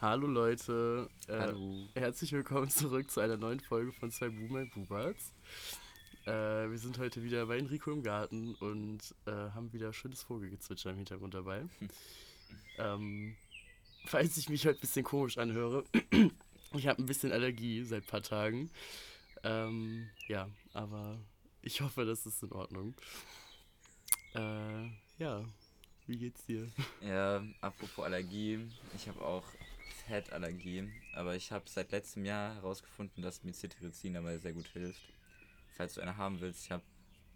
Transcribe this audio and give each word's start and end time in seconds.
Hallo 0.00 0.26
Leute, 0.26 1.10
äh, 1.28 1.38
Hallo. 1.38 1.86
herzlich 1.94 2.32
willkommen 2.32 2.70
zurück 2.70 3.10
zu 3.10 3.20
einer 3.20 3.36
neuen 3.36 3.60
Folge 3.60 3.92
von 3.92 4.10
zwei 4.10 4.30
Boomer 4.30 4.64
Buberts. 4.64 5.34
Äh, 6.24 6.70
wir 6.70 6.78
sind 6.78 6.96
heute 6.96 7.22
wieder 7.22 7.44
bei 7.44 7.58
Enrico 7.58 7.92
im 7.92 8.02
Garten 8.02 8.54
und 8.54 9.14
äh, 9.26 9.30
haben 9.30 9.70
wieder 9.74 9.92
schönes 9.92 10.22
Vogelgezwitscher 10.22 10.88
im 10.88 10.96
Hintergrund 10.96 11.34
dabei. 11.34 11.66
ähm, 12.78 13.36
falls 14.06 14.38
ich 14.38 14.48
mich 14.48 14.64
heute 14.66 14.78
ein 14.78 14.80
bisschen 14.80 15.04
komisch 15.04 15.36
anhöre, 15.36 15.84
ich 16.72 16.86
habe 16.86 17.02
ein 17.02 17.06
bisschen 17.06 17.30
Allergie 17.32 17.82
seit 17.84 18.04
ein 18.04 18.08
paar 18.08 18.22
Tagen. 18.22 18.70
Ähm, 19.42 20.08
ja, 20.28 20.48
aber 20.72 21.18
ich 21.60 21.82
hoffe, 21.82 22.06
das 22.06 22.24
ist 22.24 22.42
in 22.42 22.52
Ordnung. 22.52 22.94
Äh, 24.34 24.86
ja, 25.18 25.44
wie 26.06 26.16
geht's 26.16 26.46
dir? 26.46 26.66
Ja, 27.02 27.44
apropos 27.60 28.02
Allergie, 28.02 28.66
ich 28.96 29.06
habe 29.06 29.22
auch 29.22 29.44
Fettallergie, 30.10 30.88
aber 31.12 31.36
ich 31.36 31.52
habe 31.52 31.64
seit 31.68 31.92
letztem 31.92 32.24
Jahr 32.24 32.54
herausgefunden, 32.56 33.22
dass 33.22 33.42
mir 33.44 33.52
Cetirizin 33.52 34.14
dabei 34.14 34.38
sehr 34.38 34.52
gut 34.52 34.68
hilft. 34.68 35.02
Falls 35.76 35.94
du 35.94 36.00
eine 36.00 36.16
haben 36.16 36.40
willst, 36.40 36.64
ich 36.64 36.70
habe 36.70 36.82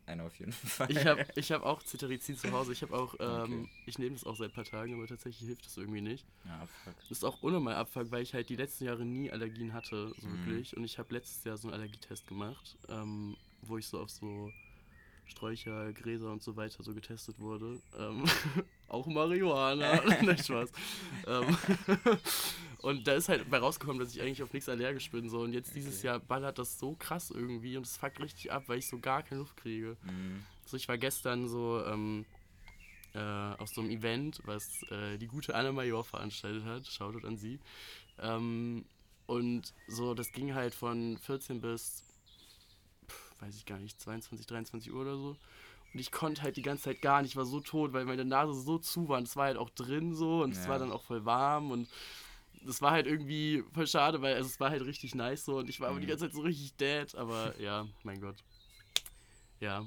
eine 0.07 0.25
auf 0.25 0.39
jeden 0.39 0.53
Fall. 0.53 0.91
Ich 0.91 1.07
habe 1.07 1.25
ich 1.37 1.53
hab 1.53 1.63
auch 1.63 1.83
Cetirizin 1.83 2.37
zu 2.37 2.51
Hause. 2.53 2.73
Ich 2.73 2.83
habe 2.83 2.97
auch, 2.97 3.15
ähm, 3.21 3.65
Okay. 3.65 3.69
ich 3.87 3.99
nehme 3.99 4.15
das 4.17 4.25
auch 4.25 4.37
seit 4.37 4.51
ein 4.51 4.55
paar 4.55 4.65
Tagen, 4.65 4.95
aber 4.95 5.07
tatsächlich 5.07 5.47
hilft 5.47 5.67
das 5.67 5.77
irgendwie 5.77 6.01
nicht. 6.01 6.27
Ja, 6.45 6.67
fuck. 6.85 6.95
Das 7.09 7.11
ist 7.19 7.25
auch 7.25 7.43
unnormal 7.43 7.75
Abfuck, 7.77 8.11
weil 8.11 8.23
ich 8.23 8.35
halt 8.35 8.49
die 8.49 8.57
letzten 8.57 8.85
Jahre 8.85 9.05
nie 9.05 9.31
Allergien 9.31 9.73
hatte, 9.73 10.15
so 10.19 10.29
Mhm. 10.29 10.39
wirklich. 10.39 10.77
Und 10.77 10.85
ich 10.85 10.99
habe 10.99 11.15
letztes 11.15 11.45
Jahr 11.45 11.57
so 11.57 11.69
einen 11.69 11.75
Allergietest 11.75 12.27
gemacht, 12.27 12.79
ähm, 12.89 13.37
wo 13.63 13.79
ich 13.79 13.87
so 13.87 14.01
auf 14.01 14.11
so 14.11 14.53
Sträucher, 15.27 15.93
Gräser 15.93 16.31
und 16.31 16.43
so 16.43 16.57
weiter 16.57 16.83
so 16.83 16.95
getestet 16.95 17.39
wurde. 17.39 17.81
Ähm, 17.99 18.25
auch 18.89 19.07
Marihuana. 19.07 20.01
Nein, 20.23 20.39
Spaß. 20.39 20.71
ähm, 21.27 21.57
und 22.79 23.07
da 23.07 23.15
ist 23.15 23.29
halt 23.29 23.49
bei 23.51 23.59
rausgekommen, 23.59 23.99
dass 23.99 24.15
ich 24.15 24.21
eigentlich 24.21 24.43
auf 24.43 24.53
nichts 24.53 24.69
allergisch 24.69 25.11
bin. 25.11 25.29
So. 25.29 25.41
Und 25.41 25.53
jetzt 25.53 25.75
dieses 25.75 25.99
Okay. 25.99 26.07
Jahr 26.09 26.21
ballert 26.21 26.59
das 26.59 26.79
so 26.79 26.95
krass 26.95 27.31
irgendwie 27.31 27.77
und 27.77 27.87
es 27.87 27.97
fuckt 27.97 28.21
richtig 28.21 28.53
ab, 28.53 28.65
weil 28.67 28.79
ich 28.79 28.89
so 28.89 28.99
gar 28.99 29.23
keine 29.23 29.41
Luft 29.41 29.57
kriege. 29.57 29.97
Mhm. 30.03 30.43
So, 30.67 30.77
ich 30.77 30.89
war 30.89 30.99
gestern 30.99 31.49
so 31.49 31.83
ähm, 31.87 32.25
äh, 33.15 33.19
auf 33.19 33.69
so 33.69 33.81
einem 33.81 33.91
Event, 33.91 34.41
was 34.45 34.83
äh, 34.91 35.17
die 35.19 35.27
gute 35.27 35.55
Anna 35.55 35.73
Major 35.73 36.05
veranstaltet 36.05 36.65
hat. 36.65 36.87
Shoutout 36.87 37.27
an 37.27 37.37
sie. 37.39 37.59
Ähm, 38.21 38.85
und 39.27 39.73
so, 39.89 40.13
das 40.15 40.33
ging 40.33 40.55
halt 40.55 40.75
von 40.75 41.17
14 41.19 41.61
bis, 41.61 42.03
weiß 43.45 43.57
ich 43.57 43.67
gar 43.67 43.79
nicht, 43.79 44.01
22, 44.01 44.47
23 44.47 44.93
Uhr 44.93 45.03
oder 45.03 45.17
so. 45.17 45.37
Und 45.93 46.01
ich 46.01 46.11
konnte 46.11 46.43
halt 46.43 46.57
die 46.57 46.63
ganze 46.63 46.85
Zeit 46.85 47.03
gar 47.03 47.23
nicht, 47.23 47.33
ich 47.33 47.37
war 47.37 47.45
so 47.45 47.61
tot, 47.61 47.93
weil 47.93 48.05
meine 48.05 48.25
Nase 48.25 48.55
so 48.55 48.79
zu 48.79 49.09
war. 49.09 49.19
Und 49.19 49.29
es 49.29 49.37
war 49.37 49.45
halt 49.47 49.57
auch 49.59 49.71
drin 49.71 50.15
so 50.15 50.43
und 50.43 50.53
es 50.57 50.65
Ja. 50.65 50.71
war 50.71 50.79
dann 50.79 50.91
auch 50.93 51.03
voll 51.03 51.25
warm 51.25 51.71
und 51.71 51.89
das 52.67 52.81
war 52.81 52.93
halt 52.93 53.07
irgendwie 53.07 53.63
voll 53.75 53.87
schade, 53.87 54.23
weil 54.23 54.35
also 54.37 54.49
es 54.49 54.59
war 54.59 54.71
halt 54.71 54.85
richtig 54.87 55.15
nice 55.15 55.45
so 55.45 55.59
und 55.59 55.69
ich 55.69 55.81
war 55.81 55.91
aber 55.91 56.01
die 56.01 56.07
ganze 56.07 56.25
Zeit 56.25 56.33
so 56.35 56.41
richtig 56.41 56.75
dead, 56.77 57.15
aber 57.15 57.55
ja, 57.61 57.87
mein 58.03 58.21
Gott. 58.21 58.37
Ja. 59.61 59.87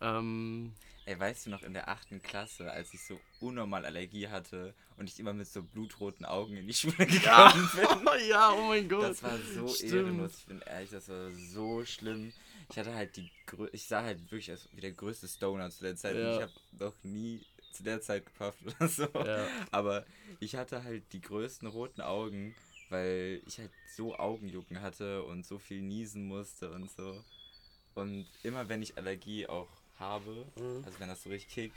Ähm, 0.00 0.72
Ey, 1.04 1.18
weißt 1.18 1.46
du 1.46 1.50
noch 1.50 1.62
in 1.62 1.72
der 1.74 1.88
achten 1.88 2.22
Klasse, 2.22 2.70
als 2.70 2.92
ich 2.94 3.02
so 3.02 3.18
unnormal 3.40 3.84
Allergie 3.84 4.28
hatte 4.28 4.74
und 4.96 5.08
ich 5.08 5.18
immer 5.18 5.32
mit 5.32 5.48
so 5.48 5.62
blutroten 5.62 6.24
Augen 6.24 6.56
in 6.56 6.66
die 6.66 6.74
Schule 6.80 6.94
gekommen 7.06 7.70
bin? 7.74 8.28
ja, 8.28 8.52
oh 8.52 8.68
mein 8.68 8.88
Gott. 8.88 9.02
Das 9.04 9.22
war 9.22 9.38
so 9.38 9.68
Stimmt. 9.68 9.92
ehrenlos. 9.92 10.38
Ich 10.38 10.46
bin 10.46 10.60
ehrlich, 10.62 10.90
das 10.90 11.08
war 11.08 11.30
so 11.32 11.84
schlimm. 11.84 12.32
Ich 12.72 12.78
hatte 12.78 12.94
halt 12.94 13.16
die 13.16 13.30
grö 13.46 13.68
ich 13.72 13.84
sah 13.86 14.02
halt 14.02 14.20
wirklich 14.30 14.50
aus 14.52 14.68
wie 14.72 14.80
der 14.80 14.92
größte 14.92 15.28
Stoner 15.28 15.70
zu 15.70 15.82
der 15.84 15.94
Zeit. 15.96 16.16
Ja. 16.16 16.36
ich 16.36 16.42
habe 16.42 16.52
noch 16.78 16.94
nie 17.04 17.44
zu 17.72 17.82
der 17.82 18.00
Zeit 18.00 18.24
gepufft 18.26 18.58
oder 18.66 18.88
so. 18.88 19.06
Ja. 19.14 19.46
Aber 19.70 20.04
ich 20.40 20.56
hatte 20.56 20.82
halt 20.82 21.04
die 21.12 21.20
größten 21.20 21.68
roten 21.68 22.00
Augen, 22.00 22.54
weil 22.88 23.42
ich 23.46 23.58
halt 23.58 23.70
so 23.94 24.16
Augenjucken 24.16 24.80
hatte 24.80 25.22
und 25.24 25.46
so 25.46 25.58
viel 25.58 25.82
niesen 25.82 26.26
musste 26.26 26.70
und 26.70 26.90
so. 26.90 27.22
Und 27.94 28.26
immer 28.42 28.68
wenn 28.70 28.82
ich 28.82 28.96
Allergie 28.96 29.46
auch 29.46 29.68
habe, 29.98 30.46
Mhm. 30.56 30.82
also 30.84 30.98
wenn 30.98 31.08
das 31.08 31.22
so 31.22 31.28
richtig 31.30 31.52
kickt, 31.52 31.76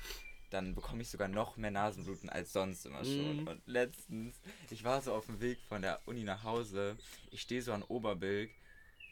dann 0.50 0.76
bekomme 0.76 1.02
ich 1.02 1.10
sogar 1.10 1.28
noch 1.28 1.58
mehr 1.58 1.72
Nasenbluten 1.72 2.30
als 2.30 2.54
sonst 2.54 2.86
immer 2.86 3.04
schon. 3.04 3.42
Mhm. 3.42 3.48
Und 3.48 3.62
letztens, 3.66 4.40
ich 4.70 4.84
war 4.86 5.02
so 5.02 5.14
auf 5.14 5.26
dem 5.26 5.42
Weg 5.42 5.60
von 5.68 5.82
der 5.82 6.00
Uni 6.06 6.24
nach 6.24 6.44
Hause, 6.44 6.96
ich 7.32 7.42
stehe 7.42 7.62
so 7.62 7.74
an 7.74 7.84
Oberbilk, 7.84 8.52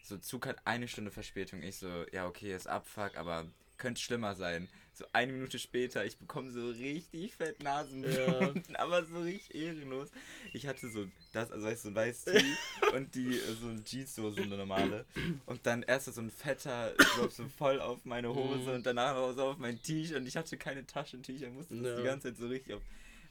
so 0.04 0.18
Zug 0.18 0.46
hat 0.46 0.58
eine 0.66 0.86
Stunde 0.86 1.10
Verspätung. 1.10 1.62
Ich 1.62 1.76
so, 1.76 1.88
ja 2.12 2.26
okay, 2.26 2.54
ist 2.54 2.66
Abfuck, 2.68 3.16
aber 3.16 3.46
könnte 3.78 4.00
schlimmer 4.00 4.34
sein. 4.36 4.68
So 4.92 5.04
eine 5.12 5.32
Minute 5.32 5.58
später, 5.58 6.04
ich 6.04 6.16
bekomme 6.18 6.52
so 6.52 6.68
richtig 6.68 7.34
fett 7.34 7.60
Nasenbluten, 7.64 8.62
aber 8.76 9.04
so 9.04 9.20
richtig 9.22 9.52
ehrenlos. 9.56 10.10
Ich 10.52 10.68
hatte 10.68 10.88
so 10.88 11.06
das, 11.32 11.50
also 11.50 11.66
du, 11.68 11.76
so 11.76 11.88
ein 11.88 11.94
weißes 11.96 12.24
Tee 12.32 12.56
und 12.94 13.12
die 13.16 13.32
so 13.60 13.66
ein 13.66 13.82
Jeans-Hose, 13.84 14.36
so 14.36 14.42
eine 14.42 14.56
normale. 14.56 15.04
Und 15.46 15.66
dann 15.66 15.82
erst 15.82 16.14
so 16.14 16.20
ein 16.20 16.30
fetter 16.30 16.92
Drop 17.16 17.32
so 17.32 17.48
voll 17.48 17.80
auf 17.80 18.04
meine 18.04 18.32
Hose 18.32 18.68
Mhm. 18.70 18.74
und 18.76 18.86
danach 18.86 19.16
auch 19.16 19.32
so 19.32 19.42
auf 19.46 19.58
mein 19.58 19.82
T-Shirt. 19.82 20.18
Und 20.18 20.26
ich 20.28 20.36
hatte 20.36 20.56
keine 20.56 20.86
Taschentücher, 20.86 21.50
musste 21.50 21.74
das 21.74 21.86
Ja. 21.86 21.96
die 21.96 22.04
ganze 22.04 22.28
Zeit 22.28 22.36
so 22.36 22.46
richtig 22.46 22.74
auf, 22.74 22.82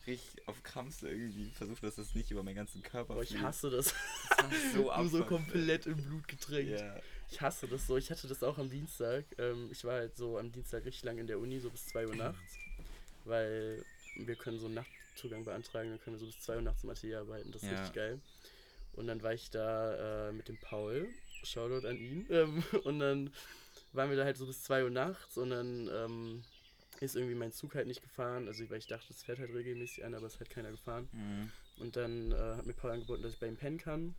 richtig 0.07 0.47
auf 0.47 0.61
Krampf 0.63 1.01
irgendwie 1.03 1.49
versuchen, 1.51 1.79
dass 1.81 1.95
das 1.95 2.13
nicht 2.15 2.31
über 2.31 2.43
meinen 2.43 2.55
ganzen 2.55 2.81
Körper 2.83 3.13
Boah, 3.15 3.23
ich 3.23 3.29
fliegt. 3.29 3.43
hasse 3.43 3.69
das. 3.69 3.93
Das 4.29 4.73
so 4.73 4.91
du 4.97 5.07
so 5.07 5.23
komplett 5.25 5.85
im 5.85 5.97
Blut 5.97 6.27
getränkt. 6.27 6.79
Ja. 6.79 6.99
Ich 7.29 7.41
hasse 7.41 7.67
das 7.67 7.87
so. 7.87 7.97
Ich 7.97 8.11
hatte 8.11 8.27
das 8.27 8.43
auch 8.43 8.57
am 8.57 8.69
Dienstag. 8.69 9.25
Ähm, 9.37 9.69
ich 9.71 9.83
war 9.85 9.93
halt 9.93 10.15
so 10.17 10.37
am 10.37 10.51
Dienstag 10.51 10.85
richtig 10.85 11.03
lang 11.03 11.17
in 11.17 11.27
der 11.27 11.39
Uni, 11.39 11.59
so 11.59 11.69
bis 11.69 11.87
2 11.87 12.07
Uhr 12.07 12.15
nachts. 12.15 12.57
Weil 13.25 13.83
wir 14.17 14.35
können 14.35 14.59
so 14.59 14.65
einen 14.67 14.75
Nachtzugang 14.75 15.43
beantragen, 15.45 15.89
dann 15.89 15.99
können 16.01 16.15
wir 16.17 16.19
so 16.19 16.25
bis 16.27 16.39
2 16.41 16.55
Uhr 16.57 16.61
nachts 16.61 16.83
im 16.83 16.89
Atelier 16.89 17.19
arbeiten. 17.21 17.51
Das 17.51 17.63
ist 17.63 17.69
Ja. 17.71 17.77
richtig 17.79 17.95
geil. 17.95 18.19
Und 18.93 19.07
dann 19.07 19.23
war 19.23 19.33
ich 19.33 19.49
da 19.49 20.27
äh, 20.29 20.31
mit 20.33 20.47
dem 20.49 20.57
Paul. 20.57 21.07
Shoutout 21.43 21.87
an 21.87 21.97
ihn. 21.97 22.25
Ähm, 22.29 22.63
und 22.83 22.99
dann 22.99 23.33
waren 23.93 24.09
wir 24.09 24.17
da 24.17 24.23
halt 24.25 24.37
so 24.37 24.45
bis 24.45 24.63
2 24.63 24.83
Uhr 24.83 24.89
nachts 24.89 25.37
und 25.37 25.49
dann 25.49 25.89
ähm, 25.91 26.43
ist 27.01 27.15
irgendwie 27.15 27.35
mein 27.35 27.51
Zug 27.51 27.75
halt 27.75 27.87
nicht 27.87 28.01
gefahren. 28.01 28.47
Also 28.47 28.69
weil 28.69 28.79
ich 28.79 28.87
dachte, 28.87 29.07
es 29.11 29.23
fährt 29.23 29.39
halt 29.39 29.53
regelmäßig 29.53 30.03
ein, 30.03 30.13
aber 30.15 30.27
es 30.27 30.39
hat 30.39 30.49
keiner 30.49 30.71
gefahren. 30.71 31.09
Mhm. 31.11 31.51
Und 31.79 31.95
dann 31.95 32.31
äh, 32.31 32.35
hat 32.35 32.65
mir 32.65 32.73
Paul 32.73 32.91
angeboten, 32.91 33.23
dass 33.23 33.33
ich 33.33 33.39
bei 33.39 33.47
ihm 33.47 33.57
pennen 33.57 33.77
kann. 33.77 34.15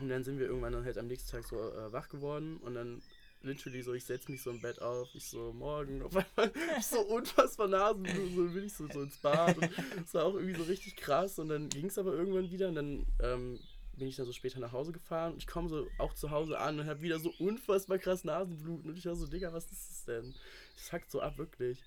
Und 0.00 0.08
dann 0.08 0.24
sind 0.24 0.38
wir 0.38 0.46
irgendwann 0.46 0.72
dann 0.72 0.84
halt 0.84 0.98
am 0.98 1.06
nächsten 1.06 1.30
Tag 1.30 1.44
so 1.44 1.56
äh, 1.56 1.92
wach 1.92 2.08
geworden 2.08 2.56
und 2.58 2.74
dann 2.74 3.02
literally 3.42 3.82
so, 3.82 3.92
ich 3.92 4.04
setze 4.04 4.30
mich 4.30 4.42
so 4.42 4.50
im 4.50 4.60
Bett 4.60 4.80
auf, 4.80 5.08
ich 5.14 5.26
so, 5.26 5.52
morgen, 5.52 6.02
auf 6.02 6.16
einmal, 6.16 6.52
ich 6.78 6.86
so 6.86 7.00
unfassbar 7.00 7.68
Nasenblut, 7.68 8.34
so 8.34 8.44
bin 8.44 8.64
ich 8.64 8.72
so, 8.72 8.88
so 8.88 9.02
ins 9.02 9.18
Bad 9.18 9.58
und 9.58 9.70
das 9.96 10.14
war 10.14 10.24
auch 10.24 10.34
irgendwie 10.34 10.56
so 10.56 10.62
richtig 10.64 10.96
krass 10.96 11.38
und 11.38 11.48
dann 11.48 11.68
ging 11.68 11.86
es 11.86 11.98
aber 11.98 12.12
irgendwann 12.12 12.50
wieder 12.50 12.68
und 12.68 12.76
dann 12.76 13.06
ähm, 13.20 13.58
bin 13.96 14.08
ich 14.08 14.16
dann 14.16 14.26
so 14.26 14.32
später 14.32 14.60
nach 14.60 14.72
Hause 14.72 14.92
gefahren 14.92 15.32
und 15.32 15.38
ich 15.38 15.46
komme 15.46 15.68
so 15.68 15.86
auch 15.98 16.14
zu 16.14 16.30
Hause 16.30 16.58
an 16.58 16.78
und 16.80 16.86
habe 16.86 17.02
wieder 17.02 17.18
so 17.18 17.32
unfassbar 17.38 17.98
krass 17.98 18.24
Nasenbluten 18.24 18.90
und 18.90 18.96
ich 18.96 19.06
war 19.06 19.16
so, 19.16 19.26
Digga, 19.26 19.52
was 19.52 19.70
ist 19.70 19.90
das 19.90 20.04
denn? 20.04 20.34
Das 20.76 20.92
hackt 20.92 21.10
so 21.10 21.20
ab, 21.20 21.36
wirklich. 21.38 21.82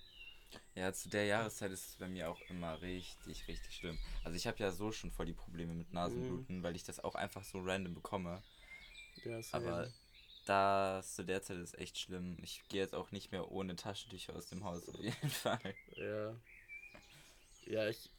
Ja, 0.76 0.92
zu 0.94 1.10
der 1.10 1.26
Jahreszeit 1.26 1.72
ist 1.72 1.90
es 1.90 1.96
bei 1.96 2.08
mir 2.08 2.30
auch 2.30 2.40
immer 2.50 2.82
richtig, 2.82 3.48
richtig 3.48 3.76
schlimm. 3.76 3.98
Also 4.24 4.36
ich 4.36 4.48
habe 4.48 4.58
ja 4.60 4.72
so 4.72 4.92
schon 4.92 5.12
voll 5.12 5.26
die 5.26 5.34
Probleme 5.34 5.74
mit 5.74 5.94
Nasenbluten, 5.94 6.64
weil 6.64 6.76
ich 6.76 6.84
das 6.84 7.00
auch 7.00 7.16
einfach 7.16 7.44
so 7.44 7.60
random 7.62 7.94
bekomme. 7.94 8.42
Ja. 9.24 9.40
Aber 9.52 9.92
das 10.46 11.16
zu 11.16 11.24
der 11.24 11.42
Zeit 11.42 11.58
ist 11.58 11.78
echt 11.80 11.98
schlimm. 11.98 12.38
Ich 12.42 12.62
gehe 12.70 12.82
jetzt 12.82 12.94
auch 12.94 13.12
nicht 13.12 13.32
mehr 13.32 13.52
ohne 13.52 13.76
Taschentücher 13.76 14.36
aus 14.36 14.48
dem 14.48 14.64
Haus 14.64 14.88
auf 14.88 15.00
jeden 15.00 15.30
Fall. 15.30 15.76
Ja. 15.96 16.36
Ja, 17.66 17.88
ich 17.88 18.12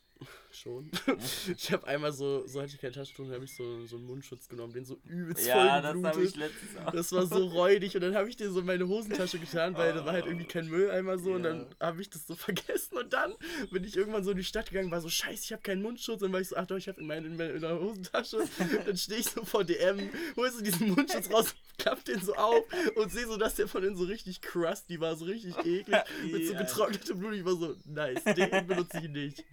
schon. 0.50 0.90
ich 1.56 1.70
habe 1.72 1.86
einmal 1.86 2.12
so, 2.12 2.46
so 2.46 2.60
hatte 2.62 2.72
ich 2.74 2.80
keine 2.80 2.92
Taschentuch, 2.94 3.30
habe 3.30 3.44
ich 3.44 3.52
so, 3.52 3.84
so 3.86 3.96
einen 3.96 4.06
Mundschutz 4.06 4.48
genommen, 4.48 4.72
den 4.72 4.84
so 4.84 4.98
übelst 5.04 5.46
Ja, 5.46 5.82
voll 5.82 6.02
das 6.02 6.14
habe 6.14 6.24
ich 6.24 6.36
letztens 6.36 6.76
auch. 6.76 6.92
Das 6.92 7.12
war 7.12 7.26
so 7.26 7.44
räudig 7.46 7.94
und 7.94 8.00
dann 8.00 8.14
habe 8.14 8.28
ich 8.28 8.36
den 8.36 8.50
so 8.52 8.60
in 8.60 8.66
meine 8.66 8.88
Hosentasche 8.88 9.38
getan, 9.38 9.74
weil 9.76 9.92
da 9.92 10.04
war 10.04 10.12
halt 10.14 10.26
irgendwie 10.26 10.46
kein 10.46 10.68
Mülleimer 10.68 11.18
so 11.18 11.34
und 11.34 11.42
dann 11.42 11.66
Ja. 11.80 11.86
habe 11.88 12.00
ich 12.00 12.08
das 12.10 12.26
so 12.26 12.34
vergessen 12.36 12.96
und 12.96 13.12
dann 13.12 13.34
bin 13.70 13.84
ich 13.84 13.96
irgendwann 13.96 14.24
so 14.24 14.30
in 14.30 14.38
die 14.38 14.44
Stadt 14.44 14.70
gegangen, 14.70 14.90
war 14.90 15.00
so 15.00 15.08
scheiße, 15.10 15.44
ich 15.44 15.52
habe 15.52 15.62
keinen 15.62 15.82
Mundschutz 15.82 16.22
und 16.22 16.28
dann 16.28 16.32
war 16.32 16.40
ich 16.40 16.48
so, 16.48 16.56
ach 16.56 16.66
doch, 16.66 16.76
ich 16.76 16.88
habe 16.88 17.00
in, 17.00 17.06
meine, 17.06 17.26
in 17.26 17.36
meiner 17.36 17.78
Hosentasche. 17.80 18.38
dann 18.86 18.96
stehe 18.96 19.20
ich 19.20 19.26
so 19.26 19.44
vor 19.44 19.64
DM, 19.64 20.10
hol 20.36 20.50
so 20.50 20.62
diesen 20.62 20.90
Mundschutz 20.90 21.30
raus, 21.30 21.54
klapp 21.78 22.04
den 22.06 22.20
so 22.20 22.34
auf 22.34 22.64
und 22.94 23.12
sehe 23.12 23.26
so, 23.26 23.36
dass 23.36 23.56
der 23.56 23.68
von 23.68 23.82
innen 23.84 23.96
so 23.96 24.04
richtig 24.04 24.40
crusty 24.40 25.00
war, 25.00 25.16
so 25.16 25.26
richtig 25.26 25.54
eklig, 25.66 25.96
mit 26.32 26.46
so 26.46 26.52
Ja. 26.54 26.60
getrocknetem 26.62 27.18
Blut. 27.18 27.34
Ich 27.34 27.44
war 27.44 27.56
so, 27.56 27.76
nice, 27.84 28.24
den 28.24 28.66
benutze 28.66 28.98
ich 28.98 29.08
nicht. 29.08 29.44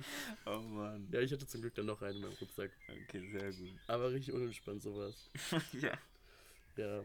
Oh 0.45 0.52
Mann. 0.61 1.07
Ja, 1.11 1.19
ich 1.21 1.31
hatte 1.31 1.45
zum 1.47 1.61
Glück 1.61 1.75
dann 1.75 1.85
noch 1.85 2.01
einen 2.01 2.17
in 2.17 2.21
meinem 2.21 2.33
Rucksack. 2.39 2.71
Okay, 3.07 3.23
sehr 3.31 3.51
gut. 3.51 3.71
Aber 3.87 4.11
richtig 4.11 4.33
unentspannt 4.33 4.81
sowas. 4.81 5.29
ja. 5.73 5.93
Ja. 6.75 7.01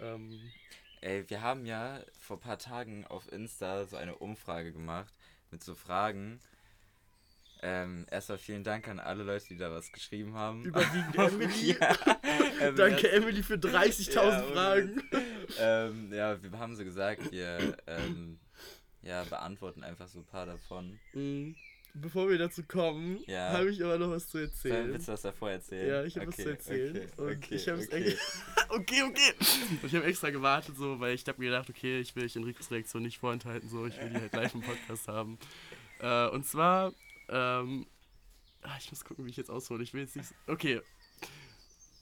Ähm, 0.00 0.40
Ey, 1.00 1.24
wir 1.28 1.40
haben 1.42 1.66
ja 1.66 2.00
vor 2.20 2.36
ein 2.36 2.40
paar 2.40 2.58
Tagen 2.58 3.06
auf 3.06 3.30
Insta 3.32 3.84
so 3.86 3.96
eine 3.96 4.16
Umfrage 4.16 4.72
gemacht 4.72 5.12
mit 5.50 5.62
so 5.62 5.74
Fragen. 5.74 6.40
Ähm, 7.62 8.06
erstmal 8.10 8.38
vielen 8.38 8.64
Dank 8.64 8.86
an 8.88 9.00
alle 9.00 9.22
Leute, 9.22 9.46
die 9.48 9.56
da 9.56 9.70
was 9.70 9.90
geschrieben 9.90 10.34
haben. 10.34 10.64
Überwiegend 10.64 11.16
Emily. 11.18 11.72
ja, 11.78 11.96
ähm, 12.60 12.76
Danke 12.76 13.10
Emily 13.10 13.42
für 13.42 13.54
30.000 13.54 14.12
Ja, 14.14 14.42
Fragen. 14.42 15.02
ähm, 15.58 16.12
ja, 16.12 16.42
wir 16.42 16.58
haben 16.58 16.76
so 16.76 16.84
gesagt, 16.84 17.30
wir 17.32 17.76
ähm, 17.86 18.38
ja, 19.02 19.24
beantworten 19.24 19.82
einfach 19.84 20.08
so 20.08 20.18
ein 20.18 20.26
paar 20.26 20.44
davon. 20.46 20.98
Mhm. 21.14 21.56
Bevor 22.00 22.28
wir 22.28 22.38
dazu 22.38 22.62
kommen, 22.62 23.18
Ja. 23.26 23.50
habe 23.52 23.70
ich 23.70 23.82
aber 23.82 23.98
noch 23.98 24.10
was 24.10 24.28
zu 24.28 24.38
erzählen. 24.38 24.92
Willst 24.92 25.08
du 25.08 25.12
was 25.12 25.22
davor 25.22 25.50
erzählen? 25.50 25.88
Ja, 25.88 26.04
ich 26.04 26.16
habe 26.16 26.26
was 26.28 26.34
Okay, 26.34 26.42
zu 26.44 26.50
erzählen. 26.50 26.96
Okay, 26.96 27.22
und 27.22 27.36
okay, 27.36 27.54
ich 27.54 27.68
habe 27.68 27.80
okay. 27.82 28.16
okay, 28.70 29.02
okay. 29.02 29.32
Ich 29.84 29.94
habe 29.94 30.04
extra 30.04 30.30
gewartet, 30.30 30.76
so, 30.76 30.98
weil 31.00 31.14
ich 31.14 31.26
habe 31.26 31.38
mir 31.40 31.50
gedacht, 31.50 31.68
okay, 31.70 32.00
ich 32.00 32.14
will 32.16 32.24
euch 32.24 32.36
Enricos 32.36 32.70
Reaktion 32.70 33.02
nicht 33.02 33.18
vorenthalten, 33.18 33.68
so, 33.68 33.86
ich 33.86 33.96
will 34.00 34.10
die 34.10 34.16
halt 34.20 34.32
live 34.32 34.54
im 34.54 34.62
Podcast 34.62 35.08
haben. 35.08 35.38
Äh, 36.00 36.28
und 36.28 36.46
zwar, 36.46 36.92
ähm, 37.28 37.86
ah, 38.62 38.76
ich 38.78 38.90
muss 38.90 39.04
gucken, 39.04 39.24
wie 39.24 39.30
ich 39.30 39.36
jetzt 39.36 39.50
aushole. 39.50 39.82
Ich 39.82 39.94
will 39.94 40.02
jetzt 40.02 40.16
nicht. 40.16 40.28
Okay. 40.46 40.80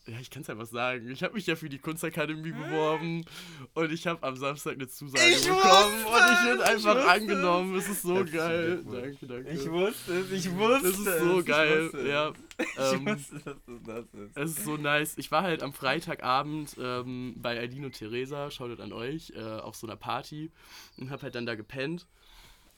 Ja, 0.07 0.19
ich 0.21 0.29
kann 0.29 0.43
es 0.43 0.51
einfach 0.51 0.67
sagen. 0.67 1.11
Ich 1.11 1.23
habe 1.23 1.33
mich 1.33 1.47
ja 1.47 1.57
für 1.57 1.71
die 1.71 1.79
Kunstakademie 1.79 2.53
beworben 2.53 3.25
und 3.73 3.91
ich 3.91 4.07
habe 4.07 4.23
am 4.23 4.37
Samstag 4.37 4.75
eine 4.75 4.87
Zusage 4.87 5.23
Ich 5.31 5.47
bekommen 5.47 6.05
wusste 6.05 6.09
und 6.13 6.33
ich 6.33 6.45
bin 6.45 6.61
es, 6.61 6.65
ich 6.65 6.71
einfach 6.75 6.97
wusste 6.97 7.11
angenommen. 7.11 7.75
Es 7.77 7.89
ist 7.89 8.03
so 8.03 8.25
geil. 8.31 8.85
Danke, 8.85 9.27
danke. 9.27 9.51
Ich 9.51 9.71
wusste 9.71 10.13
es, 10.19 10.31
ich 10.31 10.55
wusste 10.55 10.83
Das 10.91 10.99
ist 10.99 11.19
so 11.21 11.39
es, 11.41 11.47
geil. 11.47 11.87
Ich 11.87 11.93
wusste 11.95 12.09
Ja. 12.09 12.29
es. 12.29 12.35
Ich 12.57 12.93
Ähm, 12.93 13.07
wusste, 13.07 13.41
dass 13.45 13.57
das 13.67 14.05
das 14.13 14.21
ist. 14.21 14.37
es 14.37 14.51
ist 14.59 14.65
so 14.65 14.77
nice. 14.77 15.15
Ich 15.17 15.31
war 15.33 15.43
halt 15.43 15.63
am 15.63 15.73
Freitagabend 15.73 16.77
ähm, 16.79 17.35
bei 17.39 17.57
und 17.87 17.93
Theresa, 17.93 18.51
schaut 18.51 18.79
an 18.81 18.93
euch, 18.93 19.33
äh, 19.35 19.41
auf 19.43 19.75
so 19.75 19.87
einer 19.87 19.97
Party 19.97 20.53
und 20.99 21.11
hab 21.11 21.23
halt 21.23 21.35
dann 21.35 21.47
da 21.47 21.55
gepennt. 21.55 22.07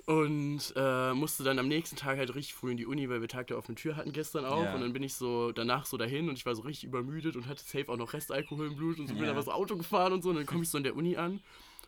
Und 0.06 0.72
äh, 0.76 1.14
musste 1.14 1.42
dann 1.42 1.58
am 1.58 1.66
nächsten 1.66 1.96
Tag 1.96 2.16
halt 2.16 2.32
richtig 2.36 2.54
früh 2.54 2.70
in 2.70 2.76
die 2.76 2.86
Uni, 2.86 3.08
weil 3.08 3.20
wir 3.20 3.26
Tag 3.28 3.48
der 3.48 3.58
offenen 3.58 3.74
Tür 3.74 3.96
hatten 3.96 4.12
gestern 4.12 4.44
auch. 4.44 4.62
Ja. 4.62 4.74
Und 4.74 4.80
dann 4.82 4.92
bin 4.92 5.02
ich 5.02 5.14
so 5.14 5.50
danach 5.50 5.84
so 5.84 5.96
dahin 5.96 6.28
und 6.28 6.36
ich 6.38 6.46
war 6.46 6.54
so 6.54 6.62
richtig 6.62 6.84
übermüdet 6.84 7.34
und 7.34 7.48
hatte 7.48 7.64
safe 7.64 7.88
auch 7.88 7.96
noch 7.96 8.12
Restalkohol 8.12 8.68
im 8.68 8.76
Blut 8.76 9.00
und 9.00 9.08
so 9.08 9.14
bin 9.14 9.24
Ja. 9.24 9.32
aber 9.32 9.42
so 9.42 9.50
Auto 9.50 9.76
gefahren 9.76 10.12
und 10.12 10.22
so. 10.22 10.30
Und 10.30 10.36
dann 10.36 10.46
komme 10.46 10.62
ich 10.62 10.70
so 10.70 10.78
in 10.78 10.84
der 10.84 10.94
Uni 10.94 11.16
an. 11.16 11.40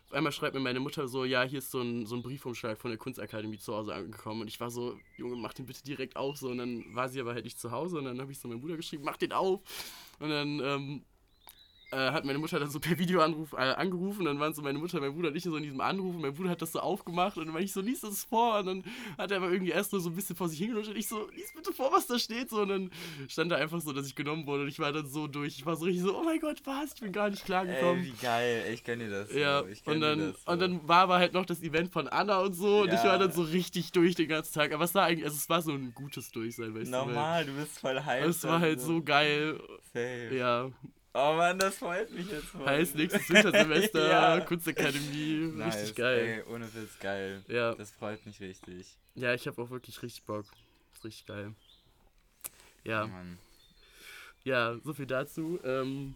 Auf 0.07 0.15
einmal 0.15 0.33
schreibt 0.33 0.53
mir 0.55 0.59
meine 0.59 0.81
Mutter 0.81 1.07
so, 1.07 1.23
ja, 1.23 1.43
hier 1.43 1.59
ist 1.59 1.71
so 1.71 1.79
ein, 1.81 2.05
so 2.07 2.15
ein 2.15 2.23
Briefumschlag 2.23 2.77
von 2.77 2.91
der 2.91 2.97
Kunstakademie 2.97 3.59
zu 3.59 3.73
Hause 3.73 3.93
angekommen. 3.93 4.41
Und 4.41 4.47
ich 4.49 4.59
war 4.59 4.69
so, 4.69 4.97
Junge, 5.15 5.37
mach 5.37 5.53
den 5.53 5.65
bitte 5.65 5.83
direkt 5.83 6.17
auf. 6.17 6.35
So, 6.35 6.49
und 6.49 6.57
dann 6.57 6.83
war 6.93 7.07
sie 7.07 7.21
aber 7.21 7.33
halt 7.33 7.45
nicht 7.45 7.59
zu 7.59 7.71
Hause. 7.71 7.99
Und 7.99 8.05
dann 8.05 8.19
habe 8.19 8.33
ich 8.33 8.39
so 8.39 8.49
meinem 8.49 8.59
Bruder 8.59 8.75
geschrieben, 8.75 9.03
mach 9.05 9.15
den 9.17 9.31
auf. 9.31 9.61
Und 10.19 10.29
dann 10.29 10.59
ähm, 10.59 11.03
äh, 11.91 12.11
hat 12.11 12.25
meine 12.25 12.39
Mutter 12.39 12.59
dann 12.59 12.69
so 12.69 12.79
per 12.79 12.97
Videoanruf 12.99 13.53
äh, 13.53 13.57
angerufen. 13.57 14.25
Dann 14.25 14.39
waren 14.39 14.53
so 14.53 14.61
meine 14.61 14.77
Mutter, 14.79 14.99
mein 14.99 15.13
Bruder 15.13 15.29
und 15.29 15.35
ich 15.35 15.43
so 15.43 15.55
in 15.55 15.63
diesem 15.63 15.81
Anruf. 15.81 16.15
Und 16.15 16.21
mein 16.21 16.33
Bruder 16.33 16.49
hat 16.51 16.61
das 16.61 16.71
so 16.71 16.79
aufgemacht. 16.79 17.37
Und 17.37 17.45
dann 17.45 17.53
war 17.53 17.61
ich 17.61 17.71
so, 17.73 17.81
lies 17.81 18.01
das 18.01 18.23
vor. 18.25 18.59
Und 18.59 18.65
dann 18.67 18.83
hat 19.17 19.31
er 19.31 19.37
aber 19.37 19.51
irgendwie 19.51 19.71
erst 19.71 19.91
nur 19.91 20.01
so 20.01 20.09
ein 20.09 20.15
bisschen 20.15 20.35
vor 20.35 20.49
sich 20.49 20.59
hingelutscht. 20.59 20.91
Und 20.91 20.97
ich 20.97 21.07
so, 21.07 21.27
lies 21.35 21.53
bitte 21.53 21.73
vor, 21.73 21.91
was 21.91 22.07
da 22.07 22.19
steht. 22.19 22.49
So, 22.49 22.61
und 22.61 22.69
dann 22.69 22.91
stand 23.27 23.51
da 23.51 23.55
einfach 23.55 23.81
so, 23.81 23.91
dass 23.93 24.05
ich 24.05 24.15
genommen 24.15 24.45
wurde. 24.45 24.63
Und 24.63 24.69
ich 24.69 24.79
war 24.79 24.91
dann 24.91 25.07
so 25.07 25.27
durch. 25.27 25.57
Ich 25.57 25.65
war 25.65 25.75
so 25.75 25.85
richtig 25.85 26.03
so, 26.03 26.17
oh 26.17 26.23
mein 26.23 26.39
Gott, 26.39 26.61
was? 26.65 26.93
Ich 26.93 27.01
bin 27.01 27.11
gar 27.11 27.29
nicht 27.29 27.45
klargekommen. 27.45 28.03
Ey, 28.03 28.11
wie 28.11 28.21
geil. 28.21 28.63
Ich 28.73 28.83
dir 28.83 29.09
das. 29.09 29.33
Ja, 29.33 29.61
so. 29.61 29.67
ich 29.67 29.85
und 29.85 30.01
dann, 30.01 30.19
das 30.19 30.43
so. 30.43 30.51
und 30.51 30.59
dann 30.61 30.87
war 30.87 31.01
aber 31.03 31.17
halt 31.17 31.33
noch 31.33 31.45
das 31.45 31.61
Event 31.61 31.91
von 31.91 32.07
Anna 32.07 32.39
und 32.39 32.53
so 32.53 32.81
und 32.81 32.87
ich 32.89 32.93
Ja. 33.03 33.05
war 33.05 33.19
dann 33.19 33.31
so 33.31 33.41
richtig 33.43 33.91
durch 33.91 34.15
den 34.15 34.27
ganzen 34.27 34.53
Tag. 34.53 34.73
Aber 34.73 34.83
es 34.83 34.93
war 34.95 35.05
eigentlich, 35.05 35.25
also 35.25 35.37
es 35.37 35.49
war 35.49 35.61
so 35.61 35.71
ein 35.71 35.93
gutes 35.93 36.31
Durchsein, 36.31 36.75
weißt 36.75 36.91
Normal, 36.91 37.45
du 37.45 37.53
bist 37.53 37.79
voll 37.79 37.95
du. 37.95 38.05
heiß. 38.05 38.27
Es 38.27 38.43
war 38.43 38.59
halt 38.59 38.79
so 38.81 39.01
geil. 39.01 39.59
Safe. 39.93 40.35
Ja, 40.35 40.69
Oh 41.13 41.33
Mann, 41.35 41.57
das 41.57 41.75
freut 41.77 42.11
mich 42.11 42.29
jetzt 42.29 42.45
voll. 42.45 42.65
heißt 42.65 42.95
nächstes 42.95 43.27
Wintersemester, 43.29 44.09
Ja. 44.09 44.39
Kunstakademie, 44.41 45.51
Nice, 45.55 45.75
richtig 45.77 45.95
geil. 45.95 46.43
Ey, 46.47 46.53
ohne 46.53 46.71
Witz, 46.73 46.99
geil. 46.99 47.43
Ja. 47.47 47.73
Das 47.73 47.91
freut 47.91 48.23
mich 48.25 48.39
richtig. 48.39 48.95
Ja, 49.15 49.33
ich 49.33 49.47
habe 49.47 49.59
auch 49.61 49.69
wirklich 49.71 50.01
richtig 50.03 50.23
Bock. 50.25 50.45
Ist 50.93 51.03
richtig 51.03 51.25
geil. 51.25 51.53
Ja, 52.83 53.07
Mann. 53.07 53.37
ja, 54.43 54.77
so 54.83 54.93
viel 54.93 55.07
dazu. 55.07 55.59
Ähm, 55.63 56.15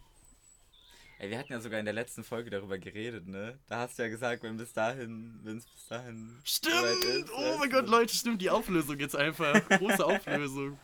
Ey, 1.18 1.30
wir 1.30 1.38
hatten 1.38 1.52
ja 1.52 1.60
sogar 1.60 1.78
in 1.78 1.84
der 1.84 1.94
letzten 1.94 2.24
Folge 2.24 2.50
darüber 2.50 2.76
geredet, 2.78 3.26
ne? 3.28 3.58
Da 3.68 3.78
hast 3.80 3.98
du 3.98 4.02
ja 4.02 4.08
gesagt, 4.08 4.42
wenn 4.42 4.56
bis 4.56 4.72
dahin, 4.72 5.38
wenn 5.44 5.58
es 5.58 5.66
bis 5.66 5.86
dahin 5.88 6.38
Stimmt! 6.44 6.74
ist, 7.04 7.30
Oh 7.36 7.56
mein. 7.58 7.70
Gott, 7.70 7.86
Leute, 7.88 8.14
stimmt, 8.14 8.40
die 8.42 8.50
Auflösung 8.50 8.98
jetzt 8.98 9.14
einfach. 9.16 9.54
Große 9.68 10.04
Auflösung. 10.06 10.78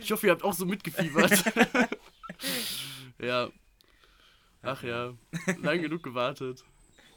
Ich 0.00 0.10
hoffe, 0.12 0.26
ihr 0.26 0.32
habt 0.32 0.42
auch 0.44 0.54
so 0.54 0.64
mitgefiebert. 0.66 1.32
ja. 3.18 3.50
Ach 4.62 4.82
ja. 4.82 5.14
Lang 5.60 5.82
genug 5.82 6.02
gewartet. 6.02 6.64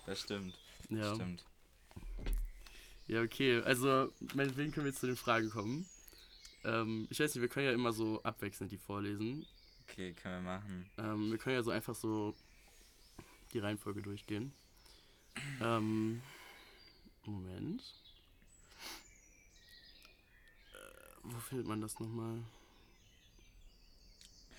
Das 0.06 0.22
stimmt. 0.22 0.58
Ja. 0.90 1.16
Stimmt. 1.16 1.46
Ja, 3.08 3.22
okay. 3.22 3.62
Also, 3.64 4.12
meinetwegen 4.36 4.72
können 4.72 4.86
wir 4.86 4.92
jetzt 4.92 5.00
zu 5.00 5.08
den 5.08 5.16
Fragen 5.16 5.50
kommen. 5.50 5.88
Ähm, 6.64 7.08
ich 7.10 7.20
weiß 7.20 7.34
nicht, 7.34 7.42
wir 7.42 7.50
können 7.50 7.66
ja 7.66 7.74
immer 7.74 7.94
so 7.94 8.22
abwechselnd 8.24 8.72
die 8.72 8.78
vorlesen. 8.78 9.46
Okay, 9.88 10.14
können 10.14 10.44
wir 10.44 10.52
machen. 10.54 10.90
Ähm, 10.98 11.32
wir 11.32 11.38
können 11.38 11.56
ja 11.56 11.64
so 11.64 11.72
einfach 11.72 11.96
so 11.96 12.36
die 13.54 13.60
Reihenfolge 13.60 14.02
durchgehen. 14.02 14.54
Ähm, 15.62 16.22
Moment. 17.26 17.82
Äh, 20.74 21.18
wo 21.24 21.40
findet 21.40 21.68
man 21.68 21.82
das 21.82 22.00
nochmal? 22.00 22.44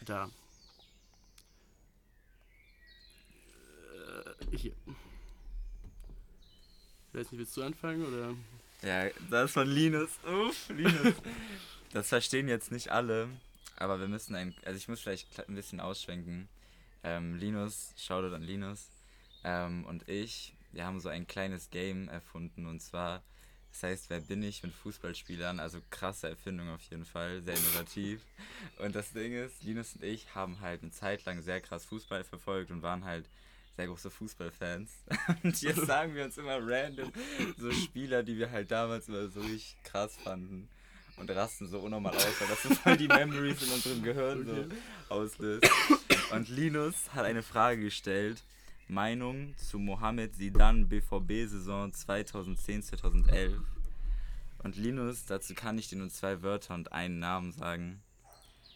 Da. 0.05 0.31
Hier. 4.53 4.73
Ich 7.09 7.15
weiß 7.15 7.31
nicht, 7.33 7.39
willst 7.39 7.57
du 7.57 7.63
anfangen 7.63 8.05
oder? 8.05 8.35
Ja, 8.83 9.11
das 9.31 9.47
ist 9.47 9.53
von 9.53 9.69
Linus. 9.69 10.11
Uff, 10.25 10.69
Linus. 10.71 11.15
das 11.93 12.09
verstehen 12.09 12.49
jetzt 12.49 12.73
nicht 12.73 12.91
alle, 12.91 13.29
aber 13.77 14.01
wir 14.01 14.09
müssen 14.09 14.35
ein, 14.35 14.55
also 14.65 14.77
ich 14.77 14.89
muss 14.89 15.01
vielleicht 15.01 15.49
ein 15.49 15.55
bisschen 15.55 15.81
ausschwenken. 15.81 16.49
Ähm, 17.03 17.37
Linus, 17.37 17.95
Shoutout 17.97 18.35
an 18.35 18.43
Linus 18.43 18.89
ähm, 19.45 19.85
und 19.87 20.09
ich, 20.09 20.55
wir 20.73 20.85
haben 20.85 21.01
so 21.01 21.09
ein 21.09 21.27
kleines 21.27 21.71
Game 21.71 22.09
erfunden 22.09 22.67
und 22.67 22.81
zwar, 22.81 23.23
das 23.73 23.83
heißt, 23.85 24.11
wer 24.11 24.21
bin 24.21 24.43
ich 24.43 24.63
mit 24.63 24.73
Fußballspielern, 24.75 25.61
also 25.61 25.81
krasse 25.91 26.29
Erfindung 26.29 26.69
auf 26.71 26.83
jeden 26.91 27.05
Fall, 27.05 27.41
sehr 27.43 27.57
innovativ. 27.57 28.21
Und 28.79 28.95
das 28.95 29.13
Ding 29.13 29.33
ist, 29.33 29.63
Linus 29.63 29.95
und 29.95 30.03
ich 30.03 30.35
haben 30.35 30.61
halt 30.61 30.83
eine 30.83 30.91
Zeit 30.91 31.25
lang 31.25 31.41
sehr 31.41 31.61
krass 31.61 31.85
Fußball 31.85 32.25
verfolgt 32.25 32.71
und 32.71 32.83
waren 32.83 33.05
halt 33.05 33.27
sehr 33.77 33.87
große 33.87 34.11
Fußballfans. 34.11 34.91
Und 35.43 35.61
jetzt 35.63 35.87
sagen 35.87 36.15
wir 36.15 36.25
uns 36.25 36.39
immer 36.39 36.59
random 36.61 37.13
so 37.57 37.71
Spieler, 37.73 38.23
die 38.23 38.39
wir 38.39 38.51
halt 38.51 38.71
damals 38.71 39.09
immer 39.09 39.29
so 39.29 39.41
richtig 39.41 39.77
krass 39.85 40.17
fanden. 40.23 40.69
Und 41.17 41.31
rasten 41.31 41.69
so 41.69 41.81
unnormal 41.81 42.15
aus, 42.17 42.41
weil 42.41 42.49
das 42.49 42.63
so 42.63 42.75
voll 42.75 42.97
die 42.97 43.09
Memories 43.09 43.63
in 43.63 43.73
unserem 43.73 44.03
Gehirn 44.03 44.49
Okay. 44.49 44.75
so 45.09 45.15
auslöst. 45.15 45.71
Und 46.33 46.49
Linus 46.49 47.13
hat 47.13 47.27
eine 47.27 47.43
Frage 47.43 47.83
gestellt. 47.83 48.43
Meinung 48.89 49.55
zu 49.57 49.79
Mohamed 49.79 50.35
Sidan 50.35 50.89
BVB-Saison 50.89 51.93
2010-2011. 51.93 53.53
Und 54.63 54.77
Linus, 54.77 55.27
dazu 55.27 55.55
kann 55.55 55.79
ich 55.79 55.89
dir 55.89 55.97
nur 55.97 56.09
zwei 56.09 56.43
Wörter 56.43 56.75
und 56.75 56.93
einen 56.93 57.19
Namen 57.19 57.53
sagen. 57.53 58.03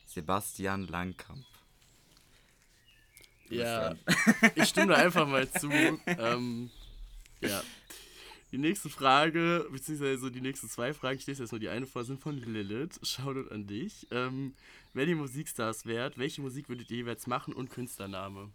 Sebastian 0.06 0.87
Langkamp. 0.87 1.44
Ja, 3.51 3.94
ich 4.55 4.65
stimme 4.69 4.89
da 4.93 4.94
einfach 4.94 5.27
mal 5.29 5.48
zu. 5.51 5.70
Ähm, 5.70 6.70
ja. 7.41 7.63
Die 8.53 8.58
nächste 8.58 8.89
Frage, 8.89 9.67
beziehungsweise 9.72 10.31
die 10.31 10.41
nächsten 10.41 10.69
zwei 10.69 10.94
Fragen, 10.94 11.19
ich 11.19 11.27
lese 11.27 11.43
jetzt 11.43 11.51
nur 11.51 11.58
die 11.58 11.69
eine 11.69 11.86
vor, 11.86 12.05
sind 12.05 12.20
von 12.20 12.36
Lilith. 12.36 13.01
Shoutout 13.03 13.51
an 13.53 13.67
dich. 13.67 14.06
Ähm, 14.13 14.55
wenn 14.93 15.08
ihr 15.08 15.17
Musikstars 15.17 15.86
wärt, 15.86 16.19
welche 16.19 16.41
Musik 16.41 16.69
würdet 16.69 16.91
ihr 16.91 16.98
jeweils 16.98 17.27
machen 17.27 17.53
und 17.53 17.70
Künstlername? 17.70 18.51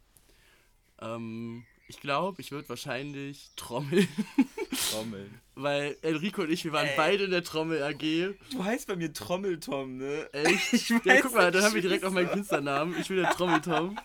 Ähm, 1.02 1.66
ich 1.90 2.00
glaube, 2.00 2.40
ich 2.42 2.52
würde 2.52 2.70
wahrscheinlich 2.70 3.50
trommeln, 3.56 4.08
Trommeln. 4.92 5.40
weil 5.56 5.98
Enrico 6.02 6.44
und 6.44 6.52
ich, 6.52 6.64
wir 6.64 6.72
waren 6.72 6.88
Ey. 6.88 6.94
beide 6.96 7.24
in 7.26 7.32
der 7.32 7.44
Trommel 7.44 7.82
AG. 7.84 8.36
Du 8.52 8.64
heißt 8.64 8.88
bei 8.88 8.96
mir 8.96 9.12
Trommeltom, 9.12 9.98
ne? 9.98 10.30
Echt? 10.34 10.72
Ich 10.74 10.90
Ja, 10.90 11.00
weiß 11.04 11.22
guck 11.24 11.34
mal, 11.36 11.52
dann 11.52 11.64
haben 11.64 11.74
wir 11.74 11.82
direkt 11.82 12.06
auch 12.06 12.12
meinen. 12.12 12.30
Künstlernamen. 12.30 12.96
Ich 13.00 13.08
bin 13.08 13.18
der 13.18 13.32
Trommeltom. 13.32 13.98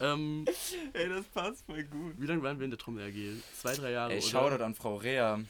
Ähm, 0.00 0.44
Ey, 0.92 1.08
das 1.08 1.24
passt 1.26 1.64
voll 1.66 1.84
gut. 1.84 2.14
wie 2.18 2.26
lange 2.26 2.42
waren 2.42 2.58
wir 2.58 2.64
in 2.64 2.70
der 2.70 2.78
Trommel 2.78 3.08
AG? 3.08 3.42
Zwei, 3.60 3.74
drei 3.74 3.92
Jahre, 3.92 4.12
Ey, 4.12 4.18
oder? 4.18 4.26
Shoutout 4.26 4.62
an 4.64 4.74
Frau 4.74 4.96
Rea. 4.96 5.40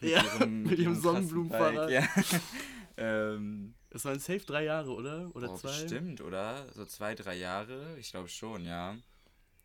Ja, 0.00 0.22
mit 0.46 0.78
ihrem 0.78 0.94
Sonnenblumenfahrrad. 1.00 1.90
Ja. 1.90 2.06
ähm, 2.96 3.74
Es 3.90 4.04
waren 4.04 4.18
safe 4.18 4.40
drei 4.40 4.64
Jahre, 4.64 4.92
oder? 4.92 5.30
Oder 5.34 5.50
oh, 5.50 5.56
zwei? 5.56 5.68
bestimmt, 5.68 6.20
oder? 6.20 6.66
So 6.74 6.84
zwei, 6.84 7.14
drei 7.14 7.36
Jahre? 7.36 7.96
Ich 7.98 8.10
glaube 8.10 8.28
schon, 8.28 8.64
ja. 8.64 8.96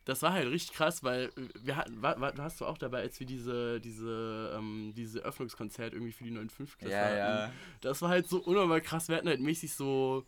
Das 0.06 0.22
war 0.24 0.34
halt 0.34 0.50
richtig 0.50 0.74
krass, 0.76 1.04
weil 1.04 1.30
wir 1.62 1.76
hatten, 1.76 2.02
war, 2.02 2.20
war, 2.20 2.36
warst 2.38 2.62
du 2.62 2.66
auch 2.66 2.78
dabei, 2.78 3.02
als 3.02 3.20
wir 3.20 3.28
diese, 3.28 3.80
diese, 3.80 4.56
ähm, 4.58 4.92
diese 4.96 5.20
Öffnungskonzert 5.20 5.94
irgendwie 5.94 6.14
für 6.14 6.24
die 6.24 6.32
neuen 6.32 6.50
Fünftklässler 6.50 6.98
Ja, 6.98 7.06
hatten. 7.06 7.18
ja. 7.18 7.52
Das 7.82 8.02
war 8.02 8.10
halt 8.10 8.28
so 8.28 8.40
unnormal 8.42 8.82
krass. 8.82 9.08
Wir 9.10 9.18
hatten 9.18 9.28
halt 9.28 9.42
mäßig 9.42 9.74
so, 9.74 10.26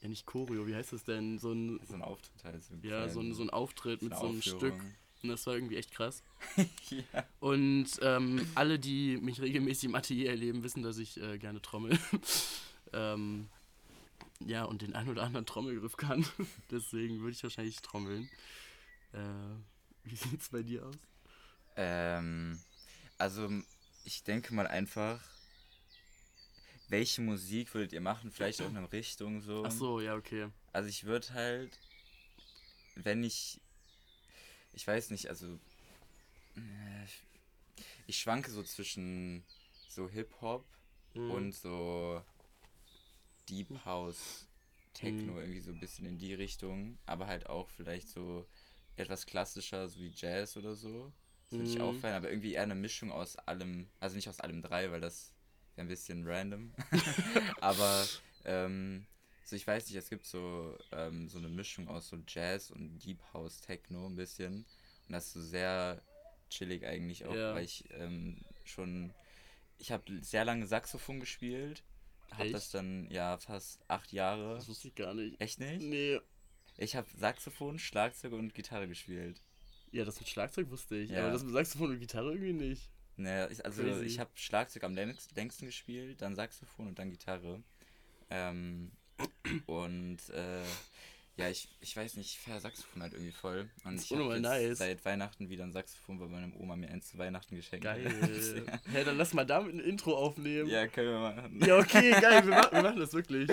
ja 0.00 0.08
nicht 0.08 0.26
Choreo, 0.26 0.66
wie 0.66 0.74
heißt 0.74 0.92
das 0.92 1.04
denn? 1.04 1.38
So 1.38 1.52
ein, 1.52 1.80
So 1.86 1.94
ein 1.94 2.02
Auftritt 2.02 2.44
halt. 2.44 2.62
So, 2.62 2.74
ja, 2.82 3.08
so 3.08 3.20
ein, 3.20 3.34
so 3.34 3.42
ein 3.42 3.50
Auftritt 3.50 4.02
mit 4.02 4.16
so 4.16 4.26
einem 4.26 4.42
Stück. 4.42 4.74
Und 5.22 5.30
das 5.30 5.46
war 5.46 5.54
irgendwie 5.54 5.76
echt 5.76 5.92
krass. 5.92 6.22
ja. 6.90 7.24
Und 7.40 7.88
ähm, 8.02 8.46
alle, 8.54 8.78
die 8.78 9.16
mich 9.16 9.40
regelmäßig 9.40 9.84
im 9.84 9.94
Atelier 9.94 10.30
erleben, 10.30 10.62
wissen, 10.62 10.82
dass 10.82 10.98
ich 10.98 11.20
äh, 11.20 11.38
gerne 11.38 11.62
trommel. 11.62 11.98
ähm, 12.92 13.48
ja, 14.40 14.64
und 14.64 14.82
den 14.82 14.94
ein 14.94 15.08
oder 15.08 15.22
anderen 15.22 15.46
Trommelgriff 15.46 15.96
kann. 15.96 16.24
Deswegen 16.70 17.20
würde 17.20 17.32
ich 17.32 17.42
wahrscheinlich 17.42 17.80
trommeln. 17.80 18.28
Äh, 19.12 19.18
wie 20.04 20.16
sieht's 20.16 20.50
bei 20.50 20.62
dir 20.62 20.86
aus? 20.86 20.96
Ähm, 21.76 22.58
also, 23.18 23.48
ich 24.04 24.22
denke 24.22 24.54
mal 24.54 24.66
einfach. 24.66 25.20
Welche 26.88 27.20
Musik 27.22 27.74
würdet 27.74 27.92
ihr 27.92 28.00
machen? 28.00 28.30
Vielleicht 28.30 28.60
auch 28.62 28.70
in 28.70 28.76
eine 28.76 28.92
Richtung 28.92 29.40
so. 29.42 29.64
Ach 29.64 29.70
so, 29.70 30.00
ja, 30.00 30.14
okay. 30.14 30.50
Also 30.72 30.88
ich 30.88 31.04
würde 31.04 31.32
halt, 31.34 31.78
wenn 32.96 33.22
ich, 33.24 33.60
ich 34.72 34.86
weiß 34.86 35.10
nicht, 35.10 35.28
also 35.28 35.46
äh, 36.56 37.04
ich, 37.04 37.22
ich 38.06 38.18
schwanke 38.18 38.50
so 38.50 38.62
zwischen 38.62 39.44
so 39.88 40.08
Hip-Hop 40.08 40.66
Mhm. 41.14 41.30
und 41.30 41.54
so 41.54 42.22
Deep 43.48 43.84
House, 43.84 44.46
Techno, 44.92 45.32
Mhm. 45.32 45.38
irgendwie 45.40 45.60
so 45.60 45.70
ein 45.70 45.78
bisschen 45.80 46.06
in 46.06 46.18
die 46.18 46.34
Richtung, 46.34 46.98
aber 47.06 47.26
halt 47.26 47.46
auch 47.46 47.68
vielleicht 47.70 48.08
so 48.08 48.46
etwas 48.96 49.26
klassischer, 49.26 49.88
so 49.88 50.00
wie 50.00 50.10
Jazz 50.14 50.56
oder 50.56 50.74
so. 50.74 51.12
Das 51.44 51.52
würde 51.52 51.68
ich 51.68 51.76
Mhm. 51.76 51.82
auch 51.82 51.94
feiern, 51.94 52.16
aber 52.16 52.30
irgendwie 52.30 52.54
eher 52.54 52.62
eine 52.62 52.74
Mischung 52.74 53.12
aus 53.12 53.36
allem, 53.36 53.88
also 54.00 54.16
nicht 54.16 54.28
aus 54.28 54.40
allem 54.40 54.62
drei, 54.62 54.90
weil 54.90 55.00
das 55.00 55.32
ein 55.76 55.88
bisschen 55.88 56.26
random. 56.26 56.72
aber 57.60 58.06
ähm, 58.44 59.06
so 59.44 59.56
ich 59.56 59.66
weiß 59.66 59.86
nicht, 59.86 59.96
es 59.96 60.08
gibt 60.10 60.26
so, 60.26 60.76
ähm, 60.92 61.28
so 61.28 61.38
eine 61.38 61.48
Mischung 61.48 61.88
aus 61.88 62.08
so 62.08 62.18
Jazz 62.26 62.70
und 62.70 62.98
Deep 62.98 63.18
House 63.32 63.60
Techno 63.60 64.06
ein 64.06 64.16
bisschen. 64.16 64.64
Und 65.06 65.12
das 65.12 65.26
ist 65.26 65.32
so 65.34 65.42
sehr 65.42 66.02
chillig 66.50 66.84
eigentlich 66.86 67.24
auch, 67.26 67.34
Ja. 67.34 67.54
weil 67.54 67.64
ich 67.64 67.84
ähm, 67.92 68.38
schon, 68.64 69.12
ich 69.78 69.92
habe 69.92 70.04
sehr 70.22 70.44
lange 70.44 70.66
Saxophon 70.66 71.20
gespielt. 71.20 71.82
Habe 72.32 72.50
das 72.50 72.70
dann 72.70 73.08
ja 73.10 73.38
fast 73.38 73.78
acht 73.88 74.12
Jahre. 74.12 74.56
Das 74.56 74.68
wusste 74.68 74.88
ich 74.88 74.94
gar 74.96 75.14
nicht. 75.14 75.40
Echt 75.40 75.60
nicht? 75.60 75.82
Nee. 75.82 76.20
Ich 76.76 76.96
habe 76.96 77.06
Saxophon, 77.16 77.78
Schlagzeug 77.78 78.32
und 78.32 78.52
Gitarre 78.52 78.88
gespielt. 78.88 79.40
Ja, 79.92 80.04
das 80.04 80.18
mit 80.18 80.28
Schlagzeug 80.28 80.68
wusste 80.70 80.96
ich, 80.96 81.10
Ja. 81.10 81.22
aber 81.22 81.30
das 81.30 81.44
mit 81.44 81.52
Saxophon 81.54 81.90
und 81.92 82.00
Gitarre 82.00 82.32
irgendwie 82.32 82.52
nicht. 82.52 82.90
Naja, 83.16 83.48
ich, 83.50 83.64
also 83.64 83.82
Crazy. 83.82 84.04
ich 84.04 84.18
habe 84.18 84.30
Schlagzeug 84.34 84.84
am 84.84 84.94
längst, 84.94 85.34
längsten 85.36 85.66
gespielt, 85.66 86.20
dann 86.20 86.34
Saxophon 86.34 86.88
und 86.88 86.98
dann 86.98 87.10
Gitarre. 87.10 87.62
Ähm, 88.28 88.92
und 89.66 90.18
äh, 90.30 90.62
ja, 91.38 91.50
ich, 91.50 91.68
ich 91.80 91.94
weiß 91.94 92.16
nicht, 92.16 92.30
ich 92.30 92.38
feiere 92.38 92.60
Saxophon 92.60 93.02
halt 93.02 93.12
irgendwie 93.12 93.32
voll. 93.32 93.68
Und 93.84 94.02
ich 94.02 94.10
habe 94.10 94.40
nice. 94.40 94.78
seit 94.78 95.04
Weihnachten 95.04 95.50
wieder 95.50 95.64
ein 95.64 95.72
Saxophon, 95.72 96.18
weil 96.18 96.28
meine 96.28 96.52
Oma 96.54 96.76
mir 96.76 96.88
eins 96.88 97.08
zu 97.08 97.18
Weihnachten 97.18 97.56
geschenkt 97.56 97.84
Geil. 97.84 98.04
hat. 98.66 98.80
Hä, 98.90 99.04
dann 99.04 99.18
lass 99.18 99.34
mal 99.34 99.44
damit 99.44 99.74
ein 99.74 99.80
Intro 99.80 100.16
aufnehmen. 100.16 100.68
ja, 100.68 100.86
können 100.86 101.10
wir 101.10 101.20
machen. 101.20 101.64
Ja, 101.66 101.78
okay, 101.78 102.10
geil, 102.12 102.42
wir, 102.46 102.54
machen, 102.54 102.72
wir 102.72 102.82
machen 102.82 103.00
das 103.00 103.12
wirklich. 103.12 103.48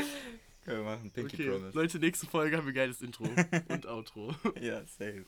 Können 0.64 0.78
wir 0.78 0.84
machen, 0.84 1.12
Pinky 1.12 1.36
Okay, 1.36 1.50
Promise. 1.50 1.78
Leute, 1.78 2.00
nächste 2.00 2.26
Folge 2.26 2.56
haben 2.56 2.66
wir 2.66 2.74
geiles 2.74 3.02
Intro 3.02 3.26
und 3.68 3.86
Outro. 3.86 4.34
Ja, 4.62 4.86
safe. 4.86 5.26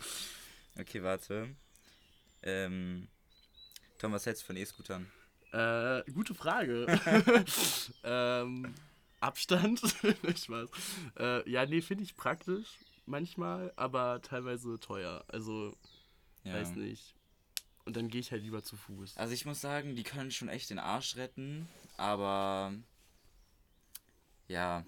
Okay, 0.79 1.03
warte. 1.03 1.49
Ähm, 2.41 3.09
Tom, 3.97 4.11
was 4.11 4.25
hältst 4.25 4.43
du 4.43 4.47
von 4.47 4.57
E-Scootern? 4.57 5.11
Äh, 5.51 6.03
gute 6.11 6.33
Frage. 6.33 6.85
ähm, 8.03 8.73
Abstand? 9.19 9.79
Spaß. 10.35 10.69
Äh, 11.17 11.49
ja, 11.49 11.65
nee, 11.65 11.81
finde 11.81 12.03
ich 12.03 12.15
praktisch 12.15 12.67
manchmal, 13.05 13.71
aber 13.75 14.21
teilweise 14.21 14.79
teuer. 14.79 15.23
Also, 15.27 15.75
Ja. 16.43 16.53
weiß 16.53 16.75
nicht. 16.75 17.15
Und 17.85 17.95
dann 17.95 18.09
gehe 18.09 18.19
ich 18.19 18.31
halt 18.31 18.41
lieber 18.41 18.63
zu 18.63 18.75
Fuß. 18.75 19.15
Also 19.15 19.33
ich 19.33 19.45
muss 19.45 19.61
sagen, 19.61 19.95
die 19.95 20.03
können 20.03 20.31
schon 20.31 20.49
echt 20.49 20.71
den 20.71 20.79
Arsch 20.79 21.15
retten, 21.17 21.67
aber 21.97 22.73
ja, 24.47 24.83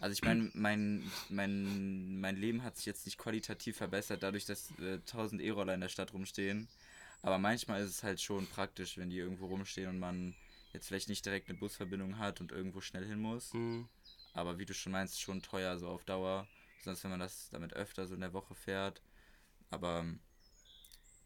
also 0.00 0.12
ich 0.12 0.22
meine, 0.22 0.50
mein, 0.54 1.10
mein, 1.28 2.20
mein 2.20 2.36
Leben 2.36 2.62
hat 2.62 2.76
sich 2.76 2.86
jetzt 2.86 3.04
nicht 3.04 3.18
qualitativ 3.18 3.76
verbessert, 3.76 4.22
dadurch, 4.22 4.46
dass 4.46 4.70
äh, 4.80 4.94
1000 4.94 5.42
E-Roller 5.42 5.74
in 5.74 5.80
der 5.80 5.88
Stadt 5.88 6.12
rumstehen. 6.12 6.68
Aber 7.22 7.38
manchmal 7.38 7.82
ist 7.82 7.90
es 7.90 8.02
halt 8.02 8.20
schon 8.20 8.46
praktisch, 8.46 8.96
wenn 8.98 9.10
die 9.10 9.18
irgendwo 9.18 9.46
rumstehen 9.46 9.88
und 9.88 9.98
man 9.98 10.34
jetzt 10.72 10.88
vielleicht 10.88 11.08
nicht 11.08 11.24
direkt 11.24 11.48
eine 11.48 11.58
Busverbindung 11.58 12.18
hat 12.18 12.40
und 12.40 12.52
irgendwo 12.52 12.80
schnell 12.80 13.06
hin 13.06 13.20
muss. 13.20 13.52
Hm, 13.52 13.88
Aber 14.34 14.58
wie 14.58 14.66
du 14.66 14.74
schon 14.74 14.92
meinst, 14.92 15.20
schon 15.20 15.42
teuer 15.42 15.78
so 15.78 15.88
auf 15.88 16.04
Dauer. 16.04 16.46
Sonst 16.84 17.02
wenn 17.02 17.10
man 17.10 17.20
das 17.20 17.48
damit 17.50 17.72
öfter 17.72 18.06
so 18.06 18.14
in 18.14 18.20
der 18.20 18.32
Woche 18.32 18.54
fährt. 18.54 19.02
Aber 19.70 20.04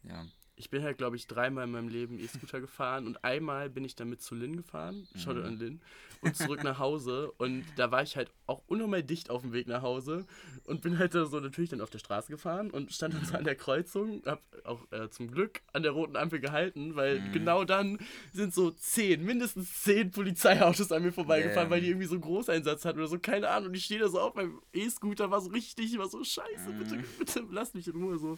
ja. 0.03 0.25
Ich 0.57 0.69
bin 0.69 0.83
halt, 0.83 0.97
glaube 0.99 1.15
ich, 1.15 1.25
dreimal 1.27 1.63
in 1.63 1.71
meinem 1.71 1.87
Leben 1.87 2.19
E-Scooter 2.19 2.61
gefahren 2.61 3.07
und 3.07 3.23
einmal 3.23 3.69
bin 3.69 3.83
ich 3.83 3.95
damit 3.95 4.21
zu 4.21 4.35
Lynn 4.35 4.57
gefahren, 4.57 5.07
schau 5.15 5.33
Mhm. 5.33 5.43
an 5.45 5.57
Lynn, 5.57 5.81
und 6.19 6.35
zurück 6.35 6.61
nach 6.61 6.77
Hause. 6.77 7.31
Und 7.37 7.65
da 7.77 7.89
war 7.89 8.03
ich 8.03 8.15
halt 8.15 8.29
auch 8.45 8.61
unnormal 8.67 9.01
dicht 9.01 9.31
auf 9.31 9.41
dem 9.41 9.53
Weg 9.53 9.65
nach 9.67 9.81
Hause 9.81 10.25
und 10.65 10.81
bin 10.81 10.99
halt 10.99 11.15
da 11.15 11.25
so 11.25 11.39
natürlich 11.39 11.71
dann 11.71 11.81
auf 11.81 11.89
der 11.89 11.97
Straße 11.97 12.29
gefahren 12.31 12.69
und 12.69 12.91
stand 12.93 13.15
dann 13.15 13.25
so 13.25 13.35
an 13.35 13.43
der 13.43 13.55
Kreuzung, 13.55 14.21
hab 14.25 14.43
auch 14.65 14.81
äh, 14.91 15.09
zum 15.09 15.31
Glück 15.31 15.61
an 15.73 15.81
der 15.81 15.93
roten 15.93 16.15
Ampel 16.15 16.39
gehalten, 16.39 16.95
weil 16.95 17.21
Mhm. 17.21 17.31
genau 17.31 17.63
dann 17.63 17.97
sind 18.31 18.53
so 18.53 18.69
zehn, 18.71 19.23
mindestens 19.25 19.81
zehn 19.81 20.11
Polizeiautos 20.11 20.91
an 20.91 21.01
mir 21.01 21.11
vorbeigefahren, 21.13 21.69
Damn. 21.69 21.71
weil 21.71 21.81
die 21.81 21.87
irgendwie 21.87 22.07
so 22.07 22.13
einen 22.15 22.21
Großeinsatz 22.21 22.85
hatten 22.85 22.99
oder 22.99 23.07
so, 23.07 23.17
keine 23.17 23.49
Ahnung. 23.49 23.69
Und 23.69 23.75
ich 23.77 23.85
stehe 23.85 23.99
da 24.01 24.09
so 24.09 24.19
auf 24.19 24.35
meinem 24.35 24.61
E-Scooter, 24.73 25.31
war 25.31 25.41
so 25.41 25.49
richtig, 25.49 25.93
ich 25.93 25.97
war 25.97 26.07
so, 26.09 26.23
scheiße, 26.23 26.73
bitte, 26.73 26.97
Mhm. 26.97 27.05
bitte, 27.17 27.43
lass 27.49 27.73
mich 27.73 27.87
in 27.87 27.95
Ruhe 27.95 28.19
so. 28.19 28.37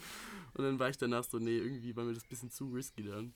Und 0.55 0.63
dann 0.63 0.79
war 0.79 0.89
ich 0.89 0.98
danach 0.98 1.24
so, 1.24 1.39
nee, 1.39 1.57
irgendwie 1.57 1.95
war 1.95 2.03
mir 2.03 2.13
das 2.13 2.24
ein 2.24 2.29
bisschen 2.29 2.51
zu 2.51 2.69
risky 2.69 3.03
dann. 3.03 3.33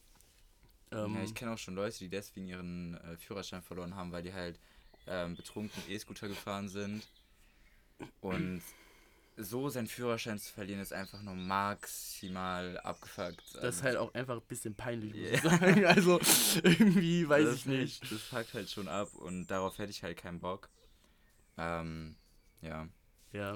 Ähm, 0.92 1.16
Ja, 1.16 1.24
ich 1.24 1.34
kenne 1.34 1.52
auch 1.52 1.58
schon 1.58 1.76
Leute, 1.76 1.98
die 2.00 2.10
deswegen 2.10 2.48
ihren 2.48 2.96
äh, 2.96 3.18
Führerschein 3.18 3.62
verloren 3.62 3.96
haben, 3.96 4.12
weil 4.12 4.24
die 4.24 4.34
halt 4.34 4.60
ähm, 5.08 5.36
betrunken 5.36 5.84
E-Scooter 5.90 6.28
gefahren 6.28 6.70
sind. 6.70 7.04
Und 8.22 8.62
so 9.38 9.70
seinen 9.70 9.88
Führerschein 9.88 10.40
zu 10.40 10.52
verlieren, 10.52 10.82
ist 10.82 10.94
einfach 10.94 11.22
nur 11.22 11.36
maximal 11.36 12.78
abgefuckt. 12.80 13.56
das 13.62 13.76
ist 13.78 13.84
halt 13.84 13.98
auch 13.98 14.14
einfach 14.14 14.36
ein 14.36 14.48
bisschen 14.48 14.74
peinlich, 14.76 15.14
muss 15.14 15.30
Ja. 15.30 15.36
ich 15.36 15.42
sagen. 15.42 15.86
Also 15.86 16.20
irgendwie 16.64 17.28
weiß 17.30 17.46
das 17.46 17.56
ich 17.58 17.66
nicht. 17.66 18.02
Halt, 18.02 18.12
das 18.12 18.22
fuckt 18.22 18.54
halt 18.54 18.70
schon 18.70 18.88
ab 18.88 19.14
und 19.16 19.48
darauf 19.48 19.78
hätte 19.78 19.92
ich 19.92 20.02
halt 20.04 20.18
keinen 20.18 20.40
Bock. 20.40 20.70
Ähm, 21.58 22.16
ja. 22.62 22.88
Ja, 23.34 23.56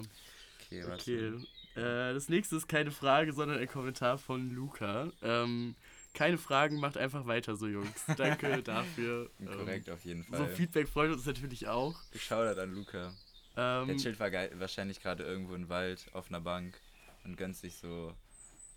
Okay, 0.60 0.84
okay. 0.86 1.34
Äh, 1.76 2.14
das 2.14 2.30
nächste 2.30 2.56
ist 2.58 2.68
keine 2.68 2.92
Frage, 2.92 3.34
sondern 3.34 3.60
ein 3.60 3.68
Kommentar 3.68 4.18
von 4.18 4.50
Luca. 4.50 5.12
Ähm, 5.22 5.76
keine 6.14 6.38
Fragen, 6.38 6.80
macht 6.80 6.98
einfach 6.98 7.26
weiter 7.26 7.56
so, 7.56 7.68
Jungs. 7.68 8.04
Danke 8.18 8.62
dafür. 8.62 9.30
Ähm, 9.40 9.48
Korrekt, 9.48 9.90
auf 9.90 10.04
jeden 10.04 10.24
So 10.24 10.36
Fall. 10.38 10.56
Feedback 10.56 10.90
freut 10.90 11.12
uns 11.12 11.26
natürlich 11.26 11.68
auch. 11.68 11.96
Shoutout 12.16 12.60
an 12.60 12.74
Luca. 12.74 13.14
Der 13.56 13.84
Ähm, 13.88 13.98
chillt 13.98 14.20
war 14.20 14.32
geil, 14.32 14.52
wahrscheinlich 14.56 15.02
gerade 15.02 15.24
irgendwo 15.24 15.56
im 15.56 15.68
Wald 15.70 16.06
auf 16.14 16.30
einer 16.30 16.40
Bank 16.42 16.80
und 17.24 17.38
gönnt 17.38 17.56
sich 17.58 17.76
so 17.78 18.14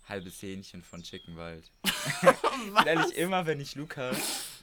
halbes 0.07 0.41
Hähnchen 0.41 0.83
von 0.83 1.01
Chickenwald. 1.01 1.71
Ehrlich, 2.85 3.15
immer 3.17 3.45
wenn 3.45 3.59
ich 3.59 3.75
Luca 3.75 4.11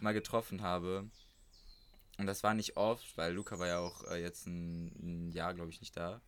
mal 0.00 0.12
getroffen 0.12 0.62
habe, 0.62 1.04
und 2.18 2.26
das 2.26 2.42
war 2.42 2.54
nicht 2.54 2.76
oft, 2.76 3.16
weil 3.16 3.32
Luca 3.32 3.58
war 3.58 3.66
ja 3.66 3.78
auch 3.78 4.04
äh, 4.10 4.20
jetzt 4.20 4.46
ein, 4.46 4.92
ein 5.02 5.32
Jahr, 5.32 5.54
glaube 5.54 5.70
ich, 5.70 5.80
nicht 5.80 5.96
da. 5.96 6.20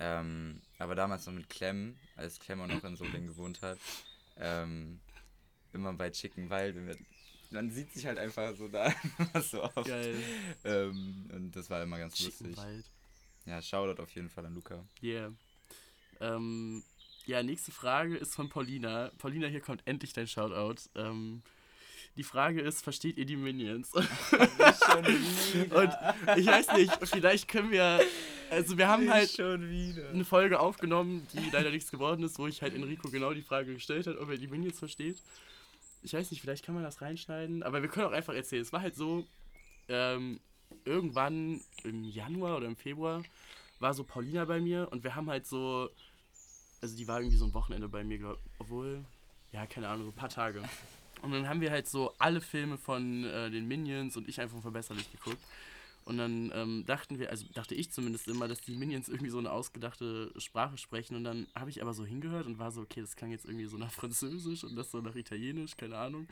Ähm, 0.00 0.60
aber 0.78 0.94
damals 0.94 1.26
noch 1.26 1.32
mit 1.34 1.48
Clem, 1.48 1.96
als 2.16 2.38
Clem 2.40 2.60
auch 2.60 2.66
noch 2.66 2.82
in 2.84 2.96
Solingen 2.96 3.26
gewohnt 3.28 3.62
hat. 3.62 3.78
Ähm, 4.38 5.00
immer 5.72 5.92
bei 5.92 6.10
Chickenwald. 6.10 6.74
wenn 6.76 6.86
wir- 6.88 6.98
Man 7.50 7.70
sieht 7.70 7.92
sich 7.92 8.04
halt 8.06 8.18
einfach 8.18 8.54
so 8.56 8.66
da 8.68 8.92
so 9.42 9.62
oft. 9.62 9.86
geil. 9.86 10.16
Ähm, 10.64 11.30
und 11.32 11.52
das 11.54 11.70
war 11.70 11.82
immer 11.82 11.98
ganz 11.98 12.18
lustig. 12.20 12.48
Chickenwald. 12.48 12.84
Ja, 13.46 13.60
Shoutout 13.62 14.02
auf 14.02 14.10
jeden 14.14 14.28
Fall 14.30 14.46
an 14.46 14.54
Luca. 14.54 14.84
Yeah. 15.02 15.32
Ähm, 16.20 16.82
ja, 17.26 17.42
nächste 17.42 17.72
Frage 17.72 18.16
ist 18.16 18.34
von 18.34 18.48
Paulina. 18.48 19.10
Paulina, 19.18 19.46
hier 19.48 19.60
kommt 19.60 19.82
endlich 19.86 20.12
dein 20.12 20.26
Shoutout. 20.26 20.80
Ähm, 20.94 21.42
die 22.16 22.22
Frage 22.24 22.60
ist, 22.60 22.82
versteht 22.82 23.16
ihr 23.16 23.26
die 23.26 23.36
Minions? 23.36 23.92
Und 23.94 24.04
ich 26.36 26.46
weiß 26.46 26.72
nicht, 26.76 26.92
vielleicht 27.06 27.48
können 27.48 27.70
wir, 27.70 28.00
also 28.50 28.78
wir 28.78 28.88
haben 28.88 29.10
halt 29.10 29.30
schon 29.30 29.70
wieder. 29.70 30.08
eine 30.10 30.24
Folge 30.24 30.60
aufgenommen, 30.60 31.26
die 31.32 31.50
leider 31.50 31.70
nichts 31.70 31.90
geworden 31.90 32.22
ist, 32.24 32.38
wo 32.38 32.46
ich 32.46 32.62
halt 32.62 32.74
Enrico 32.74 33.10
genau 33.10 33.32
die 33.32 33.42
Frage 33.42 33.74
gestellt 33.74 34.06
habe, 34.06 34.20
ob 34.20 34.30
er 34.30 34.36
die 34.36 34.46
Minions 34.48 34.78
versteht. 34.78 35.22
Ich 36.02 36.12
weiß 36.12 36.30
nicht, 36.30 36.40
vielleicht 36.40 36.64
kann 36.64 36.74
man 36.74 36.84
das 36.84 37.00
reinschneiden, 37.00 37.62
aber 37.62 37.82
wir 37.82 37.88
können 37.88 38.06
auch 38.06 38.12
einfach 38.12 38.34
erzählen. 38.34 38.62
Es 38.62 38.72
war 38.72 38.82
halt 38.82 38.94
so, 38.94 39.26
ähm, 39.88 40.40
irgendwann 40.84 41.60
im 41.84 42.04
Januar 42.04 42.56
oder 42.56 42.66
im 42.66 42.76
Februar 42.76 43.22
war 43.80 43.94
so 43.94 44.04
Paulina 44.04 44.44
bei 44.44 44.60
mir 44.60 44.88
und 44.90 45.04
wir 45.04 45.14
haben 45.14 45.28
halt 45.28 45.46
so, 45.46 45.90
also 46.80 46.96
die 46.96 47.06
war 47.08 47.20
irgendwie 47.20 47.36
so 47.36 47.44
ein 47.44 47.54
Wochenende 47.54 47.88
bei 47.88 48.04
mir, 48.04 48.18
glaub, 48.18 48.38
obwohl, 48.58 49.04
ja, 49.52 49.66
keine 49.66 49.88
Ahnung, 49.88 50.06
so 50.06 50.10
ein 50.10 50.16
paar 50.16 50.28
Tage. 50.28 50.62
Und 51.22 51.32
dann 51.32 51.48
haben 51.48 51.60
wir 51.60 51.70
halt 51.70 51.88
so 51.88 52.12
alle 52.18 52.40
Filme 52.40 52.76
von 52.76 53.24
äh, 53.24 53.50
den 53.50 53.66
Minions 53.66 54.16
und 54.16 54.28
ich 54.28 54.40
einfach 54.40 54.60
verbesserlich 54.60 55.10
geguckt. 55.10 55.42
Und 56.04 56.18
dann 56.18 56.52
ähm, 56.54 56.84
dachten 56.86 57.18
wir, 57.18 57.30
also 57.30 57.46
dachte 57.54 57.74
ich 57.74 57.90
zumindest 57.90 58.28
immer, 58.28 58.46
dass 58.46 58.60
die 58.60 58.76
Minions 58.76 59.08
irgendwie 59.08 59.30
so 59.30 59.38
eine 59.38 59.50
ausgedachte 59.50 60.32
Sprache 60.36 60.76
sprechen. 60.76 61.16
Und 61.16 61.24
dann 61.24 61.46
habe 61.54 61.70
ich 61.70 61.80
aber 61.80 61.94
so 61.94 62.04
hingehört 62.04 62.46
und 62.46 62.58
war 62.58 62.70
so, 62.70 62.82
okay, 62.82 63.00
das 63.00 63.16
klang 63.16 63.30
jetzt 63.30 63.46
irgendwie 63.46 63.66
so 63.66 63.78
nach 63.78 63.90
Französisch 63.90 64.64
und 64.64 64.76
das 64.76 64.90
so 64.90 65.00
nach 65.00 65.14
Italienisch, 65.14 65.76
keine 65.76 65.96
Ahnung. 65.96 66.28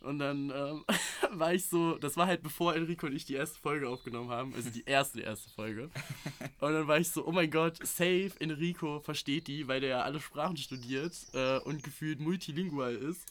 Und 0.00 0.18
dann 0.18 0.52
ähm, 0.54 0.84
war 1.38 1.54
ich 1.54 1.66
so, 1.66 1.96
das 1.98 2.16
war 2.16 2.26
halt 2.26 2.42
bevor 2.42 2.74
Enrico 2.74 3.06
und 3.06 3.14
ich 3.14 3.24
die 3.24 3.34
erste 3.34 3.58
Folge 3.58 3.88
aufgenommen 3.88 4.30
haben, 4.30 4.54
also 4.54 4.70
die 4.70 4.84
erste, 4.84 5.20
erste 5.20 5.50
Folge. 5.50 5.90
Und 6.60 6.72
dann 6.72 6.86
war 6.88 6.98
ich 6.98 7.10
so, 7.10 7.26
oh 7.26 7.32
mein 7.32 7.50
Gott, 7.50 7.78
safe, 7.86 8.32
Enrico 8.38 9.00
versteht 9.00 9.46
die, 9.46 9.68
weil 9.68 9.80
der 9.80 9.90
ja 9.90 10.02
alle 10.02 10.20
Sprachen 10.20 10.56
studiert 10.56 11.14
äh, 11.34 11.58
und 11.58 11.82
gefühlt 11.82 12.18
multilingual 12.18 12.94
ist. 12.94 13.26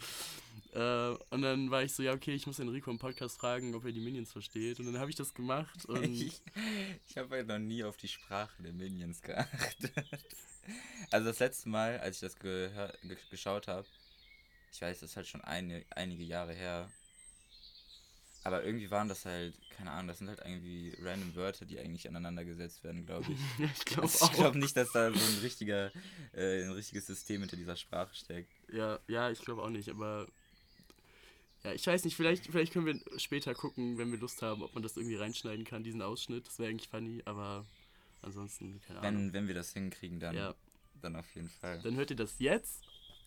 Äh, 0.76 1.16
und 1.30 1.42
dann 1.42 1.72
war 1.72 1.84
ich 1.84 1.94
so, 1.94 2.04
ja, 2.04 2.14
okay, 2.14 2.36
ich 2.36 2.46
muss 2.48 2.60
Enrico 2.60 2.92
im 2.92 3.00
Podcast 3.00 3.40
fragen, 3.40 3.74
ob 3.76 3.86
er 3.86 3.94
die 3.94 4.02
Minions 4.02 4.34
versteht. 4.34 4.80
Und 4.80 4.88
dann 4.88 5.00
habe 5.00 5.10
ich 5.10 5.16
das 5.16 5.34
gemacht. 5.34 5.86
Und 5.88 6.04
ich 6.04 6.42
ich 7.08 7.18
habe 7.18 7.36
halt 7.36 7.48
noch 7.48 7.60
nie 7.60 7.84
auf 7.84 7.96
die 7.96 8.10
Sprache 8.10 8.62
der 8.62 8.74
Minions 8.74 9.22
geachtet. 9.22 9.94
Also 11.12 11.28
das 11.28 11.40
letzte 11.40 11.70
Mal, 11.70 12.00
als 12.00 12.18
ich 12.18 12.22
das 12.22 12.38
ge 12.38 12.70
geschaut 13.30 13.68
habe, 13.68 13.86
ich 14.74 14.82
weiß, 14.82 15.00
das 15.00 15.12
ist 15.12 15.16
halt 15.16 15.28
schon 15.28 15.42
eine, 15.42 15.86
einige 15.92 16.24
Jahre 16.24 16.54
her. 16.54 16.90
Aber 18.44 18.64
irgendwie 18.64 18.92
waren 18.92 19.08
das 19.08 19.26
halt, 19.26 19.56
keine 19.78 19.92
Ahnung, 19.92 20.08
das 20.08 20.20
sind 20.20 20.28
halt 20.28 20.42
irgendwie 20.44 20.96
random 21.02 21.36
Wörter, 21.36 21.66
die 21.66 21.80
eigentlich 21.80 22.08
aneinander 22.08 22.44
gesetzt 22.44 22.84
werden, 22.84 23.06
glaube 23.06 23.32
ich. 23.32 23.40
ich 23.78 23.86
glaube 23.86 24.08
Also 24.08 24.28
glaube 24.30 24.60
nicht, 24.60 24.76
dass 24.76 24.92
da 24.92 25.12
so 25.12 25.20
ein 25.20 25.40
richtiger, 25.42 25.92
äh, 26.34 26.64
ein 26.64 26.72
richtiges 26.72 27.08
System 27.08 27.42
hinter 27.42 27.56
dieser 27.56 27.76
Sprache 27.76 28.14
steckt. 28.14 28.52
Ja, 28.74 29.00
ja, 29.08 29.32
ich 29.32 29.40
glaube 29.40 29.64
auch 29.64 29.70
nicht, 29.70 29.90
aber 29.90 30.28
ja, 31.66 31.74
ich 31.74 31.86
weiß 31.88 32.04
nicht, 32.06 32.16
vielleicht, 32.16 32.46
vielleicht 32.48 32.74
können 32.74 32.86
wir 32.86 33.20
später 33.20 33.54
gucken, 33.56 33.98
wenn 33.98 34.12
wir 34.12 34.20
Lust 34.20 34.42
haben, 34.42 34.62
ob 34.62 34.74
man 34.74 34.84
das 34.84 34.96
irgendwie 34.98 35.16
reinschneiden 35.16 35.66
kann, 35.66 35.84
diesen 35.84 36.02
Ausschnitt. 36.02 36.48
Das 36.48 36.60
wäre 36.60 36.70
eigentlich 36.70 36.90
funny, 36.90 37.22
aber 37.26 37.66
ansonsten, 38.22 38.80
keine 38.88 39.00
Ahnung. 39.02 39.26
Wenn, 39.28 39.34
wenn 39.34 39.48
wir 39.48 39.56
das 39.56 39.74
hinkriegen, 39.74 40.20
dann, 40.20 40.36
Ja, 40.36 40.56
dann 41.02 41.16
auf 41.16 41.26
jeden 41.36 41.50
Fall. 41.50 41.82
dann 41.82 41.96
hört 41.96 42.10
ihr 42.12 42.16
das 42.16 42.36
jetzt 42.40 42.84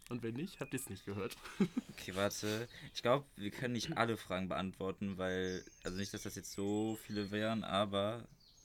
und 0.09 0.23
wenn 0.23 0.35
nicht, 0.35 0.61
habt 0.61 0.73
ihr 0.73 0.81
es 0.81 0.89
nicht 0.89 1.05
gehört. 1.05 1.37
Okay, 2.01 2.15
warte. 2.15 2.69
Ich 2.95 3.03
glaube, 3.03 3.27
wir 3.37 3.51
können 3.51 3.73
nicht 3.75 3.97
alle 3.99 4.17
Fragen 4.17 4.49
beantworten, 4.49 5.19
weil, 5.19 5.65
also 5.83 5.99
nicht, 5.99 6.15
dass 6.15 6.23
das 6.23 6.37
jetzt 6.37 6.53
so 6.53 6.97
viele 7.05 7.33
wären, 7.33 7.65
aber 7.65 8.25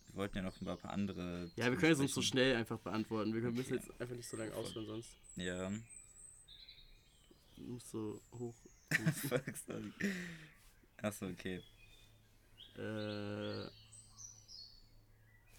wir 0.10 0.16
wollten 0.18 0.38
ja 0.38 0.44
noch 0.44 0.62
ein 0.62 0.66
paar 0.66 0.92
andere. 0.92 1.50
Ja, 1.56 1.66
wir 1.72 1.78
können 1.78 1.94
es 1.94 2.00
uns 2.00 2.14
so 2.14 2.22
schnell 2.22 2.56
einfach 2.56 2.78
beantworten. 2.78 3.34
Wir 3.34 3.42
können- 3.42 3.56
müssen 3.56 3.74
Okay. 3.74 3.84
jetzt 3.90 4.00
einfach 4.00 4.16
nicht 4.16 4.30
so 4.30 4.38
lange 4.38 4.54
ausführen, 4.54 4.86
sonst 4.86 5.10
Ja. 5.36 5.72
du 7.58 7.64
musst 7.64 7.90
so 7.90 8.22
hoch. 8.38 8.54
Sorry. 9.68 9.92
Achso, 11.02 11.28
okay. 11.28 11.62
Äh, 12.78 13.68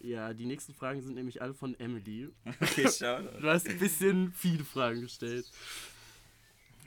ja, 0.01 0.35
die 0.35 0.47
nächsten 0.47 0.75
Fragen 0.75 1.01
sind 1.03 1.15
nämlich 1.15 1.41
alle 1.41 1.55
von 1.55 1.79
Emily. 1.79 2.31
Okay, 2.61 2.89
schau. 2.91 3.23
Du 3.23 3.49
hast 3.49 3.69
ein 3.69 3.79
bisschen 3.79 4.33
viele 4.33 4.65
Fragen 4.65 5.03
gestellt. 5.03 5.51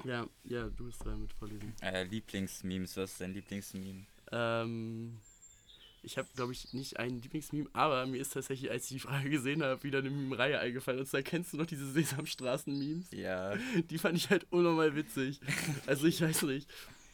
Ja, 0.04 0.28
ja, 0.44 0.70
du 0.70 0.86
bist 0.86 1.04
dran 1.04 1.22
mit 1.22 1.34
vorlesen. 1.34 1.74
Äh, 1.82 2.04
Lieblingsmemes, 2.04 2.96
was 2.98 3.12
ist 3.12 3.22
dein 3.22 3.34
Lieblingsmeme? 3.34 4.06
Ähm, 4.32 5.20
ich 6.08 6.18
habe, 6.18 6.28
glaube 6.36 6.54
ich, 6.54 6.74
nicht 6.74 6.98
einen 6.98 7.22
Lieblingsmeme, 7.22 7.70
aber 7.74 8.06
mir 8.06 8.22
ist 8.22 8.34
tatsächlich, 8.34 8.72
als 8.72 8.86
ich 8.86 8.90
die 8.90 9.00
Frage 9.00 9.30
gesehen 9.30 9.62
habe, 9.62 9.84
wieder 9.84 10.00
eine 10.00 10.10
Meme-Reihe 10.10 10.58
eingefallen. 10.58 11.02
Und 11.02 11.06
zwar 11.06 11.22
kennst 11.22 11.52
du 11.52 11.58
noch 11.58 11.66
diese 11.66 11.92
Sesamstraßen-Memes? 11.92 13.12
Ja. 13.12 13.56
Die 13.90 13.98
fand 13.98 14.18
ich 14.18 14.30
halt 14.30 14.48
unnormal 14.50 14.96
witzig. 14.96 15.42
Also 15.86 16.08
ich 16.08 16.22
weiß 16.22 16.44
nicht. 16.44 16.70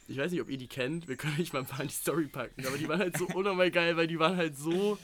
Ich 0.06 0.16
weiß 0.16 0.30
nicht, 0.30 0.40
ob 0.40 0.48
ihr 0.48 0.58
die 0.58 0.68
kennt. 0.68 1.08
Wir 1.08 1.16
können 1.16 1.40
euch 1.40 1.52
mal 1.52 1.60
ein 1.60 1.66
paar 1.66 1.80
in 1.80 1.88
die 1.88 1.94
Story 1.94 2.26
packen. 2.26 2.66
Aber 2.66 2.76
die 2.76 2.86
waren 2.86 2.98
halt 2.98 3.16
so 3.16 3.26
unnormal 3.28 3.70
geil, 3.70 3.96
weil 3.96 4.06
die 4.06 4.18
waren 4.18 4.36
halt 4.36 4.56
so. 4.56 4.98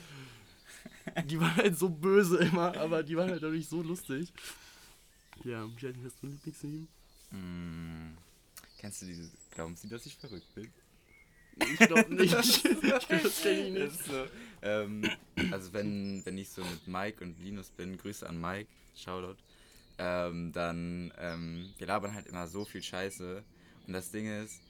Die 1.25 1.41
waren 1.41 1.57
halt 1.57 1.79
so 1.79 1.89
böse 1.89 2.37
immer, 2.37 2.77
aber 2.77 3.03
die 3.03 3.17
waren 3.17 3.31
halt 3.31 3.43
dadurch 3.43 3.67
so 3.67 3.83
lustig. 3.83 4.31
Ja, 5.43 5.67
nicht, 5.67 5.83
hast 6.05 6.23
du 6.23 6.27
ein 6.27 6.33
Lieblingsmeme? 6.33 6.87
Hm. 7.31 8.19
Kennst 8.79 9.03
du 9.03 9.07
diese. 9.07 9.31
Glauben 9.53 9.75
Sie, 9.75 9.89
dass 9.89 10.05
ich 10.05 10.17
verrückt 10.17 10.55
bin? 10.55 10.71
Ich 11.59 11.79
glaube 11.87 12.15
nicht. 12.15 12.33
das 12.33 12.63
kenne 13.43 13.67
ich 13.69 13.73
nicht. 13.75 14.05
so, 14.05 14.27
ähm, 14.63 15.09
also 15.51 15.73
wenn, 15.73 16.25
wenn 16.25 16.39
ich 16.39 16.49
so 16.51 16.63
mit 16.65 16.87
Mike 16.87 17.23
und 17.25 17.39
Linus 17.41 17.71
bin, 17.71 17.97
Grüße 17.99 18.29
an 18.29 18.41
Mike, 18.41 18.69
Shoutout, 18.95 19.37
ähm, 19.99 20.53
dann, 20.53 21.13
ähm, 21.19 21.73
wir 21.79 21.87
labern 21.87 22.15
halt 22.15 22.27
immer 22.27 22.47
so 22.47 22.65
viel 22.65 22.83
Scheiße. 22.83 23.43
Und 23.87 23.93
das 23.93 24.11
Ding 24.11 24.27
ist, 24.43 24.61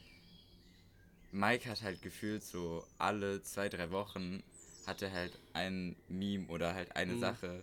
Mike 1.32 1.68
hat 1.68 1.82
halt 1.82 2.02
gefühlt 2.02 2.42
so 2.42 2.84
alle 2.98 3.42
zwei, 3.42 3.68
drei 3.68 3.90
Wochen 3.90 4.42
hat 4.86 5.02
er 5.02 5.12
halt 5.12 5.38
ein 5.52 5.94
Meme 6.08 6.46
oder 6.48 6.74
halt 6.74 6.96
eine 6.96 7.12
Mhm. 7.14 7.20
Sache, 7.20 7.62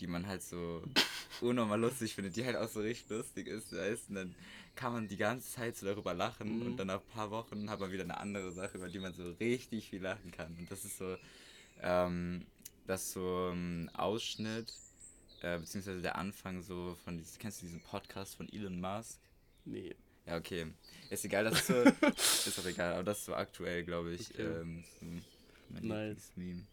die 0.00 0.06
man 0.06 0.26
halt 0.26 0.42
so 0.42 0.82
unnormal 1.40 1.80
lustig 1.80 2.14
findet, 2.14 2.36
die 2.36 2.44
halt 2.44 2.56
auch 2.56 2.68
so 2.68 2.80
richtig 2.80 3.08
lustig 3.10 3.46
ist, 3.48 3.72
weißt? 3.74 4.08
Und 4.10 4.14
dann 4.16 4.34
kann 4.74 4.92
man 4.92 5.08
die 5.08 5.16
ganze 5.16 5.50
Zeit 5.52 5.76
so 5.76 5.86
darüber 5.86 6.12
lachen 6.14 6.60
Mhm. 6.60 6.66
und 6.66 6.76
dann 6.76 6.88
nach 6.88 7.00
ein 7.00 7.06
paar 7.14 7.30
Wochen 7.30 7.68
hat 7.70 7.80
man 7.80 7.90
wieder 7.92 8.04
eine 8.04 8.18
andere 8.18 8.52
Sache, 8.52 8.76
über 8.78 8.88
die 8.88 8.98
man 8.98 9.12
so 9.14 9.30
richtig 9.40 9.88
viel 9.90 10.02
lachen 10.02 10.30
kann. 10.32 10.54
Und 10.58 10.70
das 10.70 10.84
ist 10.84 10.98
so, 10.98 11.16
ähm, 11.82 12.44
das 12.86 13.02
ist 13.02 13.12
so 13.12 13.50
ein 13.52 13.90
Ausschnitt, 13.94 14.72
äh, 15.42 15.58
beziehungsweise 15.58 16.02
der 16.02 16.16
Anfang 16.16 16.62
so 16.62 16.96
von, 17.04 17.22
kennst 17.38 17.62
du 17.62 17.66
diesen 17.66 17.80
Podcast 17.80 18.36
von 18.36 18.48
Elon 18.52 18.80
Musk? 18.80 19.18
Nee. 19.64 19.94
Ja, 20.26 20.36
okay. 20.38 20.66
Ist 21.08 21.24
egal, 21.24 21.44
das 21.44 21.60
ist 21.60 21.66
so, 21.68 21.74
ist 22.50 22.58
auch 22.58 22.66
egal, 22.66 22.94
aber 22.94 23.04
das 23.04 23.18
ist 23.20 23.26
so 23.26 23.34
aktuell, 23.34 23.84
glaube 23.84 24.12
ich. 24.14 24.30
Okay. 24.30 24.42
Ähm, 24.42 24.84
so 25.00 25.06
mein 25.06 25.86
Nice. 25.86 26.32
Lieblingsmeme. 26.36 26.66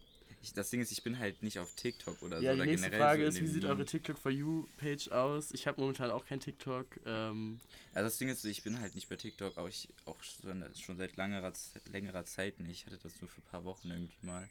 Ich, 0.44 0.52
das 0.52 0.68
Ding 0.68 0.82
ist, 0.82 0.92
ich 0.92 1.02
bin 1.02 1.18
halt 1.18 1.42
nicht 1.42 1.58
auf 1.58 1.74
TikTok 1.74 2.20
oder 2.20 2.38
Ja, 2.40 2.50
so. 2.50 2.56
die 2.56 2.62
oder 2.62 2.70
nächste 2.70 2.90
Frage 2.92 3.22
so 3.22 3.28
ist, 3.30 3.40
wie 3.40 3.46
sieht 3.46 3.64
eure 3.64 3.86
TikTok 3.86 4.18
for 4.18 4.30
You 4.30 4.66
Page 4.76 5.08
aus? 5.08 5.52
Ich 5.52 5.66
habe 5.66 5.80
momentan 5.80 6.10
auch 6.10 6.26
kein 6.26 6.38
TikTok. 6.38 6.86
Ähm, 7.06 7.60
Also 7.94 8.04
das 8.08 8.18
Ding 8.18 8.28
ist, 8.28 8.44
ich 8.44 8.62
bin 8.62 8.78
halt 8.78 8.94
nicht 8.94 9.08
bei 9.08 9.16
TikTok, 9.16 9.56
aber 9.56 9.68
ich 9.70 9.88
auch 10.04 10.22
schon, 10.22 10.62
schon 10.76 10.98
seit 10.98 11.16
längerer, 11.16 11.50
längerer 11.90 12.26
Zeit 12.26 12.60
nicht. 12.60 12.80
Ich 12.82 12.86
hatte 12.86 12.98
das 13.02 13.18
nur 13.22 13.30
für 13.30 13.40
ein 13.40 13.44
paar 13.50 13.64
Wochen 13.64 13.90
irgendwie 13.90 14.18
mal. 14.26 14.46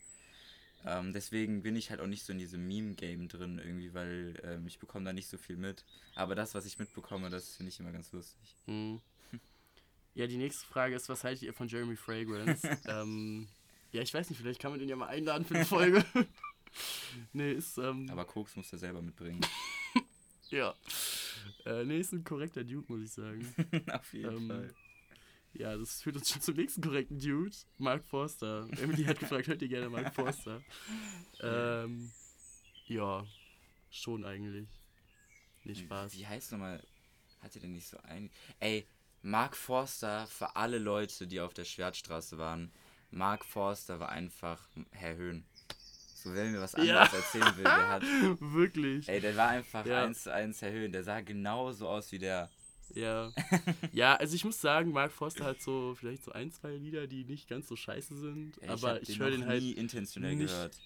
Ähm, 0.84 1.14
deswegen 1.14 1.62
bin 1.62 1.76
ich 1.76 1.92
halt 1.92 2.00
auch 2.02 2.08
nicht 2.08 2.26
so 2.26 2.34
in 2.34 2.40
diesem 2.40 2.68
Meme-Game 2.68 3.28
drin 3.28 3.60
irgendwie, 3.64 3.94
weil 3.94 4.42
ähm, 4.44 4.66
ich 4.66 4.80
bekomme 4.80 5.06
da 5.06 5.14
nicht 5.14 5.30
so 5.30 5.38
viel 5.38 5.58
mit. 5.58 5.86
Aber 6.16 6.34
das, 6.34 6.56
was 6.56 6.66
ich 6.66 6.80
mitbekomme, 6.80 7.30
das 7.30 7.56
finde 7.56 7.70
ich 7.70 7.80
immer 7.80 7.92
ganz 7.92 8.12
lustig. 8.12 8.56
hm. 8.66 9.00
Ja, 10.16 10.26
die 10.28 10.38
nächste 10.38 10.66
Frage 10.66 10.96
ist, 10.96 11.08
was 11.10 11.24
haltet 11.24 11.44
ihr 11.44 11.54
von 11.54 11.68
Jeremy 11.68 11.96
Fragrance? 11.96 12.68
ähm, 12.88 13.48
ja, 13.94 14.02
ich 14.02 14.14
weiß 14.14 14.30
nicht, 14.30 14.40
vielleicht 14.40 14.60
kann 14.60 14.72
man 14.72 14.80
den 14.80 14.90
ja 14.90 14.96
mal 14.96 15.08
einladen 15.08 15.46
für 15.46 15.56
eine 15.56 15.66
Folge. 15.66 16.04
nee, 17.34 17.54
ist, 17.54 17.78
ähm, 17.78 18.10
Aber 18.10 18.26
Koks 18.26 18.56
muss 18.56 18.72
er 18.74 18.80
selber 18.80 19.02
mitbringen. 19.02 19.40
ja. 20.50 20.74
Äh, 21.66 21.86
nee, 21.86 22.00
ist 22.00 22.12
ein 22.12 22.24
korrekter 22.24 22.64
Dude, 22.64 22.92
muss 22.92 23.02
ich 23.04 23.12
sagen. 23.12 23.54
Auf 23.92 24.14
jeden 24.14 24.36
Ähm, 24.36 24.48
Fall. 24.48 24.74
Ja, 25.54 25.78
das 25.78 26.02
führt 26.02 26.16
uns 26.16 26.32
schon 26.32 26.42
zum 26.42 26.56
nächsten 26.56 26.82
korrekten 26.82 27.20
Dude. 27.20 27.56
Mark 27.78 28.04
Forster. 28.06 28.68
Emily 28.82 29.04
hat 29.04 29.20
gefragt, 29.20 29.48
hört 29.48 29.62
ihr 29.62 29.68
gerne 29.68 29.90
Mark 29.90 30.14
Forster? 30.16 30.62
Ähm, 31.42 32.12
ja, 32.88 33.24
schon 33.92 34.26
eigentlich. 34.26 34.68
Nicht 35.64 35.82
Spaß. 35.82 36.18
Wie 36.18 36.26
heißt 36.26 36.52
nochmal? 36.52 36.84
Hat 37.42 37.54
er 37.56 37.62
denn 37.62 37.74
nicht 37.74 37.88
so 37.88 37.98
ein. 38.00 38.32
Ey, 38.60 38.88
Mark 39.22 39.56
Forster, 39.56 40.26
für 40.28 40.56
alle 40.56 40.80
Leute, 40.80 41.28
die 41.28 41.40
auf 41.40 41.54
der 41.54 41.66
Schwertstraße 41.66 42.40
waren, 42.40 42.72
Mark 43.14 43.46
Forster 43.46 44.00
war 44.00 44.10
einfach 44.10 44.60
Herr 44.92 45.16
Höhn. 45.16 45.46
So, 46.16 46.34
wenn 46.34 46.52
mir 46.52 46.62
was 46.62 46.74
Ja. 46.74 47.02
anderes 47.04 47.14
erzählen 47.14 47.58
will, 47.58 47.64
der 47.64 47.90
hat. 47.90 48.02
Wirklich. 48.40 49.08
Ey, 49.10 49.20
der 49.22 49.36
war 49.36 49.50
einfach 49.50 49.86
Ja. 49.86 50.04
eins 50.06 50.24
zu 50.24 50.34
eins 50.34 50.62
Herr 50.62 50.72
Höhn. 50.72 50.92
Der 50.92 51.04
sah 51.04 51.22
genauso 51.22 51.88
aus 51.88 52.12
wie 52.12 52.20
der. 52.20 52.50
Ja. 52.96 53.32
ja, 53.92 54.16
also 54.16 54.36
ich 54.36 54.46
muss 54.46 54.60
sagen, 54.60 54.92
Mark 54.92 55.12
Forster 55.12 55.46
hat 55.46 55.62
so 55.62 55.96
vielleicht 56.00 56.24
so 56.24 56.32
ein, 56.32 56.52
zwei 56.52 56.72
Lieder, 56.76 57.08
die 57.08 57.24
nicht 57.26 57.48
ganz 57.50 57.68
so 57.68 57.76
scheiße 57.76 58.16
sind, 58.18 58.62
Ey, 58.62 58.70
aber 58.70 59.02
ich 59.02 59.18
höre 59.20 59.30
noch 59.32 59.38
den 59.38 59.48
halt 59.48 59.64
nie 59.64 59.72
intentionell 59.72 60.36
gehört. 60.36 60.78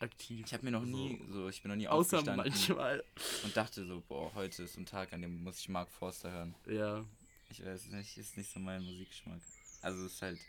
aktiv. 0.00 0.44
Ich 0.46 0.52
habe 0.52 0.64
mir 0.64 0.72
noch 0.72 0.84
nie, 0.84 1.20
so, 1.30 1.48
ich 1.48 1.62
bin 1.62 1.70
noch 1.70 1.76
nie 1.76 1.86
Außer 1.88 2.18
aufgestanden 2.18 2.36
manchmal. 2.52 3.04
und 3.44 3.56
dachte 3.56 3.84
so, 3.86 4.02
boah, 4.08 4.32
heute 4.34 4.62
ist 4.64 4.74
so 4.74 4.80
ein 4.80 4.86
Tag, 4.86 5.12
an 5.12 5.22
dem 5.22 5.44
muss 5.44 5.58
ich 5.60 5.68
Mark 5.68 5.90
Forster 5.90 6.30
hören. 6.32 6.54
Ja. 6.66 7.04
Ich 7.50 7.64
weiß 7.64 7.86
nicht, 7.88 8.16
ist 8.18 8.36
nicht 8.36 8.50
so 8.52 8.58
mein 8.58 8.82
Musikgeschmack. 8.82 9.40
Also 9.82 10.06
ist 10.06 10.20
halt, 10.22 10.40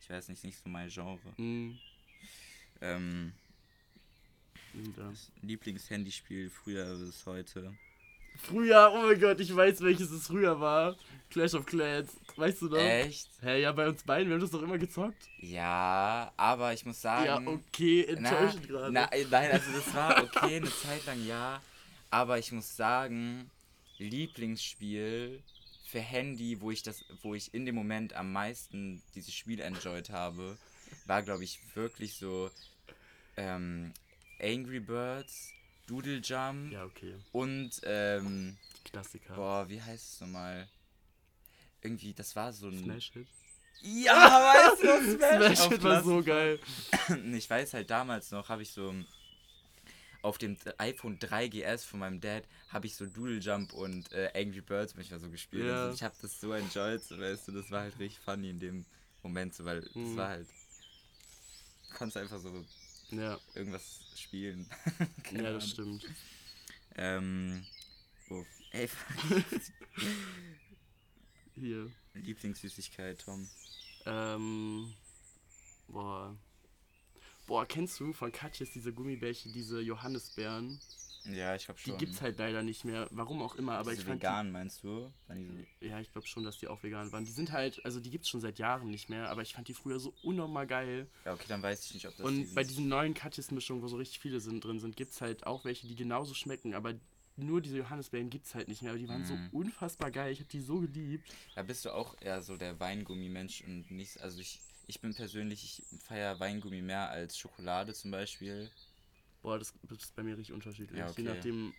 ich 0.00 0.10
weiß 0.10 0.28
nicht, 0.28 0.44
nicht 0.44 0.58
so 0.62 0.68
mein 0.68 0.88
Genre. 0.88 1.18
Mm, 1.36 1.78
Ähm, 2.82 3.32
ja. 4.74 5.12
Lieblingshandyspiel 5.42 6.48
früher 6.50 6.96
bis 6.96 7.26
heute. 7.26 7.74
Früher, 8.38 8.90
oh 8.94 9.02
mein 9.06 9.20
Gott, 9.20 9.38
ich 9.40 9.54
weiß, 9.54 9.82
welches 9.82 10.10
es 10.10 10.28
früher 10.28 10.58
war. 10.60 10.96
Clash 11.30 11.52
of 11.54 11.66
Clans. 11.66 12.16
Weißt 12.36 12.62
du 12.62 12.68
noch? 12.68 12.78
Echt? 12.78 13.28
Hä, 13.42 13.60
ja, 13.60 13.72
bei 13.72 13.88
uns 13.88 14.02
beiden, 14.02 14.28
wir 14.28 14.34
haben 14.34 14.40
das 14.40 14.50
doch 14.50 14.62
immer 14.62 14.78
gezockt. 14.78 15.28
Ja, 15.40 16.32
aber 16.36 16.72
ich 16.72 16.86
muss 16.86 17.00
sagen. 17.02 17.26
ja, 17.26 17.40
okay, 17.52 18.04
enttäuschend 18.04 18.66
gerade. 18.66 18.86
äh, 19.10 19.26
nein, 19.30 19.50
also 19.50 19.72
das 19.72 19.94
war 19.94 20.22
okay, 20.22 20.56
eine 20.56 20.70
Zeit 20.70 21.04
lang 21.06 21.26
ja. 21.26 21.60
Aber 22.10 22.38
ich 22.38 22.50
muss 22.50 22.74
sagen, 22.76 23.50
Lieblingsspiel 23.98 25.42
für 25.90 26.00
Handy, 26.00 26.60
wo 26.60 26.70
ich 26.70 26.82
das, 26.82 27.04
wo 27.22 27.34
ich 27.34 27.52
in 27.52 27.66
dem 27.66 27.74
Moment 27.74 28.12
am 28.14 28.32
meisten 28.32 29.02
dieses 29.14 29.34
Spiel 29.34 29.60
enjoyed 29.60 30.10
habe, 30.10 30.56
war 31.06 31.22
glaube 31.22 31.44
ich 31.44 31.58
wirklich 31.74 32.14
so 32.14 32.50
ähm, 33.36 33.92
Angry 34.40 34.80
Birds, 34.80 35.52
Doodle 35.86 36.18
Jump 36.22 36.72
Ja, 36.72 36.84
okay. 36.84 37.14
und 37.32 37.70
ähm, 37.84 38.56
Die 38.84 38.90
Klassiker. 38.90 39.34
boah, 39.34 39.68
wie 39.68 39.82
heißt 39.82 40.14
es 40.14 40.20
nochmal? 40.20 40.68
Irgendwie, 41.82 42.12
das 42.12 42.36
war 42.36 42.52
so 42.52 42.68
ein. 42.68 42.82
Smash 42.84 43.10
Hit. 43.12 43.26
Ja, 43.82 44.14
weißt 44.14 44.82
du, 44.82 45.16
Smash 45.16 45.60
auf 45.60 45.68
Hit 45.72 45.82
war 45.82 46.02
so 46.04 46.22
geil. 46.22 46.60
ich 47.34 47.48
weiß 47.48 47.74
halt 47.74 47.90
damals 47.90 48.30
noch, 48.30 48.48
habe 48.48 48.62
ich 48.62 48.70
so 48.70 48.94
auf 50.22 50.38
dem 50.38 50.56
iPhone 50.78 51.18
3GS 51.18 51.84
von 51.84 52.00
meinem 52.00 52.20
Dad 52.20 52.44
habe 52.68 52.86
ich 52.86 52.94
so 52.94 53.06
Doodle 53.06 53.38
Jump 53.38 53.72
und 53.72 54.12
äh, 54.12 54.30
Angry 54.34 54.60
Birds 54.60 54.94
manchmal 54.94 55.20
so 55.20 55.30
gespielt. 55.30 55.66
Ja. 55.66 55.84
Also 55.84 55.94
ich 55.96 56.02
habe 56.02 56.14
das 56.20 56.40
so 56.40 56.52
enjoyed, 56.52 57.00
weißt 57.10 57.48
du, 57.48 57.52
das 57.52 57.70
war 57.70 57.82
halt 57.82 57.98
richtig 57.98 58.18
funny 58.20 58.50
in 58.50 58.60
dem 58.60 58.84
Moment, 59.22 59.54
so, 59.54 59.64
weil 59.64 59.80
Mhm. 59.94 60.10
es 60.10 60.16
war 60.16 60.28
halt. 60.28 60.48
Du 61.90 61.96
konntest 61.96 62.16
einfach 62.18 62.38
so 62.40 62.64
Ja, 63.10 63.38
irgendwas 63.54 64.00
spielen. 64.16 64.66
Ja, 65.32 65.52
das 65.52 65.74
Ahnung. 65.74 66.00
stimmt. 66.00 66.06
Ähm. 66.96 67.66
Oh, 68.30 68.44
ey, 68.72 68.88
Hier. 71.54 71.90
Lieblingssüßigkeit, 72.14 73.20
Tom. 73.20 73.48
Ähm. 74.06 74.92
Boah. 75.88 76.36
Boah, 77.50 77.66
kennst 77.66 77.98
du 77.98 78.12
von 78.12 78.30
Katjes 78.30 78.70
diese 78.70 78.92
Gummibärchen, 78.92 79.52
diese 79.52 79.80
Johannisbeeren? 79.80 80.78
Ja, 81.24 81.56
ich 81.56 81.64
glaube 81.64 81.80
Die 81.84 81.90
schon. 81.90 81.98
gibt's 81.98 82.22
halt 82.22 82.38
leider 82.38 82.62
nicht 82.62 82.84
mehr. 82.84 83.08
Warum 83.10 83.42
auch 83.42 83.56
immer, 83.56 83.72
aber 83.72 83.90
Diese 83.90 84.02
ich 84.02 84.06
fand 84.06 84.22
vegan, 84.22 84.52
meinst 84.52 84.84
du? 84.84 85.12
Die 85.34 85.44
so 85.44 85.52
die, 85.52 85.88
Ja, 85.88 85.98
ich 85.98 86.12
glaube 86.12 86.28
schon, 86.28 86.44
dass 86.44 86.60
die 86.60 86.68
auch 86.68 86.80
vegan 86.84 87.10
waren. 87.10 87.24
Die 87.24 87.32
sind 87.32 87.50
halt, 87.50 87.84
also 87.84 87.98
die 87.98 88.10
gibt's 88.10 88.28
schon 88.28 88.40
seit 88.40 88.60
Jahren 88.60 88.88
nicht 88.88 89.08
mehr, 89.08 89.28
aber 89.30 89.42
ich 89.42 89.52
fand 89.54 89.66
die 89.66 89.74
früher 89.74 89.98
so 89.98 90.14
unnormal 90.22 90.68
geil. 90.68 91.08
Ja, 91.24 91.32
okay, 91.34 91.46
dann 91.48 91.60
weiß 91.60 91.86
ich 91.86 91.94
nicht, 91.94 92.06
ob 92.06 92.16
das 92.18 92.24
Und 92.24 92.38
die 92.50 92.54
bei 92.54 92.62
diesen 92.62 92.86
neuen 92.86 93.14
Katjes-Mischungen, 93.14 93.82
wo 93.82 93.88
so 93.88 93.96
richtig 93.96 94.20
viele 94.20 94.38
sind, 94.38 94.64
drin 94.64 94.78
sind, 94.78 94.96
gibt's 94.96 95.20
halt 95.20 95.44
auch 95.44 95.64
welche, 95.64 95.88
die 95.88 95.96
genauso 95.96 96.34
schmecken, 96.34 96.72
aber 96.74 96.94
nur 97.34 97.60
diese 97.60 97.78
Johannisbeeren 97.78 98.30
gibt's 98.30 98.54
halt 98.54 98.68
nicht 98.68 98.82
mehr. 98.82 98.92
Aber 98.92 98.98
die 99.00 99.08
waren 99.08 99.22
Mhm. 99.22 99.26
so 99.26 99.38
unfassbar 99.50 100.12
geil. 100.12 100.32
Ich 100.32 100.38
habe 100.38 100.48
die 100.50 100.60
so 100.60 100.78
geliebt. 100.78 101.28
Da 101.56 101.64
bist 101.64 101.84
du 101.84 101.90
auch 101.92 102.14
eher 102.20 102.42
so 102.42 102.56
der 102.56 102.78
Weingummi-Mensch 102.78 103.62
und 103.62 103.90
nicht. 103.90 104.20
Also 104.20 104.40
ich, 104.40 104.60
ich 104.90 105.00
bin 105.00 105.14
persönlich, 105.14 105.62
ich 105.64 106.00
feiere 106.02 106.38
Weingummi 106.40 106.82
mehr 106.82 107.08
als 107.10 107.38
Schokolade 107.38 107.94
zum 107.94 108.10
Beispiel. 108.10 108.68
Boah, 109.40 109.58
das 109.58 109.72
ist 109.88 110.14
bei 110.16 110.22
mir 110.24 110.36
richtig 110.36 110.52
unterschiedlich. 110.52 110.98
Ja, 110.98 111.08
okay. 111.08 111.22
Je 111.22 111.28
nachdem, 111.28 111.72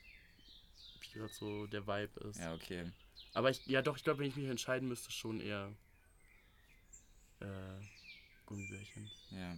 wie 1.02 1.20
gerade 1.20 1.34
so 1.34 1.68
der 1.68 1.86
Vibe 1.86 2.20
ist. 2.30 2.40
Ja, 2.40 2.54
okay. 2.54 2.90
Aber 3.34 3.50
ich, 3.52 3.66
ja 3.68 3.82
doch, 3.82 3.98
ich 3.98 4.04
glaube, 4.04 4.20
wenn 4.20 4.30
ich 4.30 4.36
mich 4.36 4.48
entscheiden 4.48 4.88
müsste, 4.88 5.12
schon 5.12 5.42
eher 5.42 5.72
äh, 7.42 7.46
Gummibärchen 8.46 9.12
Ja. 9.32 9.58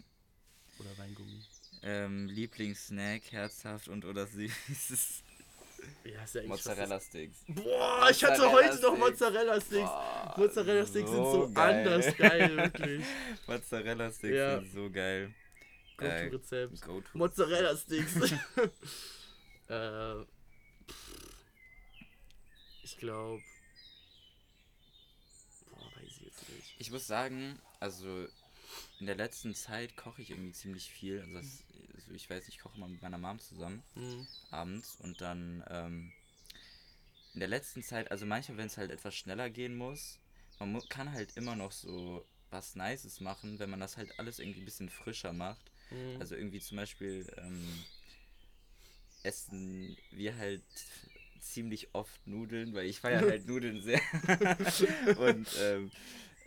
oder 0.80 0.98
Weingummi. 0.98 1.44
Ähm, 1.84 2.28
Lieblingssnack, 2.30 3.32
herzhaft 3.32 3.88
und 3.88 4.04
oder 4.04 4.26
süß. 4.26 5.24
Ja, 6.04 6.24
ist 6.24 6.36
ja 6.36 6.44
Mozzarella-Sticks. 6.44 7.38
Boah, 7.48 8.08
ich 8.10 8.24
hatte 8.24 8.52
heute 8.52 8.82
noch 8.82 8.98
Mozzarella-Sticks. 8.98 9.90
Mozzarella-Sticks. 10.38 10.38
Mozzarella-Sticks 10.38 11.10
sind 11.12 11.26
so 11.26 11.52
geil. 11.54 11.88
anders 11.88 12.18
geil, 12.18 12.58
wirklich. 12.74 13.06
Mozzarella-Sticks 13.48 14.36
Ja. 14.36 14.60
sind 14.60 14.72
so 14.72 14.90
geil. 14.92 15.34
Go-To-Rezept. 15.98 16.82
Go-to. 16.82 17.18
Mozzarella-Sticks. 17.18 18.16
äh, 19.70 20.22
ich 22.84 22.98
glaube. 22.98 23.42
Boah, 25.72 25.86
weiß 25.96 26.04
ich 26.08 26.22
jetzt 26.22 26.50
nicht. 26.50 26.76
Ich 26.80 26.92
muss 26.92 27.08
sagen, 27.08 27.60
also 27.80 28.28
in 29.00 29.06
der 29.06 29.16
letzten 29.16 29.54
Zeit 29.56 29.96
koche 29.96 30.22
ich 30.22 30.32
irgendwie 30.32 30.54
ziemlich 30.54 30.90
viel. 30.92 31.22
Also, 31.22 31.34
das, 31.34 31.64
also 31.96 32.12
ich 32.14 32.30
weiß, 32.30 32.48
ich 32.48 32.60
koche 32.60 32.78
immer 32.78 32.88
mit 32.88 33.02
meiner 33.02 33.18
Mom 33.18 33.40
zusammen 33.40 33.84
Hm. 33.96 34.28
abends 34.52 34.96
und 35.00 35.22
dann 35.22 35.64
ähm, 35.70 36.12
in 37.34 37.40
der 37.40 37.50
letzten 37.50 37.82
Zeit, 37.84 38.12
also 38.12 38.26
manchmal, 38.26 38.58
wenn 38.58 38.68
es 38.68 38.78
halt 38.78 38.92
etwas 38.92 39.16
schneller 39.16 39.50
gehen 39.50 39.76
muss, 39.76 40.20
man 40.60 40.72
mu 40.72 40.82
kann 40.88 41.12
halt 41.12 41.36
immer 41.36 41.56
noch 41.56 41.72
so 41.72 42.26
was 42.52 42.76
Nices 42.76 43.20
machen, 43.20 43.58
wenn 43.60 43.70
man 43.70 43.80
das 43.80 43.98
halt 43.98 44.20
alles 44.20 44.40
irgendwie 44.40 44.62
ein 44.62 44.66
bisschen 44.66 44.90
frischer 44.90 45.34
macht. 45.34 45.72
Hm. 45.90 46.18
Also 46.20 46.36
irgendwie 46.36 46.60
zum 46.60 46.78
Beispiel 46.78 47.26
ähm, 47.38 47.84
essen 49.24 49.98
wir 50.12 50.38
halt 50.38 50.64
ziemlich 51.40 51.94
oft 51.94 52.26
Nudeln, 52.28 52.74
weil 52.74 52.86
ich 52.86 53.00
feiere 53.00 53.22
halt 53.30 53.48
Nudeln 53.48 53.82
sehr. 53.82 54.00
Und 55.18 55.48
ähm, 55.60 55.92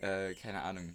äh, 0.00 0.34
keine 0.34 0.62
Ahnung. 0.62 0.94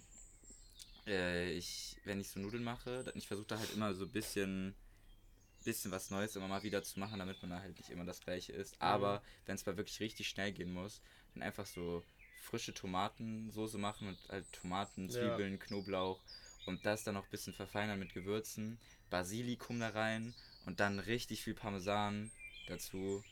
Äh, 1.06 1.52
ich, 1.52 1.96
wenn 2.04 2.20
ich 2.20 2.28
so 2.28 2.40
Nudeln 2.40 2.64
mache, 2.64 3.02
dann 3.04 3.14
ich 3.16 3.26
versuche 3.26 3.48
da 3.48 3.58
halt 3.58 3.70
immer 3.72 3.94
so 3.94 4.04
ein 4.04 4.12
bisschen, 4.12 4.74
bisschen 5.64 5.90
was 5.92 6.10
Neues 6.10 6.36
immer 6.36 6.48
mal 6.48 6.62
wieder 6.62 6.82
zu 6.82 7.00
machen, 7.00 7.18
damit 7.18 7.40
man 7.42 7.50
da 7.50 7.60
halt 7.60 7.76
nicht 7.78 7.90
immer 7.90 8.04
das 8.04 8.20
gleiche 8.20 8.52
isst. 8.52 8.80
Aber 8.80 9.22
wenn 9.46 9.56
es 9.56 9.66
mal 9.66 9.76
wirklich 9.76 10.00
richtig 10.00 10.28
schnell 10.28 10.52
gehen 10.52 10.72
muss, 10.72 11.00
dann 11.34 11.42
einfach 11.42 11.66
so 11.66 12.04
frische 12.40 12.74
Tomatensoße 12.74 13.78
machen 13.78 14.08
und 14.08 14.18
halt 14.28 14.52
Tomaten, 14.52 15.08
Ja. 15.08 15.10
Zwiebeln, 15.10 15.58
Knoblauch 15.58 16.20
und 16.66 16.84
das 16.86 17.04
dann 17.04 17.14
noch 17.14 17.24
ein 17.24 17.30
bisschen 17.30 17.54
verfeinern 17.54 17.98
mit 17.98 18.14
Gewürzen, 18.14 18.78
Basilikum 19.10 19.80
da 19.80 19.90
rein 19.90 20.34
und 20.66 20.80
dann 20.80 20.98
richtig 20.98 21.42
viel 21.42 21.54
Parmesan 21.54 22.30
dazu 22.66 23.22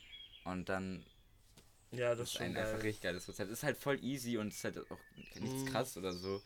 und 0.45 0.69
dann 0.69 1.05
Ja, 1.91 2.15
das 2.15 2.29
ist 2.29 2.41
ein 2.41 2.53
geil. 2.53 2.63
einfach 2.63 2.83
richtig 2.83 3.01
geiles 3.01 3.27
Rezept. 3.27 3.51
Ist 3.51 3.63
halt 3.63 3.77
voll 3.77 4.03
easy 4.03 4.37
und 4.37 4.49
ist 4.49 4.63
halt 4.63 4.77
auch 4.91 4.99
nichts 5.39 5.65
Mhm. 5.65 5.65
krass 5.65 5.97
oder 5.97 6.15
so. 6.15 6.41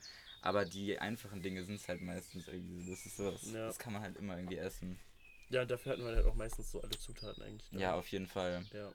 Aber 0.46 0.64
die 0.66 0.98
einfachen 1.00 1.42
Dinge 1.42 1.64
sind 1.64 1.76
es 1.76 1.88
halt 1.88 2.02
meistens 2.02 2.48
irgendwie. 2.48 2.90
Das 2.90 3.06
ist 3.06 3.18
so, 3.18 3.32
das, 3.32 3.52
Ja. 3.52 3.66
das 3.68 3.80
kann 3.80 3.94
man 3.94 4.02
halt 4.02 4.16
immer 4.18 4.38
irgendwie 4.38 4.58
essen. 4.58 5.00
Ja, 5.50 5.66
dafür 5.66 5.94
hatten 5.94 6.04
wir 6.04 6.16
halt 6.16 6.26
auch 6.26 6.36
meistens 6.36 6.72
so 6.72 6.82
alle 6.82 6.98
Zutaten 6.98 7.44
eigentlich. 7.44 7.72
ne? 7.72 7.82
Ja, 7.82 7.96
auf 7.96 8.08
jeden 8.10 8.28
Fall. 8.28 8.66
Ja, 8.74 8.92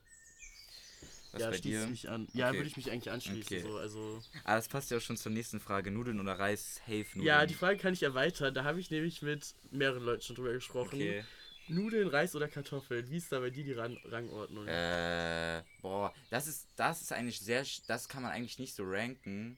Was 1.33 1.43
ja 1.43 1.51
bei 1.51 1.57
schließe 1.59 1.79
dir? 1.79 1.85
ich 1.85 1.91
mich 1.91 2.09
an. 2.09 2.29
Ja, 2.33 2.49
Okay. 2.49 2.57
würde 2.59 2.69
ich 2.69 2.77
mich 2.77 2.91
eigentlich 2.91 3.11
anschließen. 3.11 3.59
Okay. 3.59 3.63
So. 3.69 3.79
Also, 3.79 4.23
Ah, 4.45 4.57
das 4.57 4.69
passt 4.69 4.91
ja 4.91 4.97
auch 4.97 5.01
schon 5.01 5.17
zur 5.17 5.33
nächsten 5.33 5.61
Frage. 5.61 5.91
Nudeln 5.91 6.19
oder 6.21 6.39
Reis? 6.39 6.77
Safe 6.77 7.05
Nudeln. 7.15 7.23
ja, 7.25 7.47
die 7.47 7.55
Frage 7.55 7.79
kann 7.79 7.93
ich 7.95 8.03
erweitern. 8.03 8.53
Da 8.55 8.65
habe 8.65 8.81
ich 8.81 8.91
nämlich 8.91 9.23
mit 9.23 9.55
mehreren 9.71 10.03
Leuten 10.03 10.23
schon 10.23 10.37
drüber 10.37 10.53
gesprochen. 10.53 10.95
Okay. 10.97 11.25
Nudeln, 11.69 12.09
Reis 12.09 12.35
oder 12.35 12.49
Kartoffeln? 12.49 13.09
Wie 13.11 13.17
ist 13.19 13.31
da 13.31 13.39
bei 13.39 13.51
dir 13.51 13.63
die 13.63 13.73
Ran 13.75 13.97
Rangordnung? 14.07 14.67
Äh, 14.67 15.63
boah, 15.81 16.13
das 16.31 16.49
ist, 16.49 16.67
das 16.77 17.01
ist 17.01 17.13
eigentlich 17.13 17.39
sehr, 17.39 17.65
sch- 17.65 17.83
das 17.87 18.09
kann 18.09 18.25
man 18.25 18.33
eigentlich 18.33 18.59
nicht 18.59 18.75
so 18.75 18.83
ranken, 18.85 19.57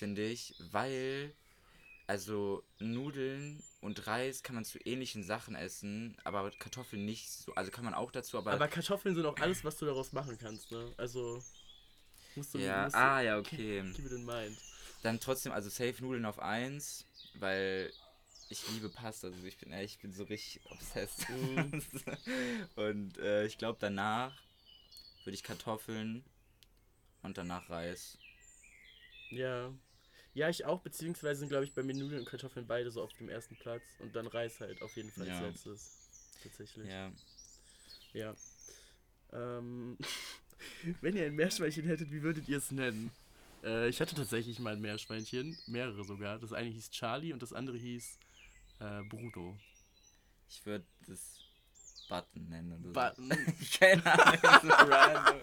finde 0.00 0.26
ich, 0.26 0.54
weil, 0.72 1.34
also 2.06 2.64
Nudeln 2.78 3.62
und 3.82 4.06
Reis 4.06 4.42
kann 4.42 4.54
man 4.54 4.64
zu 4.64 4.78
ähnlichen 4.78 5.22
Sachen 5.22 5.54
essen, 5.54 6.16
aber 6.24 6.50
Kartoffeln 6.52 7.04
nicht 7.04 7.30
so, 7.30 7.54
also 7.54 7.70
kann 7.70 7.84
man 7.84 7.92
auch 7.92 8.10
dazu, 8.10 8.38
aber, 8.38 8.52
Aber 8.52 8.66
Kartoffeln 8.66 9.14
sind 9.14 9.26
auch 9.26 9.36
alles, 9.38 9.62
was 9.62 9.76
du 9.76 9.84
daraus 9.84 10.12
machen 10.12 10.38
kannst, 10.38 10.72
ne? 10.72 10.90
Also, 10.96 11.42
musst 12.34 12.54
du, 12.54 12.58
ja, 12.58 12.84
musst 12.84 12.96
du 12.96 12.98
ah, 12.98 13.20
ja, 13.20 13.38
okay. 13.38 13.84
keep 13.94 14.06
it 14.06 14.12
in 14.12 14.24
mind. 14.24 14.56
Dann 15.02 15.20
trotzdem, 15.20 15.52
also 15.52 15.68
safe 15.68 15.96
Nudeln 16.00 16.24
auf 16.24 16.38
1, 16.38 17.04
weil 17.34 17.92
ich 18.48 18.66
liebe 18.70 18.88
Pasta, 18.88 19.26
also 19.26 19.44
ich 19.44 19.58
bin, 19.58 19.70
ich 19.74 19.98
bin 19.98 20.14
so 20.14 20.24
richtig 20.24 20.62
obsessed. 20.70 21.28
Mhm. 21.28 21.82
und 22.76 23.18
äh, 23.18 23.44
ich 23.44 23.58
glaube 23.58 23.76
danach 23.78 24.32
würde 25.24 25.34
ich 25.34 25.42
Kartoffeln 25.42 26.24
und 27.22 27.36
danach 27.36 27.68
Reis. 27.68 28.16
Ja. 29.30 29.72
Ja, 30.34 30.48
ich 30.48 30.64
auch, 30.64 30.80
beziehungsweise 30.80 31.40
sind, 31.40 31.48
glaube 31.48 31.64
ich, 31.64 31.74
bei 31.74 31.82
mir 31.82 31.94
Nudeln 31.94 32.20
und 32.20 32.26
Kartoffeln 32.26 32.66
beide 32.66 32.90
so 32.90 33.02
auf 33.02 33.12
dem 33.14 33.28
ersten 33.28 33.56
Platz. 33.56 33.82
Und 33.98 34.14
dann 34.14 34.26
Reis 34.26 34.60
halt 34.60 34.80
auf 34.82 34.94
jeden 34.96 35.10
Fall 35.10 35.26
Ja. 35.26 35.38
als 35.40 35.64
letztes. 35.64 35.96
Tatsächlich. 36.42 36.88
Ja. 36.88 37.12
Ja. 38.12 38.34
Ähm, 39.32 39.98
wenn 41.00 41.16
ihr 41.16 41.26
ein 41.26 41.34
Meerschweinchen 41.34 41.84
hättet, 41.86 42.10
wie 42.10 42.22
würdet 42.22 42.48
ihr 42.48 42.58
es 42.58 42.70
nennen? 42.70 43.10
Äh, 43.64 43.88
ich 43.88 44.00
hatte 44.00 44.14
tatsächlich 44.14 44.58
mal 44.58 44.74
ein 44.74 44.80
Meerschweinchen, 44.80 45.56
mehrere 45.66 46.04
sogar. 46.04 46.38
Das 46.38 46.52
eine 46.52 46.70
hieß 46.70 46.90
Charlie 46.90 47.32
und 47.32 47.42
das 47.42 47.52
andere 47.52 47.76
hieß 47.76 48.18
äh, 48.80 49.02
Bruto. 49.04 49.58
Ich 50.48 50.64
würde 50.64 50.84
das 51.06 51.39
Button 52.10 52.48
nennen 52.48 52.72
oder 52.72 52.82
so. 52.82 52.92
Button. 52.92 53.56
keine 53.78 54.04
Ahnung, 54.04 54.60
so 54.62 54.68
random. 54.92 55.40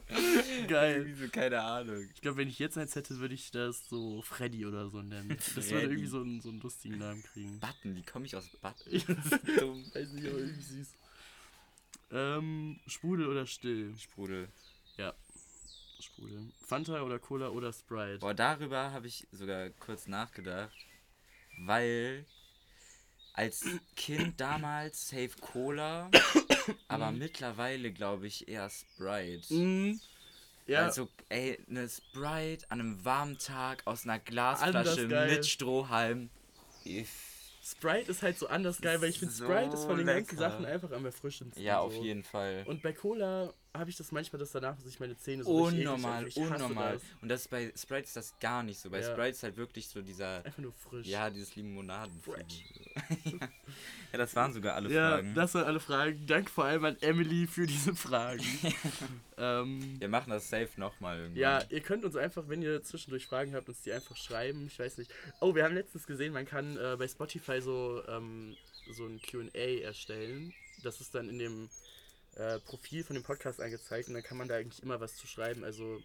Geil. 0.67 0.95
Irgendwie 0.97 1.23
so, 1.25 1.29
keine 1.31 1.61
Ahnung. 1.63 2.09
Ich 2.13 2.21
glaube, 2.21 2.37
wenn 2.37 2.47
ich 2.47 2.59
jetzt 2.59 2.77
eins 2.77 2.95
hätte, 2.95 3.17
würde 3.17 3.33
ich 3.33 3.49
das 3.49 3.87
so 3.89 4.21
Freddy 4.21 4.65
oder 4.65 4.89
so 4.89 5.01
nennen. 5.01 5.29
Das 5.29 5.55
würde 5.71 5.81
irgendwie 5.81 6.05
so 6.07 6.21
einen, 6.21 6.41
so 6.41 6.49
einen 6.49 6.59
lustigen 6.59 6.99
Namen 6.99 7.23
kriegen. 7.23 7.59
Button, 7.59 7.95
wie 7.95 8.03
komme 8.03 8.25
ich 8.27 8.35
aus 8.35 8.47
Button? 8.61 8.91
Ich 8.91 9.05
Dumm. 9.05 9.83
weiß 9.93 10.11
nicht, 10.11 10.27
aber 10.27 10.37
irgendwie 10.37 10.61
süß. 10.61 10.89
Ähm, 12.11 12.79
Sprudel 12.85 13.27
oder 13.27 13.47
still? 13.47 13.95
Sprudel. 13.97 14.47
Sprudel. 15.99 16.51
Fanta 16.65 17.01
oder 17.01 17.19
Cola 17.19 17.49
oder 17.49 17.73
Sprite? 17.73 18.19
Boah, 18.19 18.33
darüber 18.33 18.91
habe 18.91 19.07
ich 19.07 19.27
sogar 19.31 19.69
kurz 19.71 20.07
nachgedacht, 20.07 20.75
weil 21.59 22.25
als 23.33 23.65
Kind 23.95 24.39
damals 24.39 25.09
Safe 25.09 25.31
Cola, 25.39 26.09
aber 26.87 27.11
mittlerweile 27.11 27.91
glaube 27.91 28.27
ich 28.27 28.47
eher 28.47 28.69
Sprite. 28.69 29.53
Mhm. 29.53 29.99
Ja, 30.67 30.85
Also, 30.85 31.07
ey, 31.29 31.57
eine 31.69 31.87
Sprite 31.87 32.65
an 32.69 32.81
einem 32.81 33.05
warmen 33.05 33.37
Tag 33.37 33.83
aus 33.85 34.03
einer 34.03 34.19
Glasflasche 34.19 35.07
mit 35.07 35.45
Strohhalm. 35.45 36.29
Sprite 37.63 38.11
ist 38.11 38.21
halt 38.21 38.37
so 38.37 38.47
anders 38.47 38.79
geil, 38.81 39.01
weil 39.01 39.09
ich 39.09 39.19
finde, 39.19 39.33
So 39.33 39.45
Sprite 39.45 39.75
ist 39.75 39.85
von 39.85 39.97
den 39.97 40.07
ganzen 40.07 40.37
lecker. 40.37 40.49
Sachen 40.51 40.65
einfach 40.65 40.91
am 40.91 41.05
erfrischendsten. 41.05 41.63
Ja, 41.63 41.79
auf 41.79 41.93
so. 41.93 42.03
jeden 42.03 42.23
Fall. 42.23 42.63
Und 42.65 42.81
bei 42.81 42.93
Cola 42.93 43.53
habe 43.77 43.89
ich 43.89 43.95
das 43.95 44.11
manchmal, 44.11 44.39
dass 44.39 44.51
danach 44.51 44.77
sich 44.79 44.99
meine 44.99 45.17
Zähne 45.17 45.43
so 45.43 45.63
richtig 45.65 45.79
eklig 45.81 45.87
unnormal, 45.89 46.25
unnormal. 46.35 46.93
das. 46.93 47.03
Und 47.21 47.29
das 47.29 47.41
ist 47.41 47.47
bei 47.49 47.71
Sprite 47.75 48.03
ist 48.03 48.15
das 48.15 48.37
gar 48.39 48.63
nicht 48.63 48.79
so. 48.79 48.89
Bei 48.89 48.99
Ja. 49.01 49.11
Sprite 49.11 49.29
ist 49.29 49.43
halt 49.43 49.57
wirklich 49.57 49.87
so 49.87 50.01
dieser, 50.01 50.45
Einfach 50.45 50.57
nur 50.61 50.73
frisch. 50.73 51.07
ja, 51.07 51.29
dieses 51.29 51.55
Limonaden. 51.55 52.21
Fresh. 52.21 52.63
ja. 53.25 53.31
ja, 54.11 54.17
das 54.17 54.35
waren 54.35 54.53
sogar 54.53 54.75
alle 54.75 54.91
Ja, 54.91 55.11
Fragen. 55.17 55.33
das 55.35 55.53
waren 55.53 55.65
alle 55.65 55.79
Fragen. 55.79 56.25
Danke 56.27 56.51
vor 56.51 56.65
allem 56.65 56.85
an 56.85 56.97
Emily 57.01 57.47
für 57.47 57.65
diese 57.67 57.95
Fragen. 57.95 58.43
ähm, 59.37 59.99
Wir 59.99 60.09
machen 60.09 60.29
das 60.29 60.49
safe 60.49 60.69
nochmal 60.77 61.17
irgendwann. 61.19 61.39
ja, 61.41 61.63
ihr 61.69 61.81
könnt 61.81 62.05
uns 62.05 62.15
einfach, 62.15 62.47
wenn 62.47 62.61
ihr 62.61 62.81
zwischendurch 62.83 63.27
Fragen 63.27 63.53
habt, 63.55 63.69
uns 63.69 63.81
die 63.81 63.91
einfach 63.91 64.15
schreiben. 64.15 64.67
Ich 64.67 64.79
weiß 64.79 64.97
nicht. 64.97 65.11
Oh, 65.39 65.53
wir 65.55 65.63
haben 65.63 65.75
letztens 65.75 66.07
gesehen, 66.07 66.33
man 66.33 66.45
kann 66.45 66.77
äh, 66.77 66.95
bei 66.97 67.07
Spotify 67.07 67.61
so, 67.61 68.01
ähm, 68.07 68.55
so 68.91 69.05
ein 69.05 69.19
QA 69.21 69.81
erstellen. 69.81 70.53
Das 70.83 71.01
ist 71.01 71.15
dann 71.15 71.27
in 71.29 71.39
dem 71.39 71.69
äh, 72.37 72.59
Profil 72.59 73.03
von 73.03 73.15
dem 73.15 73.23
Podcast 73.23 73.59
angezeigt 73.59 74.07
und 74.07 74.13
dann 74.13 74.23
kann 74.23 74.37
man 74.37 74.47
da 74.47 74.55
eigentlich 74.55 74.83
immer 74.83 74.99
was 74.99 75.15
zu 75.15 75.25
schreiben. 75.27 75.63
Also 75.63 76.01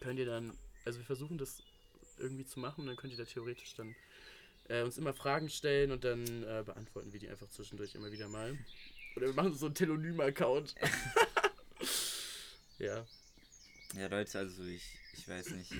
könnt 0.00 0.18
ihr 0.18 0.26
dann, 0.26 0.56
also 0.84 0.98
wir 0.98 1.06
versuchen 1.06 1.38
das 1.38 1.62
irgendwie 2.18 2.44
zu 2.44 2.60
machen 2.60 2.82
und 2.82 2.86
dann 2.88 2.96
könnt 2.96 3.12
ihr 3.12 3.18
da 3.18 3.24
theoretisch 3.24 3.74
dann 3.74 3.94
äh, 4.68 4.82
uns 4.82 4.98
immer 4.98 5.14
Fragen 5.14 5.48
stellen 5.48 5.90
und 5.90 6.04
dann 6.04 6.24
äh, 6.44 6.62
beantworten 6.64 7.12
wir 7.12 7.20
die 7.20 7.28
einfach 7.28 7.48
zwischendurch 7.48 7.94
immer 7.94 8.12
wieder 8.12 8.28
mal. 8.28 8.56
Oder 9.16 9.26
wir 9.26 9.34
machen 9.34 9.54
so 9.54 9.66
einen 9.66 9.74
Telonym-Account. 9.74 10.74
ja. 12.78 13.06
Ja, 13.94 14.06
Leute, 14.06 14.38
also 14.38 14.64
ich, 14.64 14.84
ich 15.14 15.28
weiß 15.28 15.50
nicht. 15.50 15.72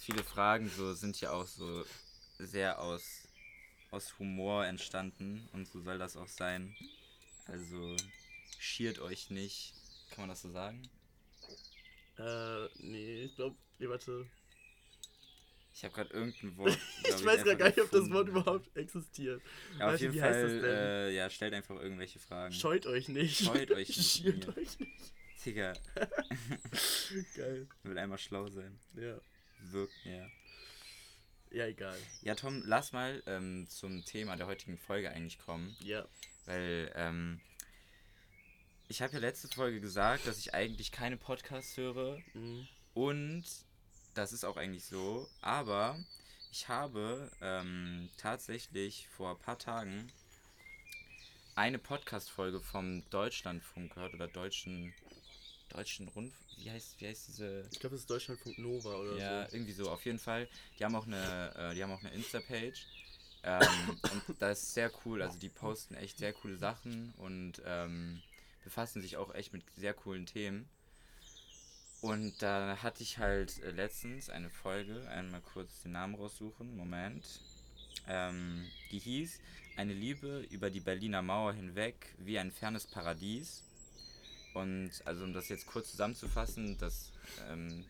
Viele 0.00 0.22
Fragen 0.22 0.68
so 0.68 0.92
sind 0.94 1.20
ja 1.20 1.30
auch 1.32 1.46
so 1.46 1.84
sehr 2.38 2.80
aus, 2.80 3.26
aus 3.90 4.18
Humor 4.18 4.66
entstanden 4.66 5.48
und 5.52 5.68
so 5.68 5.80
soll 5.80 5.98
das 5.98 6.16
auch 6.16 6.28
sein. 6.28 6.76
Also 7.46 7.96
schiert 8.58 8.98
euch 8.98 9.30
nicht. 9.30 9.74
Kann 10.10 10.22
man 10.22 10.28
das 10.30 10.42
so 10.42 10.50
sagen? 10.50 10.88
Äh, 12.18 12.66
nee, 12.78 13.24
ich 13.24 13.36
glaube, 13.36 13.56
nee, 13.78 13.88
warte. 13.88 14.26
Ich 15.74 15.84
habe 15.84 15.92
gerade 15.94 16.14
irgendein 16.14 16.56
Wort. 16.56 16.78
glaub 17.04 17.18
Ich 17.20 17.26
weiß 17.26 17.44
gar, 17.44 17.52
einfach 17.52 17.58
gar 17.58 17.66
nicht, 17.68 17.80
ob 17.80 17.90
das. 17.90 18.10
Wort 18.10 18.28
überhaupt 18.28 18.76
existiert. 18.76 19.42
Ja, 19.78 19.92
auf 19.92 20.00
jeden 20.00 20.14
wie 20.14 20.22
heißt 20.22 20.42
das 20.42 20.52
Fall, 20.52 20.60
denn? 20.62 20.74
äh, 20.74 21.10
ja, 21.10 21.28
stellt 21.28 21.52
einfach 21.52 21.76
irgendwelche 21.76 22.18
Fragen. 22.18 22.54
Scheut 22.54 22.86
euch 22.86 23.08
nicht. 23.08 23.44
Scheut 23.44 23.70
euch 23.70 23.88
nicht, 23.88 24.10
Schiert 24.10 24.48
euch 24.56 24.78
nicht. 24.78 25.12
Digga, 25.44 25.74
Geil. 27.36 27.68
will 27.84 27.98
einmal 27.98 28.18
schlau 28.18 28.48
sein. 28.48 28.80
Ja. 28.94 29.20
Wirkt, 29.70 29.94
ja. 30.04 30.26
Ja, 31.52 31.66
egal. 31.66 31.96
Ja, 32.22 32.34
Tom, 32.34 32.62
lass 32.66 32.92
mal 32.92 33.22
ähm, 33.26 33.68
zum 33.68 34.04
Thema 34.04 34.36
der 34.36 34.48
heutigen 34.48 34.76
Folge 34.76 35.10
eigentlich 35.10 35.38
kommen. 35.38 35.76
Ja. 35.80 36.04
Weil, 36.46 36.90
ähm, 36.96 37.40
ich 38.88 39.02
habe 39.02 39.14
ja 39.14 39.18
letzte 39.18 39.48
Folge 39.48 39.80
gesagt, 39.80 40.26
dass 40.26 40.38
ich 40.38 40.54
eigentlich 40.54 40.92
keine 40.92 41.16
Podcasts 41.16 41.76
höre. 41.76 42.18
Mhm. 42.34 42.68
Und 42.94 43.44
das 44.14 44.32
ist 44.32 44.44
auch 44.44 44.56
eigentlich 44.56 44.84
so. 44.84 45.28
Aber 45.40 45.98
ich 46.52 46.68
habe 46.68 47.30
ähm, 47.40 48.08
tatsächlich 48.16 49.08
vor 49.08 49.30
ein 49.30 49.38
paar 49.38 49.58
Tagen 49.58 50.10
eine 51.54 51.78
Podcast-Folge 51.78 52.60
vom 52.60 53.08
Deutschlandfunk 53.10 53.94
gehört 53.94 54.14
oder 54.14 54.28
deutschen 54.28 54.94
deutschen 55.68 56.08
Rundfunk. 56.08 56.46
Wie 56.58 56.70
heißt, 56.70 57.00
wie 57.00 57.08
heißt 57.08 57.28
diese 57.28 57.68
Ich 57.72 57.80
glaube, 57.80 57.96
es 57.96 58.02
ist 58.02 58.10
Deutschlandfunk 58.10 58.58
Nova 58.58 58.94
oder 58.94 59.16
ja, 59.16 59.48
so. 59.48 59.56
irgendwie 59.56 59.72
so, 59.72 59.90
auf 59.90 60.04
jeden 60.04 60.18
Fall. 60.18 60.48
Die 60.78 60.84
haben 60.84 60.94
auch 60.94 61.06
eine, 61.06 61.54
äh, 61.56 61.74
die 61.74 61.82
haben 61.82 61.92
auch 61.92 62.00
eine 62.00 62.12
Insta-Page. 62.12 62.86
Ähm, 63.42 63.60
und 64.28 64.40
das 64.40 64.62
ist 64.62 64.74
sehr 64.74 64.90
cool. 65.04 65.22
Also 65.22 65.38
die 65.38 65.48
posten 65.48 65.94
echt 65.94 66.18
sehr 66.18 66.32
coole 66.32 66.56
Sachen 66.56 67.12
und 67.18 67.62
ähm, 67.64 68.22
befassen 68.66 69.00
sich 69.00 69.16
auch 69.16 69.32
echt 69.32 69.52
mit 69.52 69.62
sehr 69.76 69.94
coolen 69.94 70.26
Themen. 70.26 70.68
Und 72.00 72.42
da 72.42 72.76
hatte 72.82 73.04
ich 73.04 73.18
halt 73.18 73.62
äh, 73.62 73.70
letztens 73.70 74.28
eine 74.28 74.50
Folge, 74.50 75.08
einmal 75.08 75.40
kurz 75.40 75.82
den 75.82 75.92
Namen 75.92 76.16
raussuchen, 76.16 76.76
Moment. 76.76 77.24
Ähm, 78.08 78.66
die 78.90 78.98
hieß 78.98 79.38
Eine 79.76 79.94
Liebe 79.94 80.44
über 80.50 80.68
die 80.68 80.80
Berliner 80.80 81.22
Mauer 81.22 81.52
hinweg 81.52 82.12
wie 82.18 82.40
ein 82.40 82.50
fernes 82.50 82.88
Paradies. 82.88 83.62
Und 84.52 84.90
also 85.04 85.22
um 85.22 85.32
das 85.32 85.48
jetzt 85.48 85.66
kurz 85.66 85.92
zusammenzufassen, 85.92 86.76
das 86.78 87.12
ähm, 87.48 87.84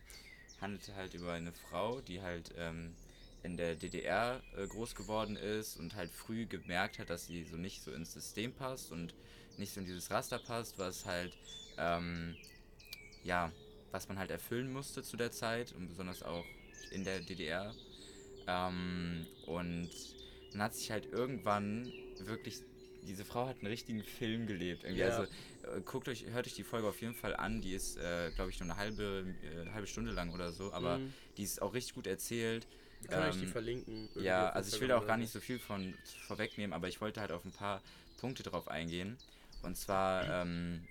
handelte 0.61 0.93
halt 0.95 1.15
über 1.15 1.33
eine 1.33 1.53
Frau, 1.53 2.01
die 2.01 2.21
halt 2.21 2.53
ähm, 2.55 2.93
in 3.41 3.57
der 3.57 3.75
DDR 3.75 4.43
äh, 4.55 4.67
groß 4.67 4.93
geworden 4.93 5.37
ist 5.37 5.77
und 5.77 5.95
halt 5.95 6.11
früh 6.11 6.45
gemerkt 6.45 6.99
hat, 6.99 7.09
dass 7.09 7.25
sie 7.25 7.45
so 7.45 7.57
nicht 7.57 7.81
so 7.81 7.91
ins 7.91 8.13
System 8.13 8.53
passt 8.53 8.91
und 8.91 9.15
nicht 9.57 9.73
so 9.73 9.79
in 9.79 9.85
dieses 9.85 10.09
Raster 10.11 10.39
passt, 10.39 10.77
was 10.77 11.05
halt, 11.05 11.37
ähm, 11.77 12.35
ja, 13.23 13.51
was 13.91 14.07
man 14.07 14.17
halt 14.19 14.31
erfüllen 14.31 14.71
musste 14.71 15.03
zu 15.03 15.17
der 15.17 15.31
Zeit 15.31 15.71
und 15.73 15.87
besonders 15.87 16.23
auch 16.23 16.45
in 16.91 17.03
der 17.03 17.19
DDR. 17.19 17.73
Ähm, 18.47 19.25
und 19.45 19.89
dann 20.51 20.61
hat 20.61 20.75
sich 20.75 20.91
halt 20.91 21.05
irgendwann 21.11 21.91
wirklich, 22.19 22.59
diese 23.03 23.25
Frau 23.25 23.47
hat 23.47 23.57
einen 23.59 23.67
richtigen 23.67 24.03
Film 24.03 24.47
gelebt. 24.47 24.83
Irgendwie. 24.83 25.01
Ja. 25.01 25.09
Also 25.17 25.23
äh, 25.23 25.81
guckt 25.81 26.07
euch, 26.07 26.25
hört 26.27 26.47
euch 26.47 26.53
die 26.55 26.63
Folge 26.63 26.87
auf 26.87 27.01
jeden 27.01 27.15
Fall 27.15 27.35
an. 27.35 27.61
Die 27.61 27.73
ist, 27.73 27.97
äh, 27.97 28.31
glaube 28.35 28.51
ich, 28.51 28.59
nur 28.59 28.69
eine 28.69 28.77
halbe, 28.77 29.25
äh, 29.43 29.69
halbe 29.71 29.87
Stunde 29.87 30.11
lang 30.11 30.33
oder 30.33 30.51
so, 30.51 30.71
aber 30.73 30.97
Mhm. 30.99 31.13
die 31.37 31.43
ist 31.43 31.61
auch 31.61 31.73
richtig 31.73 31.95
gut 31.95 32.07
erzählt. 32.07 32.67
Wir 33.01 33.09
können 33.09 33.29
euch 33.29 33.37
die 33.37 33.43
ähm, 33.43 33.51
verlinken. 33.51 34.09
Ja, 34.15 34.49
also 34.49 34.73
ich 34.73 34.81
will 34.81 34.87
da 34.87 34.97
auch 34.97 35.05
gar 35.05 35.17
nicht 35.17 35.31
so 35.31 35.39
viel 35.39 35.59
von 35.59 35.93
vorwegnehmen, 36.27 36.73
aber 36.73 36.87
ich 36.87 36.99
wollte 36.99 37.21
halt 37.21 37.31
auf 37.31 37.45
ein 37.45 37.51
paar 37.51 37.81
Punkte 38.17 38.43
drauf 38.43 38.67
eingehen. 38.67 39.17
Und 39.63 39.77
zwar 39.77 40.41
ähm, 40.41 40.83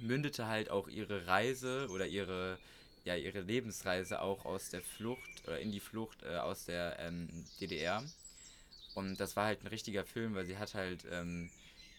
mündete 0.00 0.46
halt 0.46 0.70
auch 0.70 0.88
ihre 0.88 1.26
Reise 1.26 1.88
oder 1.90 2.06
ihre, 2.06 2.58
ja, 3.04 3.16
ihre 3.16 3.40
Lebensreise 3.40 4.20
auch 4.22 4.44
aus 4.44 4.70
der 4.70 4.82
Flucht 4.82 5.46
oder 5.46 5.60
in 5.60 5.72
die 5.72 5.80
Flucht 5.80 6.22
äh, 6.22 6.36
aus 6.36 6.64
der 6.64 6.98
ähm, 6.98 7.28
DDR. 7.60 8.02
Und 8.94 9.20
das 9.20 9.36
war 9.36 9.46
halt 9.46 9.62
ein 9.62 9.68
richtiger 9.68 10.04
Film, 10.04 10.34
weil 10.34 10.46
sie 10.46 10.58
hat 10.58 10.74
halt 10.74 11.04
ähm, 11.10 11.50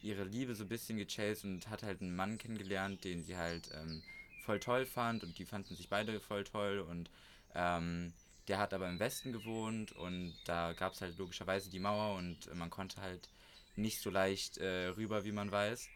ihre 0.01 0.23
Liebe 0.23 0.55
so 0.55 0.63
ein 0.63 0.69
bisschen 0.69 0.97
gechased 0.97 1.45
und 1.45 1.69
hat 1.69 1.83
halt 1.83 2.01
einen 2.01 2.15
Mann 2.15 2.37
kennengelernt, 2.37 3.03
den 3.03 3.23
sie 3.23 3.37
halt 3.37 3.69
ähm, 3.73 4.01
voll 4.45 4.59
toll 4.59 4.85
fand. 4.85 5.23
Und 5.23 5.37
die 5.37 5.45
fanden 5.45 5.75
sich 5.75 5.89
beide 5.89 6.19
voll 6.19 6.43
toll. 6.43 6.79
Und 6.79 7.09
ähm, 7.55 8.13
der 8.47 8.57
hat 8.57 8.73
aber 8.73 8.89
im 8.89 8.99
Westen 8.99 9.31
gewohnt. 9.31 9.91
Und 9.93 10.33
da 10.45 10.73
gab 10.73 10.93
es 10.93 11.01
halt 11.01 11.17
logischerweise 11.17 11.69
die 11.69 11.79
Mauer. 11.79 12.17
Und 12.17 12.53
man 12.55 12.69
konnte 12.69 13.01
halt 13.01 13.29
nicht 13.75 14.01
so 14.01 14.09
leicht 14.09 14.57
äh, 14.57 14.87
rüber, 14.87 15.23
wie 15.25 15.31
man 15.31 15.51
weiß. 15.51 15.89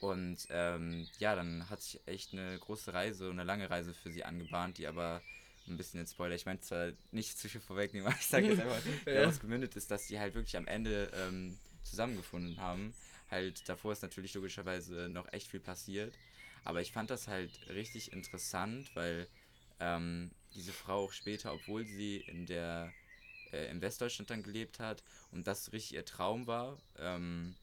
Und 0.00 0.38
ähm, 0.50 1.06
ja, 1.18 1.34
dann 1.34 1.68
hat 1.70 1.80
sich 1.82 2.00
echt 2.06 2.32
eine 2.32 2.58
große 2.58 2.92
Reise, 2.92 3.30
eine 3.30 3.44
lange 3.44 3.70
Reise 3.70 3.94
für 3.94 4.10
sie 4.10 4.24
angebahnt, 4.24 4.78
die 4.78 4.86
aber 4.86 5.22
ein 5.66 5.76
bisschen 5.78 6.00
in 6.00 6.06
Spoiler, 6.06 6.34
ich 6.34 6.44
meine 6.44 6.60
zwar 6.60 6.92
nicht 7.10 7.38
zu 7.38 7.48
viel 7.48 7.60
vorwegnehmen, 7.60 8.06
aber 8.08 8.16
ich 8.18 8.26
sage 8.26 8.48
jetzt 8.48 8.60
einfach, 8.60 8.84
Ja. 9.06 9.14
daraus 9.14 9.40
gemündet 9.40 9.76
ist, 9.76 9.90
dass 9.90 10.06
die 10.06 10.18
halt 10.18 10.34
wirklich 10.34 10.56
am 10.56 10.66
Ende 10.66 11.10
ähm, 11.14 11.56
zusammengefunden 11.82 12.58
haben. 12.58 12.92
Halt, 13.30 13.66
davor 13.68 13.92
ist 13.92 14.02
natürlich 14.02 14.34
logischerweise 14.34 15.08
noch 15.08 15.32
echt 15.32 15.48
viel 15.48 15.60
passiert. 15.60 16.18
Aber 16.64 16.80
ich 16.80 16.92
fand 16.92 17.10
das 17.10 17.28
halt 17.28 17.50
richtig 17.68 18.12
interessant, 18.12 18.90
weil 18.94 19.26
ähm, 19.80 20.30
diese 20.54 20.72
Frau 20.72 21.04
auch 21.04 21.12
später, 21.12 21.52
obwohl 21.54 21.84
sie 21.84 22.18
in 22.18 22.46
der 22.46 22.92
äh, 23.54 23.70
in 23.70 23.80
Westdeutschland 23.80 24.30
dann 24.30 24.42
gelebt 24.42 24.78
hat 24.80 25.02
und 25.32 25.46
das 25.46 25.72
richtig 25.72 25.94
ihr 25.94 26.04
Traum 26.04 26.46
war, 26.46 26.78
ähm, 26.98 27.54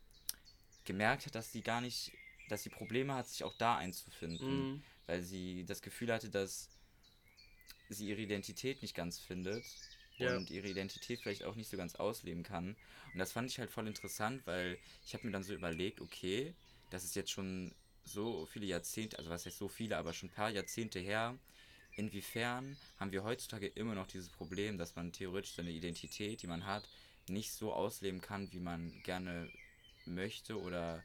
gemerkt 0.86 1.26
hat, 1.26 1.36
dass 1.36 1.52
sie 1.52 1.62
gar 1.62 1.82
nicht, 1.82 2.12
dass 2.50 2.64
sie 2.64 2.70
Probleme 2.70 3.14
hat, 3.16 3.28
sich 3.28 3.44
auch 3.44 3.54
da 3.58 3.78
einzufinden, 3.78 4.72
Mhm. 4.74 4.84
weil 5.08 5.22
sie 5.22 5.66
das 5.66 5.82
Gefühl 5.82 6.12
hatte, 6.14 6.30
dass 6.30 6.70
sie 7.90 8.08
ihre 8.10 8.22
Identität 8.22 8.82
nicht 8.82 8.96
ganz 8.96 9.20
findet 9.20 9.66
Ja. 10.18 10.38
und 10.38 10.50
ihre 10.50 10.68
Identität 10.70 11.20
vielleicht 11.22 11.44
auch 11.44 11.56
nicht 11.56 11.70
so 11.70 11.78
ganz 11.78 11.96
ausleben 11.96 12.44
kann. 12.44 12.76
Und 13.14 13.20
das 13.20 13.32
fand 13.32 13.50
ich 13.50 13.60
halt 13.60 13.72
voll 13.72 13.88
interessant, 13.88 14.46
weil 14.46 14.78
ich 15.06 15.14
habe 15.14 15.26
mir 15.26 15.32
dann 15.34 15.44
so 15.44 15.54
überlegt, 15.54 16.00
okay, 16.02 16.54
das 16.90 17.04
ist 17.04 17.16
jetzt 17.16 17.32
schon 17.32 17.74
so 18.04 18.46
viele 18.46 18.66
Jahrzehnte, 18.66 19.18
also 19.20 19.30
was 19.30 19.46
heißt 19.46 19.58
so 19.58 19.68
viele, 19.68 19.98
aber 19.98 20.14
schon 20.14 20.30
ein 20.30 20.34
paar 20.34 20.50
Jahrzehnte 20.50 21.00
her. 21.00 21.38
Inwiefern 21.96 22.78
haben 22.98 23.12
wir 23.12 23.24
heutzutage 23.24 23.68
immer 23.68 23.96
noch 23.96 24.08
dieses 24.08 24.30
Problem, 24.30 24.78
dass 24.78 24.96
man 24.96 25.12
theoretisch 25.12 25.54
seine 25.54 25.72
Identität, 25.72 26.42
die 26.42 26.48
man 26.48 26.66
hat, 26.66 26.88
nicht 27.28 27.52
so 27.52 27.74
ausleben 27.74 28.22
kann, 28.22 28.52
wie 28.52 28.60
man 28.60 28.92
gerne 29.04 29.50
möchte 30.06 30.60
oder 30.60 31.04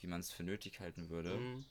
wie 0.00 0.06
man 0.06 0.20
es 0.20 0.30
für 0.30 0.42
nötig 0.42 0.80
halten 0.80 1.10
würde. 1.10 1.36
Mhm. 1.36 1.64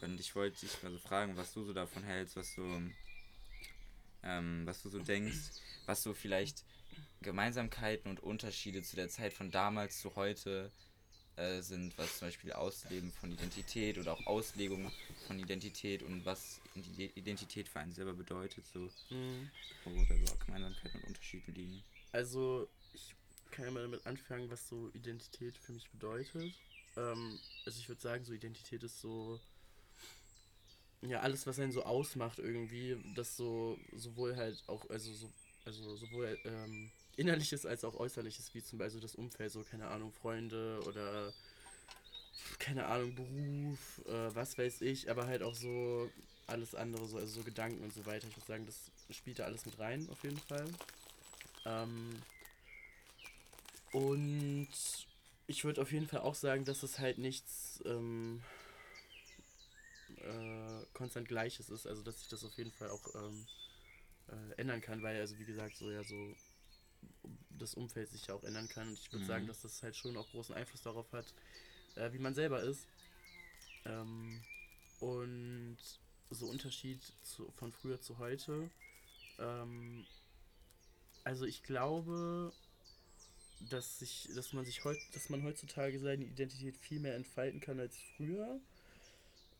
Und 0.00 0.18
ich 0.18 0.34
wollte 0.34 0.60
dich 0.60 0.82
mal 0.82 0.90
so 0.90 0.98
fragen, 0.98 1.36
was 1.36 1.52
du 1.52 1.62
so 1.64 1.72
davon 1.72 2.02
hältst, 2.02 2.36
was 2.36 2.54
du, 2.54 2.90
ähm, 4.22 4.62
was 4.66 4.82
du 4.82 4.88
so 4.88 4.98
denkst, 4.98 5.60
was 5.86 6.02
so 6.02 6.12
vielleicht 6.14 6.64
Gemeinsamkeiten 7.20 8.10
und 8.10 8.20
Unterschiede 8.20 8.82
zu 8.82 8.96
der 8.96 9.08
Zeit 9.08 9.32
von 9.32 9.50
damals 9.50 10.00
zu 10.00 10.16
heute 10.16 10.72
äh, 11.42 11.60
sind, 11.62 11.96
was 11.98 12.18
zum 12.18 12.28
Beispiel 12.28 12.52
Ausleben 12.52 13.12
von 13.12 13.32
Identität 13.32 13.98
oder 13.98 14.12
auch 14.12 14.26
Auslegung 14.26 14.90
von 15.26 15.38
Identität 15.38 16.02
und 16.02 16.24
was 16.24 16.60
Identität 17.16 17.68
für 17.68 17.80
einen 17.80 17.92
selber 17.92 18.12
bedeutet, 18.12 18.64
so 18.72 18.80
Mhm. 19.10 19.50
wo 19.84 19.90
da 20.08 20.14
so 20.26 20.36
Gemeinsamkeiten 20.46 21.00
und 21.00 21.08
Unterschiede 21.08 21.50
liegen. 21.52 21.82
Also, 22.12 22.68
ich 22.94 23.14
kann 23.50 23.64
ja 23.66 23.70
mal 23.70 23.82
damit 23.82 24.06
anfangen, 24.06 24.50
was 24.50 24.68
so 24.68 24.88
Identität 24.94 25.56
für 25.58 25.72
mich 25.72 25.90
bedeutet. 25.90 26.52
Ähm, 26.96 27.38
also 27.66 27.78
ich 27.78 27.88
würde 27.88 28.00
sagen, 28.00 28.24
so 28.24 28.32
Identität 28.32 28.82
ist 28.82 29.00
so 29.00 29.40
ja, 31.02 31.20
alles, 31.20 31.46
was 31.46 31.58
einen 31.58 31.72
so 31.72 31.82
ausmacht 31.82 32.38
irgendwie, 32.38 32.96
das 33.16 33.36
so 33.36 33.76
sowohl 33.96 34.36
halt 34.36 34.62
auch, 34.68 34.88
also 34.88 35.12
so, 35.12 35.32
also 35.64 35.96
sowohl 35.96 36.38
ähm, 36.44 36.90
innerliches 37.16 37.66
als 37.66 37.84
auch 37.84 37.94
äußerliches, 37.94 38.54
wie 38.54 38.62
zum 38.62 38.78
Beispiel 38.78 39.00
das 39.00 39.14
Umfeld, 39.14 39.52
so 39.52 39.62
keine 39.62 39.88
Ahnung, 39.88 40.12
Freunde 40.12 40.80
oder 40.86 41.32
keine 42.58 42.86
Ahnung, 42.86 43.14
Beruf, 43.14 44.02
äh, 44.06 44.34
was 44.34 44.56
weiß 44.58 44.80
ich, 44.82 45.10
aber 45.10 45.26
halt 45.26 45.42
auch 45.42 45.54
so 45.54 46.10
alles 46.46 46.74
andere, 46.74 47.06
so, 47.06 47.18
also 47.18 47.40
so 47.40 47.42
Gedanken 47.42 47.82
und 47.82 47.92
so 47.92 48.04
weiter. 48.06 48.26
Ich 48.28 48.36
würde 48.36 48.46
sagen, 48.46 48.66
das 48.66 48.90
spielt 49.16 49.38
da 49.38 49.44
alles 49.44 49.66
mit 49.66 49.78
rein, 49.78 50.08
auf 50.10 50.22
jeden 50.22 50.38
Fall. 50.38 50.68
Ähm, 51.64 52.22
und 53.92 54.68
ich 55.46 55.64
würde 55.64 55.82
auf 55.82 55.92
jeden 55.92 56.06
Fall 56.06 56.20
auch 56.20 56.34
sagen, 56.34 56.64
dass 56.64 56.82
es 56.82 56.98
halt 56.98 57.18
nichts 57.18 57.82
ähm, 57.84 58.42
äh, 60.16 60.84
konstant 60.94 61.28
Gleiches 61.28 61.68
ist, 61.68 61.86
also 61.86 62.02
dass 62.02 62.18
sich 62.18 62.28
das 62.28 62.44
auf 62.44 62.56
jeden 62.56 62.72
Fall 62.72 62.90
auch 62.90 63.02
ähm, 63.14 63.46
äh, 64.28 64.60
ändern 64.60 64.80
kann, 64.80 65.02
weil, 65.02 65.20
also 65.20 65.38
wie 65.38 65.44
gesagt, 65.44 65.76
so 65.76 65.90
ja, 65.90 66.02
so 66.04 66.34
das 67.50 67.74
Umfeld 67.74 68.10
sich 68.10 68.26
ja 68.26 68.34
auch 68.34 68.44
ändern 68.44 68.68
kann. 68.68 68.88
Und 68.88 68.98
ich 68.98 69.12
würde 69.12 69.24
mhm. 69.24 69.28
sagen, 69.28 69.46
dass 69.46 69.62
das 69.62 69.82
halt 69.82 69.96
schon 69.96 70.16
auch 70.16 70.28
großen 70.30 70.54
Einfluss 70.54 70.82
darauf 70.82 71.10
hat, 71.12 71.26
äh, 71.96 72.12
wie 72.12 72.18
man 72.18 72.34
selber 72.34 72.62
ist. 72.62 72.86
Ähm, 73.84 74.42
und 75.00 75.78
so 76.30 76.46
Unterschied 76.46 77.02
zu, 77.22 77.50
von 77.52 77.72
früher 77.72 78.00
zu 78.00 78.18
heute. 78.18 78.70
Ähm, 79.38 80.06
also 81.24 81.44
ich 81.44 81.62
glaube, 81.62 82.52
dass 83.70 83.98
sich, 83.98 84.28
dass 84.34 84.52
man 84.52 84.64
sich 84.64 84.84
heut, 84.84 84.98
dass 85.14 85.28
man 85.28 85.42
heutzutage 85.44 85.98
seine 86.00 86.24
Identität 86.24 86.76
viel 86.76 87.00
mehr 87.00 87.14
entfalten 87.14 87.60
kann 87.60 87.78
als 87.78 87.96
früher. 88.16 88.60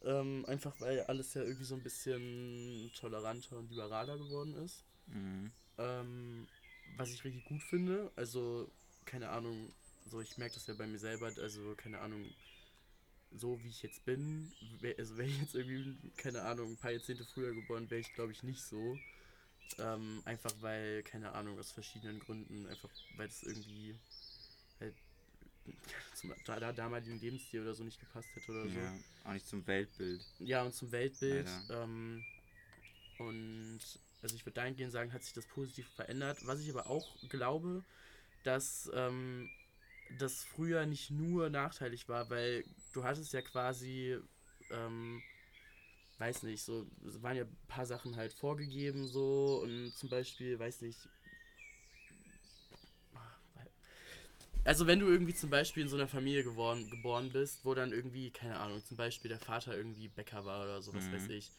Ähm, 0.05 0.45
einfach 0.47 0.81
weil 0.81 1.03
alles 1.03 1.35
ja 1.35 1.43
irgendwie 1.43 1.65
so 1.65 1.77
ein 1.77 1.83
bisschen 1.83 2.91
toleranter 2.99 3.59
und 3.59 3.71
liberaler 3.71 4.19
geworden 4.19 4.55
ist. 4.55 4.85
Mhm. 5.07 5.53
Ähm, 5.79 6.49
was 6.97 7.11
ich 7.11 7.25
richtig 7.25 7.45
gut 7.45 7.63
finde. 7.63 8.11
Also, 8.17 8.71
keine 9.05 9.31
Ahnung, 9.31 9.73
so 10.07 10.21
ich 10.21 10.39
merke 10.39 10.55
das 10.55 10.67
ja 10.67 10.75
bei 10.75 10.87
mir 10.87 10.99
selber, 10.99 11.33
also 11.39 11.75
keine 11.77 12.01
Ahnung, 12.01 12.25
so 13.35 13.63
wie 13.63 13.69
ich 13.69 13.83
jetzt 13.83 14.05
bin, 14.05 14.53
wär, 14.81 14.95
also 14.99 15.17
wäre 15.17 15.29
ich 15.29 15.41
jetzt 15.41 15.55
irgendwie, 15.55 15.97
keine 16.17 16.43
Ahnung, 16.43 16.73
ein 16.73 16.77
paar 16.77 16.91
Jahrzehnte 16.91 17.25
früher 17.25 17.55
geboren, 17.55 17.91
wäre 17.91 18.01
ich 18.01 18.13
glaube 18.15 18.33
ich 18.33 18.43
nicht 18.43 18.63
so. 18.63 18.99
Ähm, 19.79 20.21
einfach 20.27 20.53
weil, 20.61 21.03
keine 21.03 21.33
Ahnung, 21.33 21.59
aus 21.59 21.71
verschiedenen 21.71 22.19
Gründen, 22.21 22.67
einfach 22.67 22.91
weil 23.17 23.29
es 23.29 23.43
irgendwie 23.43 23.95
halt 24.81 24.95
zum 26.15 26.35
da, 26.45 26.73
damaligen 26.73 27.19
Lebensstil 27.21 27.63
oder 27.63 27.75
so 27.75 27.83
nicht 27.85 27.99
gepasst 27.99 28.29
hätte 28.35 28.51
oder 28.51 28.69
so. 28.69 28.79
Ja, 28.79 28.95
auch 29.25 29.33
nicht 29.33 29.47
zum 29.47 29.67
Weltbild. 29.67 30.23
Ja, 30.41 30.63
und 30.65 30.75
zum 30.75 30.93
Weltbild. 30.93 31.49
Ähm, 31.71 32.23
und 33.19 33.81
also 34.23 34.37
ich 34.37 34.47
würde 34.47 34.55
dahingehend 34.55 34.93
sagen, 34.93 35.13
hat 35.13 35.25
sich 35.25 35.33
das 35.33 35.47
positiv 35.47 35.89
verändert. 35.89 36.39
Was 36.47 36.61
ich 36.61 36.71
aber 36.71 36.89
auch 36.89 37.17
glaube, 37.29 37.85
dass 38.45 38.91
ähm, 38.95 39.49
das 40.19 40.45
früher 40.45 40.87
nicht 40.87 41.11
nur 41.11 41.51
nachteilig 41.51 42.09
war, 42.09 42.31
weil 42.31 42.65
du 42.93 43.05
hattest 43.05 43.33
ja 43.33 43.43
quasi, 43.43 44.19
ähm, 44.71 45.23
weiß 46.19 46.45
nicht, 46.45 46.63
so, 46.63 46.87
es 47.07 47.23
waren 47.23 47.37
ja 47.37 47.45
ein 47.45 47.57
paar 47.69 47.87
Sachen 47.87 48.17
halt 48.17 48.33
vorgegeben, 48.33 49.07
so, 49.07 49.61
und 49.63 49.93
zum 49.97 50.09
Beispiel, 50.09 50.59
weiß 50.59 50.83
nicht, 50.83 50.99
also 54.65 54.87
wenn 54.87 55.01
du 55.01 55.07
irgendwie 55.09 55.35
zum 55.35 55.51
Beispiel 55.51 55.83
in 55.83 55.89
so 55.89 55.97
einer 55.97 56.07
Familie 56.07 56.45
geworden, 56.45 56.89
geboren 56.89 57.31
bist, 57.33 57.65
wo 57.65 57.75
dann 57.75 57.93
irgendwie, 57.93 58.31
keine 58.31 58.59
Ahnung, 58.61 58.83
zum 58.85 58.97
Beispiel 58.97 59.29
der 59.29 59.41
Vater 59.41 59.77
irgendwie 59.77 60.09
Bäcker 60.09 60.45
war 60.45 60.63
oder 60.63 60.83
sowas, 60.83 61.05
mhm. 61.07 61.15
weiß 61.15 61.29
ich, 61.31 61.51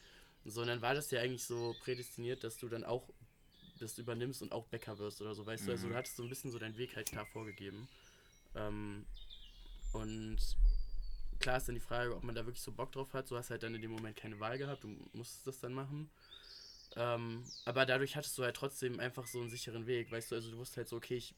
sondern 0.45 0.81
war 0.81 0.93
das 0.93 1.11
ja 1.11 1.21
eigentlich 1.21 1.43
so 1.43 1.75
prädestiniert, 1.81 2.43
dass 2.43 2.57
du 2.57 2.67
dann 2.67 2.83
auch 2.83 3.09
das 3.79 3.97
übernimmst 3.97 4.41
und 4.41 4.51
auch 4.51 4.65
Bäcker 4.67 4.97
wirst 4.99 5.21
oder 5.21 5.35
so, 5.35 5.45
weißt 5.45 5.63
mhm. 5.63 5.67
du, 5.67 5.71
also 5.73 5.87
du 5.87 5.93
mhm. 5.93 5.97
hattest 5.97 6.15
so 6.15 6.23
ein 6.23 6.29
bisschen 6.29 6.51
so 6.51 6.59
deinen 6.59 6.77
Weg 6.77 6.95
halt 6.95 7.09
klar 7.09 7.25
vorgegeben. 7.25 7.87
Ähm, 8.55 9.05
und 9.93 10.37
klar 11.39 11.57
ist 11.57 11.67
dann 11.67 11.75
die 11.75 11.81
Frage, 11.81 12.15
ob 12.15 12.23
man 12.23 12.35
da 12.35 12.45
wirklich 12.45 12.63
so 12.63 12.71
Bock 12.71 12.91
drauf 12.91 13.13
hat. 13.13 13.29
Du 13.29 13.37
hast 13.37 13.49
halt 13.49 13.63
dann 13.63 13.75
in 13.75 13.81
dem 13.81 13.91
Moment 13.91 14.15
keine 14.15 14.39
Wahl 14.39 14.57
gehabt, 14.57 14.83
du 14.83 14.95
musstest 15.13 15.47
das 15.47 15.59
dann 15.59 15.73
machen. 15.73 16.09
Ähm, 16.95 17.43
aber 17.65 17.85
dadurch 17.85 18.15
hattest 18.15 18.37
du 18.37 18.43
halt 18.43 18.55
trotzdem 18.55 18.99
einfach 18.99 19.25
so 19.25 19.39
einen 19.39 19.49
sicheren 19.49 19.87
Weg, 19.87 20.11
weißt 20.11 20.31
du, 20.31 20.35
also 20.35 20.51
du 20.51 20.57
wusstest 20.57 20.77
halt 20.77 20.89
so, 20.89 20.97
okay, 20.97 21.15
ich 21.17 21.33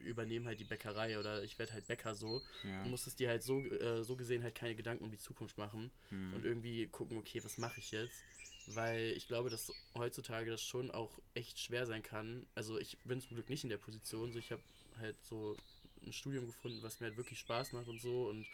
übernehme 0.00 0.46
halt 0.46 0.60
die 0.60 0.64
Bäckerei 0.64 1.18
oder 1.18 1.42
ich 1.42 1.58
werde 1.58 1.72
halt 1.72 1.86
Bäcker 1.86 2.14
so. 2.14 2.42
Ja. 2.64 2.82
Du 2.82 2.90
musstest 2.90 3.18
dir 3.18 3.28
halt 3.28 3.42
so, 3.42 3.60
äh, 3.60 4.02
so 4.04 4.16
gesehen 4.16 4.42
halt 4.42 4.54
keine 4.54 4.74
Gedanken 4.74 5.04
um 5.04 5.10
die 5.10 5.18
Zukunft 5.18 5.58
machen 5.58 5.90
mhm. 6.10 6.34
und 6.34 6.44
irgendwie 6.44 6.86
gucken, 6.86 7.18
okay, 7.18 7.42
was 7.44 7.58
mache 7.58 7.80
ich 7.80 7.90
jetzt? 7.90 8.22
Weil 8.68 9.12
ich 9.16 9.28
glaube, 9.28 9.50
dass 9.50 9.72
heutzutage 9.94 10.50
das 10.50 10.62
schon 10.62 10.90
auch 10.90 11.18
echt 11.34 11.58
schwer 11.58 11.86
sein 11.86 12.02
kann. 12.02 12.46
Also 12.54 12.78
ich 12.78 12.98
bin 13.04 13.20
zum 13.20 13.36
Glück 13.36 13.48
nicht 13.48 13.64
in 13.64 13.70
der 13.70 13.78
Position, 13.78 14.32
so 14.32 14.38
ich 14.38 14.52
habe 14.52 14.62
halt 14.98 15.16
so 15.24 15.56
ein 16.04 16.12
Studium 16.12 16.46
gefunden, 16.46 16.82
was 16.82 17.00
mir 17.00 17.06
halt 17.06 17.16
wirklich 17.16 17.38
Spaß 17.38 17.72
macht 17.72 17.88
und 17.88 18.00
so 18.00 18.28
und 18.28 18.46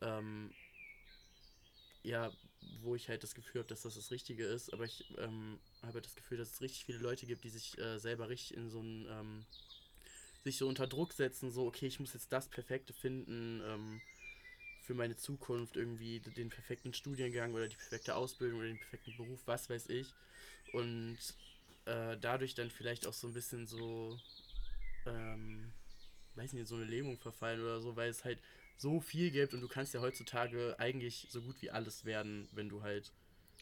ähm, 0.00 0.50
ja, 2.02 2.32
wo 2.80 2.94
ich 2.94 3.08
halt 3.08 3.22
das 3.22 3.34
Gefühl 3.34 3.60
habe, 3.60 3.68
dass 3.68 3.82
das 3.82 3.94
das 3.94 4.10
Richtige 4.10 4.44
ist, 4.44 4.72
aber 4.72 4.84
ich 4.84 5.04
ähm, 5.18 5.58
habe 5.82 6.00
das 6.00 6.14
Gefühl, 6.14 6.38
dass 6.38 6.52
es 6.52 6.60
richtig 6.60 6.84
viele 6.84 6.98
Leute 6.98 7.26
gibt, 7.26 7.44
die 7.44 7.50
sich 7.50 7.78
äh, 7.78 7.98
selber 7.98 8.28
richtig 8.28 8.56
in 8.56 8.70
so 8.70 8.80
ein, 8.80 9.06
ähm, 9.08 9.46
sich 10.44 10.56
so 10.56 10.68
unter 10.68 10.86
Druck 10.86 11.12
setzen, 11.12 11.50
so, 11.50 11.66
okay, 11.66 11.86
ich 11.86 12.00
muss 12.00 12.14
jetzt 12.14 12.32
das 12.32 12.48
Perfekte 12.48 12.92
finden 12.92 13.62
ähm, 13.64 14.00
für 14.82 14.94
meine 14.94 15.16
Zukunft, 15.16 15.76
irgendwie 15.76 16.20
den 16.20 16.50
perfekten 16.50 16.92
Studiengang 16.92 17.54
oder 17.54 17.68
die 17.68 17.76
perfekte 17.76 18.16
Ausbildung 18.16 18.58
oder 18.58 18.68
den 18.68 18.78
perfekten 18.78 19.16
Beruf, 19.16 19.40
was 19.46 19.70
weiß 19.70 19.88
ich. 19.88 20.12
Und 20.72 21.18
äh, 21.84 22.16
dadurch 22.20 22.54
dann 22.54 22.70
vielleicht 22.70 23.06
auch 23.06 23.12
so 23.12 23.28
ein 23.28 23.34
bisschen 23.34 23.66
so, 23.66 24.18
ähm, 25.06 25.72
weiß 26.34 26.52
nicht, 26.52 26.66
so 26.66 26.76
eine 26.76 26.84
Lähmung 26.84 27.18
verfallen 27.18 27.60
oder 27.60 27.80
so, 27.80 27.94
weil 27.96 28.10
es 28.10 28.24
halt 28.24 28.40
so 28.76 29.00
viel 29.00 29.30
gibt 29.30 29.54
und 29.54 29.60
du 29.60 29.68
kannst 29.68 29.94
ja 29.94 30.00
heutzutage 30.00 30.74
eigentlich 30.78 31.28
so 31.30 31.40
gut 31.42 31.60
wie 31.62 31.70
alles 31.70 32.04
werden, 32.04 32.48
wenn 32.52 32.68
du 32.68 32.82
halt, 32.82 33.12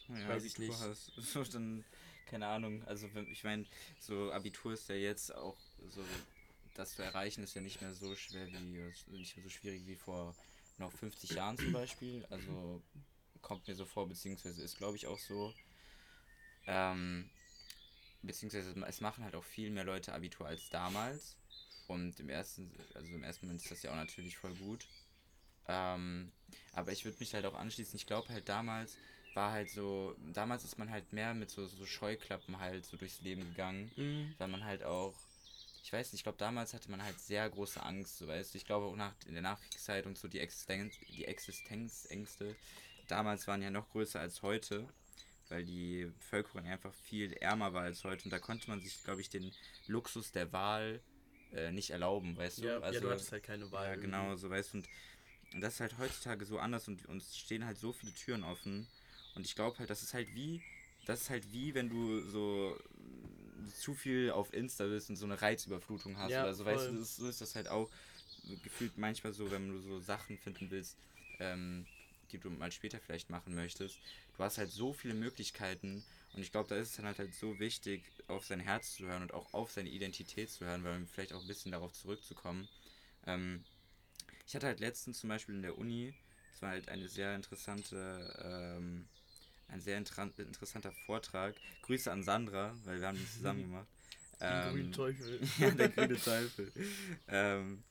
ja, 0.09 0.29
weiß 0.29 0.45
ich 0.45 0.59
nicht. 0.59 0.79
Hast. 0.79 1.13
So 1.17 1.45
dann, 1.45 1.85
keine 2.27 2.47
Ahnung, 2.47 2.83
also 2.85 3.09
ich 3.31 3.45
meine, 3.45 3.67
so 3.99 4.33
Abitur 4.33 4.73
ist 4.73 4.89
ja 4.89 4.95
jetzt 4.95 5.35
auch 5.35 5.59
so, 5.89 6.03
das 6.75 6.95
zu 6.95 7.03
erreichen 7.03 7.43
ist 7.43 7.55
ja 7.55 7.61
nicht 7.61 7.81
mehr 7.81 7.95
so 7.95 8.15
schwer 8.15 8.47
wie, 8.47 9.13
nicht 9.17 9.37
mehr 9.37 9.45
so 9.45 9.51
schwierig 9.51 9.87
wie 9.87 9.97
vor 9.97 10.35
noch 10.79 10.93
50 10.93 11.31
Jahren 11.31 11.59
zum 11.59 11.73
Beispiel, 11.73 12.25
also 12.31 12.83
kommt 13.43 13.67
mir 13.69 13.75
so 13.75 13.85
vor, 13.85 14.09
beziehungsweise 14.09 14.63
ist 14.63 14.79
glaube 14.79 14.97
ich 14.97 15.07
auch 15.07 15.19
so, 15.19 15.53
ähm, 16.67 17.29
beziehungsweise 18.23 18.75
es 18.87 19.01
machen 19.01 19.25
halt 19.25 19.35
auch 19.35 19.45
viel 19.45 19.71
mehr 19.71 19.85
Leute 19.85 20.13
Abitur 20.13 20.47
als 20.47 20.69
damals 20.71 21.37
und 21.87 22.21
im 22.21 22.29
ersten, 22.29 22.71
also 22.95 23.09
im 23.09 23.23
ersten 23.23 23.47
Moment 23.47 23.63
ist 23.63 23.71
das 23.71 23.83
ja 23.83 23.91
auch 23.91 23.97
natürlich 23.97 24.37
voll 24.37 24.55
gut. 24.55 24.87
Ähm, 25.69 26.33
aber 26.73 26.93
ich 26.93 27.05
würde 27.05 27.19
mich 27.21 27.35
halt 27.35 27.45
auch 27.47 27.55
anschließen. 27.55 27.97
Ich 27.97 28.07
glaube 28.07 28.29
halt 28.29 28.49
damals 28.49 28.97
war 29.35 29.53
halt 29.53 29.71
so, 29.71 30.17
damals 30.33 30.65
ist 30.65 30.79
man 30.79 30.91
halt 30.91 31.13
mehr 31.13 31.35
mit 31.35 31.51
so, 31.51 31.67
so 31.67 31.87
Scheuklappen 31.87 32.59
halt 32.59 32.85
so 32.85 32.97
durchs 32.97 33.21
Leben 33.21 33.43
gegangen, 33.43 33.91
mhm. 33.97 34.35
weil 34.39 34.49
man 34.49 34.65
halt 34.65 34.83
auch, 34.83 35.15
ich 35.83 35.93
weiß 35.93 36.13
nicht, 36.13 36.21
ich 36.21 36.25
glaube 36.25 36.39
damals 36.39 36.75
hatte 36.75 36.91
man 36.91 37.03
halt 37.03 37.19
sehr 37.19 37.49
große 37.49 37.83
Angst, 37.83 38.19
so 38.19 38.29
weißt 38.29 38.55
du. 38.55 38.59
Ich 38.59 38.65
glaube 38.65 38.87
auch 38.87 38.97
nach 38.97 39.15
in 39.27 39.33
der 39.33 39.43
Nachkriegszeit 39.43 40.07
und 40.07 40.19
so 40.19 40.29
die 40.29 40.41
Existenz, 40.41 40.95
die 41.09 41.25
Existenzängste 41.25 42.57
damals 43.11 43.47
waren 43.47 43.63
ja 43.63 43.71
noch 43.71 43.89
größer 43.91 44.21
als 44.21 44.43
heute, 44.43 44.89
weil 45.49 45.65
die 45.65 46.07
Bevölkerung 46.19 46.67
einfach 46.67 46.95
viel 46.95 47.33
ärmer 47.35 47.73
war 47.73 47.83
als 47.83 48.05
heute 48.05 48.25
und 48.25 48.31
da 48.31 48.39
konnte 48.39 48.69
man 48.69 48.81
sich, 48.81 49.03
glaube 49.05 49.21
ich, 49.21 49.29
den 49.29 49.53
Luxus 49.87 50.33
der 50.33 50.53
Wahl 50.53 51.01
äh, 51.53 51.73
nicht 51.73 51.91
erlauben, 51.91 52.37
weißt 52.37 52.59
du? 52.59 52.65
Ja, 52.65 52.79
also, 52.81 52.95
ja, 52.95 53.01
du 53.01 53.11
hattest 53.11 53.33
halt 53.33 53.43
keine 53.43 53.71
Wahl. 53.73 53.89
Ja, 53.89 53.97
genau, 53.97 54.37
so 54.37 54.51
weißt 54.51 54.73
du. 54.73 54.79
Und, 54.79 54.89
und 55.53 55.61
das 55.61 55.75
ist 55.75 55.81
halt 55.81 55.99
heutzutage 55.99 56.45
so 56.45 56.59
anders 56.59 56.87
und 56.87 57.07
uns 57.07 57.37
stehen 57.37 57.65
halt 57.65 57.79
so 57.79 57.93
viele 57.93 58.15
Türen 58.15 58.45
offen. 58.45 58.87
Und 59.35 59.47
ich 59.47 59.55
glaube 59.55 59.79
halt, 59.79 59.91
das 59.91 60.03
ist 60.03 60.15
halt 60.15 60.35
wie, 60.35 60.63
das 61.07 61.23
ist 61.23 61.31
halt 61.31 61.53
wie, 61.53 61.75
wenn 61.75 61.89
du 61.89 62.21
so 62.21 62.77
zu 63.69 63.95
viel 63.95 64.31
auf 64.31 64.53
Insta 64.53 64.87
bist 64.87 65.11
und 65.11 65.17
so 65.17 65.27
eine 65.27 65.41
Reizüberflutung 65.41 66.19
hast 66.19 66.31
ja, 66.31 66.43
oder 66.43 66.55
so, 66.55 66.65
voll. 66.65 66.75
weißt 66.75 66.91
du, 66.91 67.05
so 67.05 67.29
ist 67.29 67.41
das 67.41 67.55
halt 67.55 67.69
auch 67.69 67.91
gefühlt 68.63 68.97
manchmal 68.99 69.33
so, 69.33 69.51
wenn 69.51 69.69
du 69.69 69.81
so 69.81 70.01
Sachen 70.01 70.39
finden 70.39 70.71
willst, 70.71 70.97
ähm, 71.39 71.87
die 72.33 72.39
du 72.39 72.51
mal 72.51 72.73
später 72.73 73.01
vielleicht 73.01 73.31
machen 73.31 73.55
möchtest. 73.55 73.99
Du 74.37 74.45
hast 74.45 74.59
halt 74.59 74.71
so 74.71 74.93
viele 74.93 75.15
Möglichkeiten 75.15 76.05
und 76.35 76.43
ich 76.43 76.53
glaube, 76.53 76.69
da 76.69 76.77
ist 76.77 76.91
es 76.91 76.97
dann 76.97 77.07
halt, 77.07 77.19
halt 77.19 77.35
so 77.35 77.59
wichtig, 77.59 78.05
auf 78.29 78.47
sein 78.47 78.61
Herz 78.61 78.95
zu 78.95 79.07
hören 79.07 79.23
und 79.23 79.35
auch 79.35 79.53
auf 79.53 79.73
seine 79.73 79.89
Identität 79.89 80.51
zu 80.51 80.65
hören, 80.65 80.85
weil 80.85 81.07
vielleicht 81.07 81.33
auch 81.33 81.41
ein 81.41 81.47
bisschen 81.47 81.73
darauf 81.73 81.93
zurückzukommen. 81.93 82.69
Ähm, 83.27 83.65
ich 84.47 84.55
hatte 84.55 84.67
halt 84.67 84.81
letztens 84.81 85.21
zum 85.21 85.29
Beispiel 85.29 85.57
in 85.57 85.63
der 85.63 85.77
Uni, 85.79 86.15
es 86.55 86.63
war 86.63 86.71
halt 86.71 86.89
eine 86.89 87.09
sehr 87.09 87.35
interessante, 87.35 88.37
ähm, 88.45 89.09
ein 89.73 89.81
sehr 89.81 89.99
inter 89.99 90.31
interessanter 90.39 90.93
Vortrag. 91.07 91.55
Grüße 91.83 92.11
an 92.11 92.23
Sandra, 92.23 92.75
weil 92.85 93.01
wir 93.01 93.09
haben 93.09 93.19
ihn 93.19 93.27
zusammen 93.27 93.63
gemacht. 93.71 93.89
Der 94.41 94.67
ähm, 94.67 94.73
grüne 94.73 94.91
Teufel. 94.91 95.41
ja, 95.59 95.71
der 95.71 95.89
grüne 95.89 96.17
Teufel. 96.25 96.73
ähm, 97.29 97.83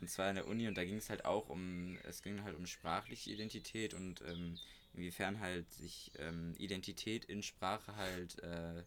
Und 0.00 0.10
zwar 0.10 0.28
in 0.30 0.36
der 0.36 0.46
Uni 0.46 0.68
und 0.68 0.76
da 0.76 0.84
ging 0.84 0.96
es 0.96 1.10
halt 1.10 1.24
auch 1.24 1.48
um, 1.48 1.98
es 2.04 2.22
ging 2.22 2.42
halt 2.42 2.56
um 2.56 2.66
sprachliche 2.66 3.30
Identität 3.30 3.94
und 3.94 4.22
ähm, 4.22 4.58
inwiefern 4.94 5.40
halt 5.40 5.72
sich 5.72 6.12
ähm, 6.18 6.54
Identität 6.58 7.24
in 7.24 7.42
Sprache 7.42 7.96
halt 7.96 8.38
äh, 8.42 8.82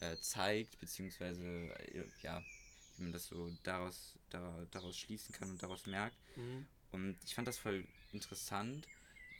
äh, 0.00 0.16
zeigt, 0.20 0.78
beziehungsweise 0.80 1.44
äh, 1.44 2.04
ja, 2.22 2.42
wie 2.96 3.02
man 3.02 3.12
das 3.12 3.26
so 3.26 3.50
daraus, 3.62 4.14
da, 4.30 4.66
daraus 4.70 4.96
schließen 4.96 5.34
kann 5.34 5.50
und 5.50 5.62
daraus 5.62 5.86
merkt. 5.86 6.16
Mhm. 6.36 6.66
Und 6.92 7.16
ich 7.24 7.34
fand 7.34 7.48
das 7.48 7.58
voll 7.58 7.84
interessant, 8.12 8.86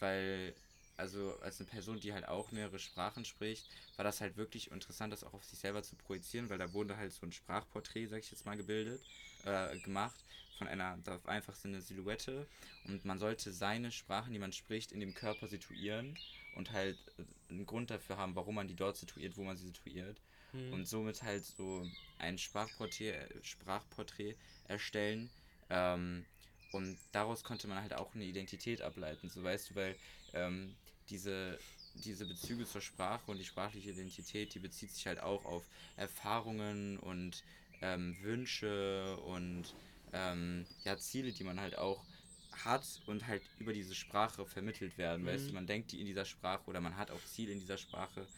weil, 0.00 0.54
also 0.96 1.38
als 1.40 1.60
eine 1.60 1.68
Person, 1.68 2.00
die 2.00 2.12
halt 2.12 2.28
auch 2.28 2.50
mehrere 2.52 2.78
Sprachen 2.78 3.24
spricht, 3.24 3.66
war 3.96 4.04
das 4.04 4.20
halt 4.20 4.36
wirklich 4.36 4.70
interessant, 4.70 5.12
das 5.12 5.24
auch 5.24 5.34
auf 5.34 5.44
sich 5.44 5.58
selber 5.58 5.82
zu 5.82 5.96
projizieren, 5.96 6.48
weil 6.50 6.58
da 6.58 6.72
wurde 6.72 6.96
halt 6.96 7.12
so 7.12 7.26
ein 7.26 7.32
Sprachporträt, 7.32 8.06
sag 8.06 8.20
ich 8.20 8.30
jetzt 8.30 8.46
mal, 8.46 8.56
gebildet, 8.56 9.00
äh, 9.44 9.76
gemacht 9.78 10.24
von 10.58 10.68
einer, 10.68 10.98
auf 11.08 11.26
einfach 11.26 11.54
so 11.54 11.68
eine 11.68 11.80
Silhouette 11.80 12.46
und 12.84 13.04
man 13.04 13.18
sollte 13.18 13.52
seine 13.52 13.90
Sprachen, 13.90 14.32
die 14.32 14.38
man 14.38 14.52
spricht, 14.52 14.92
in 14.92 15.00
dem 15.00 15.14
Körper 15.14 15.48
situieren 15.48 16.16
und 16.54 16.70
halt 16.70 16.96
äh, 17.18 17.24
einen 17.52 17.66
Grund 17.66 17.90
dafür 17.90 18.16
haben, 18.16 18.36
warum 18.36 18.54
man 18.54 18.68
die 18.68 18.76
dort 18.76 18.96
situiert, 18.96 19.36
wo 19.36 19.42
man 19.42 19.56
sie 19.56 19.66
situiert 19.66 20.20
Mhm. 20.52 20.72
und 20.72 20.86
somit 20.86 21.22
halt 21.22 21.44
so 21.44 21.84
ein 22.18 22.38
Sprachporträt, 22.38 23.28
Sprachporträt 23.42 24.36
erstellen. 24.68 25.28
Ähm, 25.70 26.24
und 26.70 26.96
daraus 27.12 27.42
konnte 27.44 27.68
man 27.68 27.80
halt 27.80 27.94
auch 27.94 28.14
eine 28.14 28.24
Identität 28.24 28.82
ableiten, 28.82 29.28
so 29.28 29.42
weißt 29.42 29.70
du, 29.70 29.74
weil 29.74 29.96
ähm, 30.32 30.74
diese, 31.08 31.62
diese 31.94 32.26
Bezüge 32.26 32.66
zur 32.66 32.80
Sprache 32.80 33.30
und 33.30 33.38
die 33.38 33.44
sprachliche 33.44 33.90
Identität, 33.90 34.54
die 34.54 34.58
bezieht 34.60 34.92
sich 34.92 35.06
halt 35.06 35.20
auch 35.20 35.44
auf 35.44 35.68
Erfahrungen 35.96 36.98
und 36.98 37.44
ähm, 37.80 38.16
Wünsche 38.20 39.16
und 39.20 39.74
ähm, 40.12 40.66
ja, 40.84 40.96
Ziele, 40.98 41.32
die 41.32 41.44
man 41.44 41.60
halt 41.60 41.76
auch 41.78 42.06
hat 42.52 43.02
und 43.06 43.26
halt 43.26 43.50
über 43.58 43.72
diese 43.72 43.94
Sprache 43.94 44.46
vermittelt 44.46 44.96
werden. 44.96 45.26
Weißt 45.26 45.50
Mhm. 45.50 45.50
du, 45.50 45.54
man 45.54 45.66
denkt 45.66 45.92
die 45.92 46.00
in 46.00 46.06
dieser 46.06 46.24
Sprache 46.24 46.64
oder 46.66 46.80
man 46.80 46.96
hat 46.96 47.10
auch 47.10 47.24
Ziele 47.24 47.52
in 47.52 47.58
dieser 47.60 47.78
Sprache. 47.78 48.28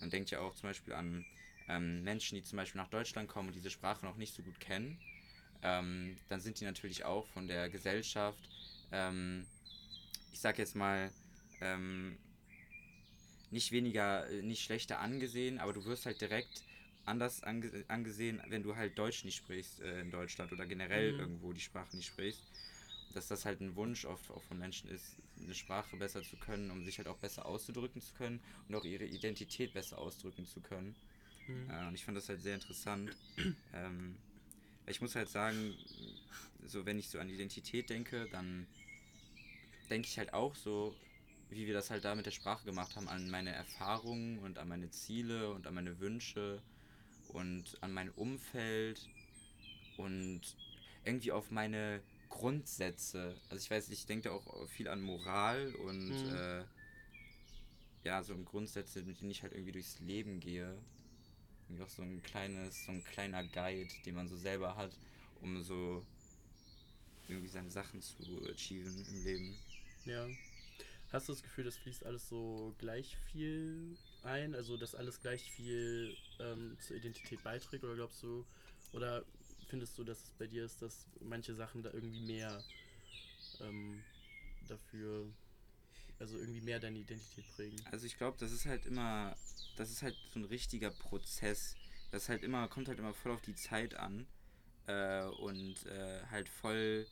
Man 0.00 0.10
denkt 0.10 0.30
ja 0.30 0.40
auch 0.40 0.54
zum 0.54 0.68
Beispiel 0.70 0.94
an 0.94 1.26
ähm, 1.68 2.02
Menschen, 2.04 2.36
die 2.36 2.42
zum 2.42 2.56
Beispiel 2.56 2.80
nach 2.80 2.88
Deutschland 2.90 3.28
kommen 3.28 3.48
und 3.48 3.54
diese 3.54 3.70
Sprache 3.70 4.04
noch 4.04 4.16
nicht 4.16 4.34
so 4.34 4.42
gut 4.42 4.60
kennen. 4.60 5.00
Ähm, 5.62 6.20
dann 6.28 6.40
sind 6.40 6.60
die 6.60 6.64
natürlich 6.64 7.04
auch 7.04 7.26
von 7.28 7.48
der 7.48 7.70
Gesellschaft, 7.70 8.50
ähm, 8.92 9.48
ich 10.30 10.40
sag 10.40 10.58
jetzt 10.58 10.74
mal, 10.76 11.14
ähm, 11.64 12.18
nicht 13.50 13.72
weniger, 13.72 14.28
äh, 14.28 14.42
nicht 14.42 14.62
schlechter 14.64 15.00
angesehen, 15.00 15.58
aber 15.58 15.72
du 15.72 15.84
wirst 15.84 16.06
halt 16.06 16.20
direkt 16.20 16.64
anders 17.04 17.42
ange 17.42 17.84
angesehen, 17.88 18.42
wenn 18.48 18.62
du 18.62 18.76
halt 18.76 18.98
Deutsch 18.98 19.24
nicht 19.24 19.36
sprichst 19.36 19.80
äh, 19.80 20.00
in 20.00 20.10
Deutschland 20.10 20.52
oder 20.52 20.66
generell 20.66 21.12
Mhm. 21.12 21.18
irgendwo 21.18 21.52
die 21.52 21.60
Sprache 21.60 21.96
nicht 21.96 22.06
sprichst. 22.06 22.44
Dass 23.10 23.28
das 23.28 23.44
halt 23.44 23.60
ein 23.60 23.76
Wunsch 23.76 24.06
oft 24.06 24.30
auch 24.30 24.42
von 24.42 24.58
Menschen 24.58 24.90
ist, 24.90 25.22
eine 25.40 25.54
Sprache 25.54 25.96
besser 25.96 26.22
zu 26.24 26.36
können, 26.38 26.70
um 26.70 26.84
sich 26.84 26.98
halt 26.98 27.08
auch 27.08 27.18
besser 27.18 27.46
auszudrücken 27.46 28.02
zu 28.02 28.14
können 28.14 28.42
und 28.68 28.74
auch 28.76 28.84
ihre 28.84 29.06
Identität 29.06 29.72
besser 29.74 29.98
ausdrücken 29.98 30.46
zu 30.46 30.60
können. 30.62 30.96
Mhm. 31.48 31.70
Äh, 31.70 31.86
und 31.88 31.94
ich 31.94 32.04
fand 32.04 32.16
das 32.16 32.28
halt 32.28 32.42
sehr 32.42 32.54
interessant. 32.54 33.16
ähm, 33.74 34.18
ich 34.86 35.00
muss 35.00 35.16
halt 35.16 35.30
sagen, 35.30 35.78
so 36.64 36.86
wenn 36.86 36.98
ich 36.98 37.10
so 37.10 37.18
an 37.20 37.30
Identität 37.30 37.90
denke, 37.90 38.26
dann 38.28 38.68
denke 39.90 40.08
ich 40.08 40.18
halt 40.18 40.32
auch 40.34 40.54
so, 40.54 40.96
wie 41.50 41.66
wir 41.66 41.74
das 41.74 41.90
halt 41.90 42.04
da 42.04 42.14
mit 42.14 42.26
der 42.26 42.30
Sprache 42.30 42.64
gemacht 42.64 42.96
haben, 42.96 43.08
an 43.08 43.30
meine 43.30 43.52
Erfahrungen 43.52 44.38
und 44.40 44.58
an 44.58 44.68
meine 44.68 44.90
Ziele 44.90 45.50
und 45.52 45.66
an 45.66 45.74
meine 45.74 45.98
Wünsche 46.00 46.62
und 47.28 47.64
an 47.82 47.92
mein 47.92 48.10
Umfeld 48.10 49.08
und 49.96 50.40
irgendwie 51.04 51.32
auf 51.32 51.50
meine 51.50 52.00
Grundsätze. 52.30 53.34
Also 53.48 53.62
ich 53.62 53.70
weiß, 53.70 53.90
ich 53.90 54.06
denke 54.06 54.28
da 54.28 54.34
auch 54.34 54.68
viel 54.68 54.88
an 54.88 55.00
Moral 55.02 55.74
und 55.76 56.10
Mhm. 56.10 56.30
äh, 56.34 56.64
ja, 58.04 58.22
so 58.22 58.36
Grundsätze, 58.36 59.02
mit 59.02 59.20
denen 59.20 59.30
ich 59.30 59.42
halt 59.42 59.52
irgendwie 59.52 59.72
durchs 59.72 59.98
Leben 60.00 60.40
gehe. 60.40 60.76
Irgendwie 61.68 61.82
auch 61.82 61.88
so 61.88 62.02
ein 62.02 62.22
kleines, 62.22 62.84
so 62.84 62.92
ein 62.92 63.04
kleiner 63.04 63.42
Guide, 63.44 63.88
den 64.04 64.14
man 64.14 64.28
so 64.28 64.36
selber 64.36 64.76
hat, 64.76 64.90
um 65.40 65.62
so 65.62 66.04
irgendwie 67.28 67.48
seine 67.48 67.70
Sachen 67.70 68.02
zu 68.02 68.16
achieven 68.50 69.04
im 69.06 69.24
Leben. 69.24 69.56
Ja. 70.04 70.26
Hast 71.12 71.28
du 71.28 71.32
das 71.32 71.42
Gefühl, 71.42 71.64
das 71.64 71.76
fließt 71.76 72.04
alles 72.04 72.28
so 72.28 72.74
gleich 72.78 73.16
viel 73.30 73.96
ein? 74.24 74.54
Also, 74.54 74.76
dass 74.76 74.94
alles 74.94 75.20
gleich 75.20 75.50
viel 75.52 76.16
ähm, 76.40 76.76
zur 76.80 76.96
Identität 76.96 77.42
beiträgt? 77.42 77.84
Oder 77.84 77.94
glaubst 77.94 78.22
du, 78.22 78.44
oder 78.92 79.24
findest 79.68 79.96
du, 79.98 80.04
dass 80.04 80.22
es 80.22 80.30
bei 80.38 80.46
dir 80.46 80.64
ist, 80.64 80.82
dass 80.82 81.06
manche 81.20 81.54
Sachen 81.54 81.82
da 81.82 81.92
irgendwie 81.92 82.26
mehr 82.26 82.62
ähm, 83.60 84.02
dafür, 84.68 85.26
also 86.18 86.38
irgendwie 86.38 86.60
mehr 86.60 86.80
deine 86.80 86.98
Identität 86.98 87.44
prägen? 87.54 87.76
Also 87.90 88.06
ich 88.06 88.16
glaube, 88.16 88.36
das 88.38 88.52
ist 88.52 88.66
halt 88.66 88.86
immer, 88.86 89.36
das 89.76 89.90
ist 89.90 90.02
halt 90.02 90.16
so 90.32 90.40
ein 90.40 90.44
richtiger 90.44 90.90
Prozess. 90.90 91.76
Das 92.10 92.28
halt 92.28 92.42
immer, 92.42 92.68
kommt 92.68 92.88
halt 92.88 92.98
immer 92.98 93.14
voll 93.14 93.32
auf 93.32 93.42
die 93.42 93.54
Zeit 93.54 93.94
an 93.94 94.26
äh, 94.86 95.24
und 95.24 95.86
äh, 95.86 96.22
halt 96.30 96.48
voll 96.48 97.06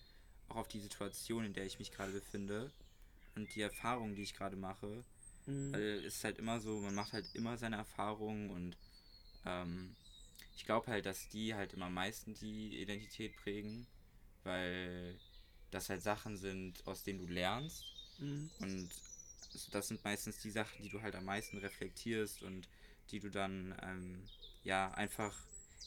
auch 0.48 0.56
auf 0.56 0.68
die 0.68 0.80
Situation, 0.80 1.44
in 1.44 1.54
der 1.54 1.66
ich 1.66 1.78
mich 1.78 1.90
gerade 1.90 2.12
befinde 2.12 2.70
und 3.36 3.54
die 3.54 3.62
Erfahrungen, 3.62 4.14
die 4.14 4.22
ich 4.22 4.34
gerade 4.34 4.56
mache. 4.56 5.04
Mhm. 5.46 5.72
Weil 5.72 6.04
es 6.06 6.16
ist 6.16 6.24
halt 6.24 6.38
immer 6.38 6.60
so, 6.60 6.80
man 6.80 6.94
macht 6.94 7.12
halt 7.12 7.26
immer 7.34 7.56
seine 7.58 7.76
Erfahrungen 7.76 8.50
und 8.50 8.76
ähm, 9.46 9.96
ich 10.56 10.64
glaube 10.66 10.88
halt, 10.90 11.06
dass 11.06 11.28
die 11.28 11.54
halt 11.54 11.72
immer 11.74 11.86
am 11.86 11.94
meisten 11.94 12.34
die 12.34 12.80
Identität 12.80 13.36
prägen, 13.36 13.86
weil 14.44 15.20
das 15.70 15.88
halt 15.90 16.02
Sachen 16.02 16.36
sind, 16.36 16.86
aus 16.86 17.04
denen 17.04 17.20
du 17.20 17.26
lernst 17.26 17.86
Mhm. 18.20 18.50
und 18.60 18.90
das 19.70 19.88
sind 19.88 20.04
meistens 20.04 20.38
die 20.38 20.50
Sachen, 20.50 20.82
die 20.82 20.88
du 20.88 21.02
halt 21.02 21.14
am 21.14 21.24
meisten 21.24 21.58
reflektierst 21.58 22.42
und 22.42 22.68
die 23.10 23.20
du 23.20 23.30
dann 23.30 23.74
ähm, 23.82 24.28
ja 24.62 24.90
einfach 24.92 25.36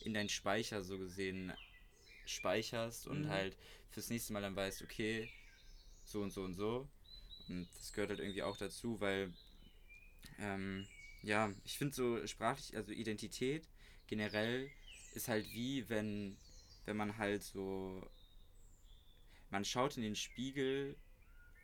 in 0.02 0.14
deinen 0.14 0.30
Speicher 0.30 0.84
so 0.84 0.98
gesehen 0.98 1.54
speicherst 2.26 3.08
und 3.08 3.26
Mhm. 3.26 3.30
halt 3.30 3.58
fürs 3.90 4.10
nächste 4.10 4.34
Mal 4.34 4.42
dann 4.42 4.56
weißt, 4.56 4.82
okay, 4.84 5.30
so 6.06 6.22
und 6.22 6.32
so 6.32 6.44
und 6.44 6.56
so. 6.56 6.90
Und 7.48 7.68
das 7.78 7.94
gehört 7.94 8.10
halt 8.10 8.20
irgendwie 8.20 8.44
auch 8.44 8.58
dazu, 8.58 9.00
weil 9.00 9.34
ähm, 10.40 10.88
ja, 11.24 11.52
ich 11.64 11.78
finde 11.78 11.96
so 11.96 12.26
sprachlich, 12.28 12.76
also 12.76 12.92
Identität 12.92 13.68
generell 14.08 14.70
ist 15.14 15.28
halt 15.28 15.46
wie 15.54 15.88
wenn, 15.90 16.38
wenn 16.86 16.98
man 16.98 17.18
halt 17.18 17.44
so, 17.44 18.08
man 19.50 19.66
schaut 19.66 19.98
in 19.98 20.04
den 20.04 20.16
Spiegel 20.16 20.96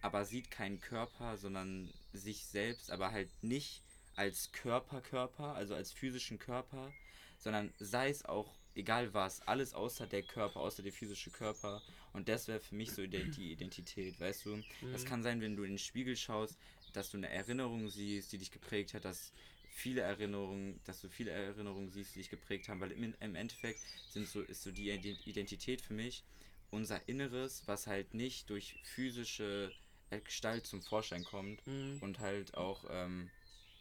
aber 0.01 0.25
sieht 0.25 0.49
keinen 0.49 0.79
Körper, 0.79 1.37
sondern 1.37 1.93
sich 2.11 2.45
selbst, 2.45 2.91
aber 2.91 3.11
halt 3.11 3.29
nicht 3.43 3.83
als 4.15 4.51
Körper, 4.51 5.01
Körper, 5.01 5.53
also 5.55 5.75
als 5.75 5.91
physischen 5.91 6.39
Körper, 6.39 6.91
sondern 7.37 7.73
sei 7.79 8.09
es 8.09 8.25
auch, 8.25 8.53
egal 8.75 9.13
was, 9.13 9.41
alles 9.47 9.73
außer 9.73 10.07
der 10.07 10.23
Körper, 10.23 10.59
außer 10.61 10.83
der 10.83 10.93
physische 10.93 11.31
Körper. 11.31 11.83
Und 12.13 12.29
das 12.29 12.47
wäre 12.47 12.59
für 12.59 12.75
mich 12.75 12.93
so 12.93 13.05
die 13.05 13.51
Identität, 13.51 14.19
weißt 14.19 14.45
du? 14.45 14.63
Das 14.91 15.03
Mhm. 15.03 15.05
kann 15.05 15.23
sein, 15.23 15.41
wenn 15.41 15.55
du 15.55 15.63
in 15.63 15.71
den 15.73 15.77
Spiegel 15.77 16.15
schaust, 16.15 16.57
dass 16.93 17.09
du 17.09 17.17
eine 17.17 17.29
Erinnerung 17.29 17.89
siehst, 17.89 18.31
die 18.31 18.37
dich 18.37 18.51
geprägt 18.51 18.93
hat, 18.93 19.05
dass 19.05 19.33
viele 19.69 20.01
Erinnerungen, 20.01 20.81
dass 20.83 20.99
du 21.01 21.09
viele 21.09 21.31
Erinnerungen 21.31 21.89
siehst, 21.89 22.15
die 22.15 22.19
dich 22.19 22.29
geprägt 22.29 22.67
haben, 22.69 22.79
weil 22.81 22.91
im, 22.91 23.15
im 23.19 23.35
Endeffekt 23.35 23.83
sind 24.07 24.27
so, 24.27 24.41
ist 24.41 24.63
so 24.63 24.71
die 24.71 24.89
Identität 24.89 25.81
für 25.81 25.93
mich 25.93 26.25
unser 26.69 27.07
Inneres, 27.07 27.63
was 27.67 27.87
halt 27.87 28.13
nicht 28.13 28.49
durch 28.49 28.77
physische 28.81 29.75
Gestalt 30.09 30.65
zum 30.65 30.81
Vorschein 30.81 31.23
kommt 31.23 31.63
Mhm. 31.65 32.01
und 32.01 32.19
halt 32.19 32.55
auch 32.55 32.85
ähm, 32.89 33.31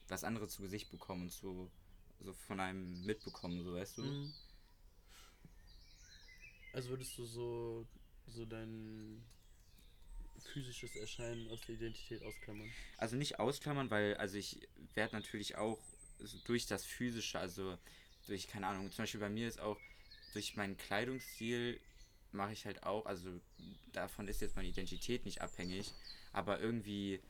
das 0.07 0.25
andere 0.25 0.49
zu 0.49 0.63
Gesicht 0.63 0.91
bekommen 0.91 1.23
und 1.23 1.33
so, 1.33 1.71
so 2.21 2.33
von 2.33 2.61
einem 2.61 3.05
mitbekommen, 3.05 3.63
so 3.63 3.75
weißt 3.75 3.99
du? 3.99 4.03
Mhm. 4.03 4.33
Also 6.73 6.91
würdest 6.91 7.19
du 7.19 7.25
so, 7.25 7.87
so 8.29 8.45
dein 8.45 9.23
physisches 10.53 10.97
Erscheinen 10.97 11.49
aus 11.51 11.61
der 11.67 11.75
Identität 11.77 12.23
ausklammern? 12.23 12.69
Also 12.99 13.17
nicht 13.17 13.39
ausklammern, 13.39 13.91
weil 13.91 14.15
also 14.17 14.37
ich 14.37 14.61
werde 14.95 15.17
natürlich 15.17 15.57
auch 15.57 15.79
durch 16.47 16.67
das 16.67 16.85
Physische, 16.85 17.39
also 17.39 17.77
durch, 18.27 18.47
keine 18.47 18.67
Ahnung, 18.67 18.91
zum 18.91 19.03
Beispiel 19.03 19.21
bei 19.21 19.29
mir 19.29 19.49
ist 19.49 19.61
auch 19.61 19.79
durch 20.33 20.57
meinen 20.57 20.77
Kleidungsstil 20.77 21.81
mache 22.33 22.53
ich 22.53 22.65
halt 22.65 22.85
auch, 22.85 23.07
also 23.07 23.29
davon 23.93 24.29
ist 24.29 24.41
jetzt 24.41 24.55
meine 24.55 24.69
Identität 24.69 25.25
nicht 25.25 25.41
abhängig, 25.41 25.91
aber 26.33 26.61
irgendwie 26.61 27.21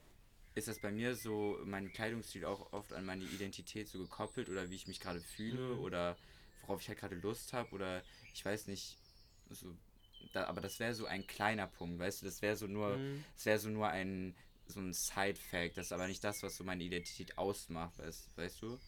ist 0.55 0.69
das 0.69 0.79
bei 0.81 0.91
mir 0.91 1.15
so, 1.15 1.59
mein 1.65 1.91
Kleidungsstil 1.93 2.45
auch 2.45 2.73
oft 2.73 2.93
an 2.93 3.07
meine 3.07 3.25
Identität 3.25 3.89
so 3.89 3.99
gekoppelt 3.99 4.49
oder 4.49 4.69
wie 4.69 4.75
ich 4.75 4.87
mich 4.89 5.01
gerade 5.01 5.21
fühle 5.21 5.75
Mhm. 5.77 5.85
oder 5.85 6.17
worauf 6.63 6.83
ich 6.83 6.89
halt 6.89 6.99
gerade 6.99 7.15
Lust 7.17 7.53
habe 7.53 7.71
oder 7.75 8.03
ich 8.35 8.45
weiß 8.45 8.67
nicht, 8.67 8.99
so, 9.55 9.77
da, 10.33 10.45
aber 10.47 10.61
das 10.61 10.79
wäre 10.79 10.95
so 10.95 11.07
ein 11.07 11.27
kleiner 11.27 11.67
Punkt, 11.67 11.99
weißt 11.99 12.23
du, 12.23 12.27
das 12.27 12.43
wäre 12.43 12.57
so 12.57 12.67
nur, 12.67 12.97
Mhm. 12.99 13.25
es 13.37 13.47
wäre 13.47 13.59
so 13.59 13.69
nur 13.71 13.89
ein 13.89 14.35
so 14.67 14.79
ein 14.81 14.93
Side-Fact, 14.93 15.77
das 15.77 15.87
ist 15.87 15.93
aber 15.93 16.07
nicht 16.07 16.23
das, 16.23 16.43
was 16.45 16.57
so 16.57 16.63
meine 16.63 16.85
Identität 16.85 17.37
ausmacht, 17.39 17.99
weißt, 17.99 18.37
weißt 18.37 18.63
du? 18.63 18.79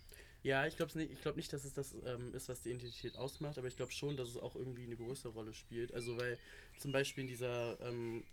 Ja, 0.42 0.66
ich 0.66 0.76
glaube 0.76 0.96
nicht, 0.98 1.20
glaub 1.22 1.36
nicht, 1.36 1.52
dass 1.52 1.64
es 1.64 1.72
das 1.72 1.94
ähm, 2.04 2.34
ist, 2.34 2.48
was 2.48 2.62
die 2.62 2.70
Identität 2.70 3.16
ausmacht, 3.16 3.58
aber 3.58 3.68
ich 3.68 3.76
glaube 3.76 3.92
schon, 3.92 4.16
dass 4.16 4.28
es 4.28 4.36
auch 4.36 4.56
irgendwie 4.56 4.84
eine 4.84 4.96
größere 4.96 5.32
Rolle 5.32 5.52
spielt. 5.54 5.94
Also 5.94 6.16
weil 6.16 6.38
zum 6.76 6.90
Beispiel 6.92 7.22
in 7.22 7.28
dieser 7.28 7.80
ähm, 7.80 8.24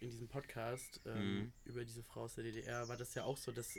in 0.00 0.10
diesem 0.10 0.28
Podcast 0.28 1.00
ähm, 1.06 1.48
Mhm. 1.48 1.52
über 1.64 1.84
diese 1.84 2.02
Frau 2.02 2.22
aus 2.22 2.34
der 2.34 2.44
DDR 2.44 2.88
war 2.88 2.96
das 2.96 3.14
ja 3.14 3.24
auch 3.24 3.36
so, 3.38 3.52
dass 3.52 3.76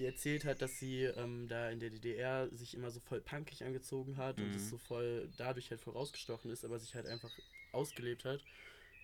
sie 0.00 0.06
erzählt 0.06 0.44
hat, 0.46 0.62
dass 0.62 0.78
sie 0.78 1.04
ähm, 1.04 1.46
da 1.46 1.70
in 1.70 1.78
der 1.78 1.90
DDR 1.90 2.48
sich 2.50 2.74
immer 2.74 2.90
so 2.90 3.00
voll 3.00 3.20
punkig 3.20 3.64
angezogen 3.64 4.16
hat 4.16 4.40
und 4.40 4.48
Mhm. 4.48 4.56
es 4.56 4.70
so 4.70 4.78
voll 4.78 5.28
dadurch 5.36 5.70
halt 5.70 5.80
voll 5.80 5.92
rausgestochen 5.92 6.50
ist, 6.50 6.64
aber 6.64 6.78
sich 6.78 6.94
halt 6.94 7.06
einfach 7.06 7.30
ausgelebt 7.72 8.24
hat. 8.24 8.44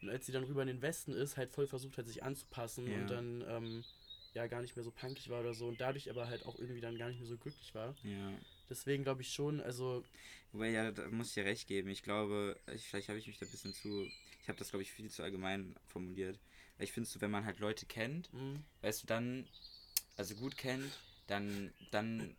Und 0.00 0.08
als 0.08 0.26
sie 0.26 0.32
dann 0.32 0.44
rüber 0.44 0.62
in 0.62 0.68
den 0.68 0.82
Westen 0.82 1.12
ist, 1.12 1.36
halt 1.36 1.50
voll 1.50 1.66
versucht 1.66 1.98
hat, 1.98 2.06
sich 2.06 2.22
anzupassen 2.22 2.88
Ja. 2.88 2.94
und 2.94 3.10
dann 3.10 3.44
ähm, 3.48 3.84
ja 4.34 4.46
gar 4.46 4.62
nicht 4.62 4.76
mehr 4.76 4.84
so 4.84 4.90
punkig 4.90 5.28
war 5.28 5.40
oder 5.40 5.54
so 5.54 5.66
und 5.68 5.80
dadurch 5.80 6.08
aber 6.10 6.28
halt 6.28 6.44
auch 6.46 6.58
irgendwie 6.58 6.80
dann 6.80 6.98
gar 6.98 7.08
nicht 7.08 7.18
mehr 7.18 7.28
so 7.28 7.36
glücklich 7.36 7.74
war. 7.74 7.94
Ja. 8.02 8.32
Deswegen 8.68 9.04
glaube 9.04 9.22
ich 9.22 9.32
schon, 9.32 9.60
also 9.60 10.02
Wobei, 10.52 10.70
ja, 10.70 10.90
da 10.90 11.08
muss 11.08 11.28
ich 11.28 11.34
dir 11.34 11.44
recht 11.44 11.68
geben. 11.68 11.88
Ich 11.90 12.02
glaube, 12.02 12.56
ich, 12.74 12.86
vielleicht 12.88 13.08
habe 13.08 13.18
ich 13.18 13.26
mich 13.26 13.38
da 13.38 13.44
ein 13.46 13.50
bisschen 13.50 13.74
zu. 13.74 14.10
Ich 14.42 14.48
habe 14.48 14.58
das, 14.58 14.70
glaube 14.70 14.82
ich, 14.82 14.92
viel 14.92 15.10
zu 15.10 15.22
allgemein 15.22 15.74
formuliert. 15.86 16.38
Weil 16.78 16.84
ich 16.84 16.92
finde, 16.92 17.08
so, 17.08 17.20
wenn 17.20 17.30
man 17.30 17.44
halt 17.44 17.58
Leute 17.58 17.84
kennt, 17.86 18.32
mh, 18.32 18.60
weißt 18.80 19.02
du, 19.02 19.06
dann, 19.06 19.46
also 20.16 20.34
gut 20.34 20.56
kennt, 20.56 20.92
dann, 21.26 21.72
dann 21.90 22.36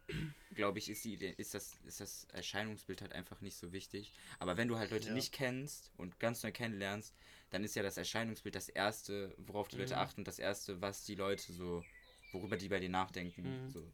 glaube 0.54 0.80
ich, 0.80 0.90
ist, 0.90 1.04
die, 1.06 1.16
ist, 1.16 1.54
das, 1.54 1.76
ist 1.86 2.00
das 2.00 2.26
Erscheinungsbild 2.34 3.02
halt 3.02 3.14
einfach 3.14 3.42
nicht 3.42 3.58
so 3.58 3.72
wichtig. 3.72 4.14
Aber 4.40 4.58
wenn 4.58 4.68
du 4.68 4.78
halt 4.78 4.92
Leute 4.92 5.08
Ja. 5.10 5.14
nicht 5.14 5.34
kennst 5.34 5.92
und 5.98 6.20
ganz 6.20 6.44
neu 6.44 6.52
kennenlernst, 6.52 7.14
dann 7.50 7.64
ist 7.64 7.76
ja 7.76 7.84
das 7.84 7.98
Erscheinungsbild 7.98 8.56
das 8.56 8.70
Erste, 8.70 9.36
worauf 9.38 9.68
die 9.68 9.78
Leute 9.78 9.96
Mhm. 9.96 10.02
achten 10.02 10.22
und 10.22 10.28
das 10.28 10.40
Erste, 10.40 10.82
was 10.82 11.04
die 11.06 11.16
Leute 11.16 11.54
so, 11.54 11.84
worüber 12.32 12.58
die 12.58 12.70
bei 12.70 12.80
dir 12.80 12.90
nachdenken. 12.90 13.44
Mhm. 13.44 13.70
So. 13.74 13.92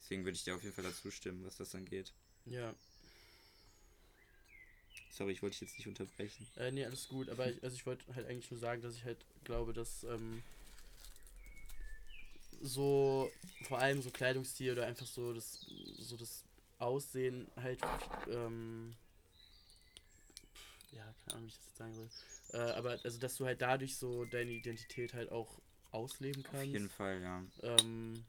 Deswegen 0.00 0.24
würde 0.24 0.36
ich 0.36 0.44
dir 0.44 0.54
auf 0.54 0.62
jeden 0.62 0.74
Fall 0.74 0.84
dazu 0.84 1.10
stimmen, 1.10 1.44
was 1.44 1.56
das 1.56 1.74
angeht. 1.74 2.12
ja. 2.46 2.74
Sorry, 5.10 5.32
ich 5.32 5.42
wollte 5.42 5.54
dich 5.54 5.60
jetzt 5.62 5.78
nicht 5.78 5.88
unterbrechen. 5.88 6.46
Äh, 6.56 6.70
nee, 6.72 6.84
alles 6.84 7.08
gut, 7.08 7.28
aber 7.30 7.50
ich, 7.50 7.62
also 7.62 7.74
ich 7.74 7.86
wollte 7.86 8.14
halt 8.14 8.26
eigentlich 8.26 8.50
nur 8.50 8.60
sagen, 8.60 8.82
dass 8.82 8.94
ich 8.96 9.04
halt 9.04 9.18
glaube, 9.44 9.72
dass 9.72 10.04
ähm, 10.04 10.42
so 12.60 13.30
vor 13.64 13.78
allem 13.78 14.02
so 14.02 14.10
Kleidungsstil 14.10 14.72
oder 14.72 14.86
einfach 14.86 15.06
so 15.06 15.32
das 15.32 15.66
so 15.98 16.16
das 16.16 16.44
Aussehen 16.78 17.46
halt 17.56 17.80
ähm, 18.28 18.94
ja, 20.92 21.14
keine 21.24 21.36
Ahnung, 21.36 21.46
wie 21.46 21.48
ich 21.50 21.56
das 21.56 21.66
jetzt 21.66 21.78
sagen 21.78 21.94
soll. 21.94 22.08
Äh, 22.52 22.72
aber 22.72 22.98
also 23.04 23.18
dass 23.18 23.36
du 23.36 23.46
halt 23.46 23.60
dadurch 23.60 23.96
so 23.96 24.24
deine 24.24 24.52
Identität 24.52 25.14
halt 25.14 25.30
auch 25.30 25.60
ausleben 25.90 26.44
Auf 26.46 26.52
kannst. 26.52 26.66
jeden 26.66 26.88
Fall, 26.88 27.20
ja. 27.20 27.44
Ähm, 27.62 28.24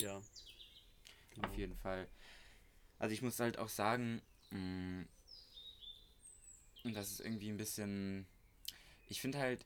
ja. 0.00 0.22
Genau. 1.34 1.48
Auf 1.48 1.56
jeden 1.56 1.76
Fall. 1.76 2.08
Also 2.98 3.12
ich 3.12 3.22
muss 3.22 3.38
halt 3.40 3.58
auch 3.58 3.68
sagen, 3.68 4.22
mh, 4.50 5.04
und 6.84 6.94
das 6.94 7.10
ist 7.10 7.20
irgendwie 7.20 7.50
ein 7.50 7.56
bisschen. 7.56 8.26
Ich 9.08 9.20
finde 9.20 9.38
halt 9.38 9.64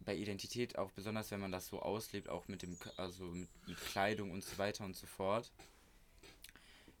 bei 0.00 0.16
Identität 0.16 0.78
auch 0.78 0.90
besonders, 0.92 1.30
wenn 1.30 1.40
man 1.40 1.52
das 1.52 1.66
so 1.68 1.80
auslebt, 1.80 2.28
auch 2.28 2.48
mit 2.48 2.62
dem, 2.62 2.76
also 2.96 3.24
mit, 3.24 3.48
mit 3.66 3.78
Kleidung 3.78 4.30
und 4.30 4.42
so 4.44 4.56
weiter 4.58 4.84
und 4.84 4.96
so 4.96 5.06
fort, 5.06 5.52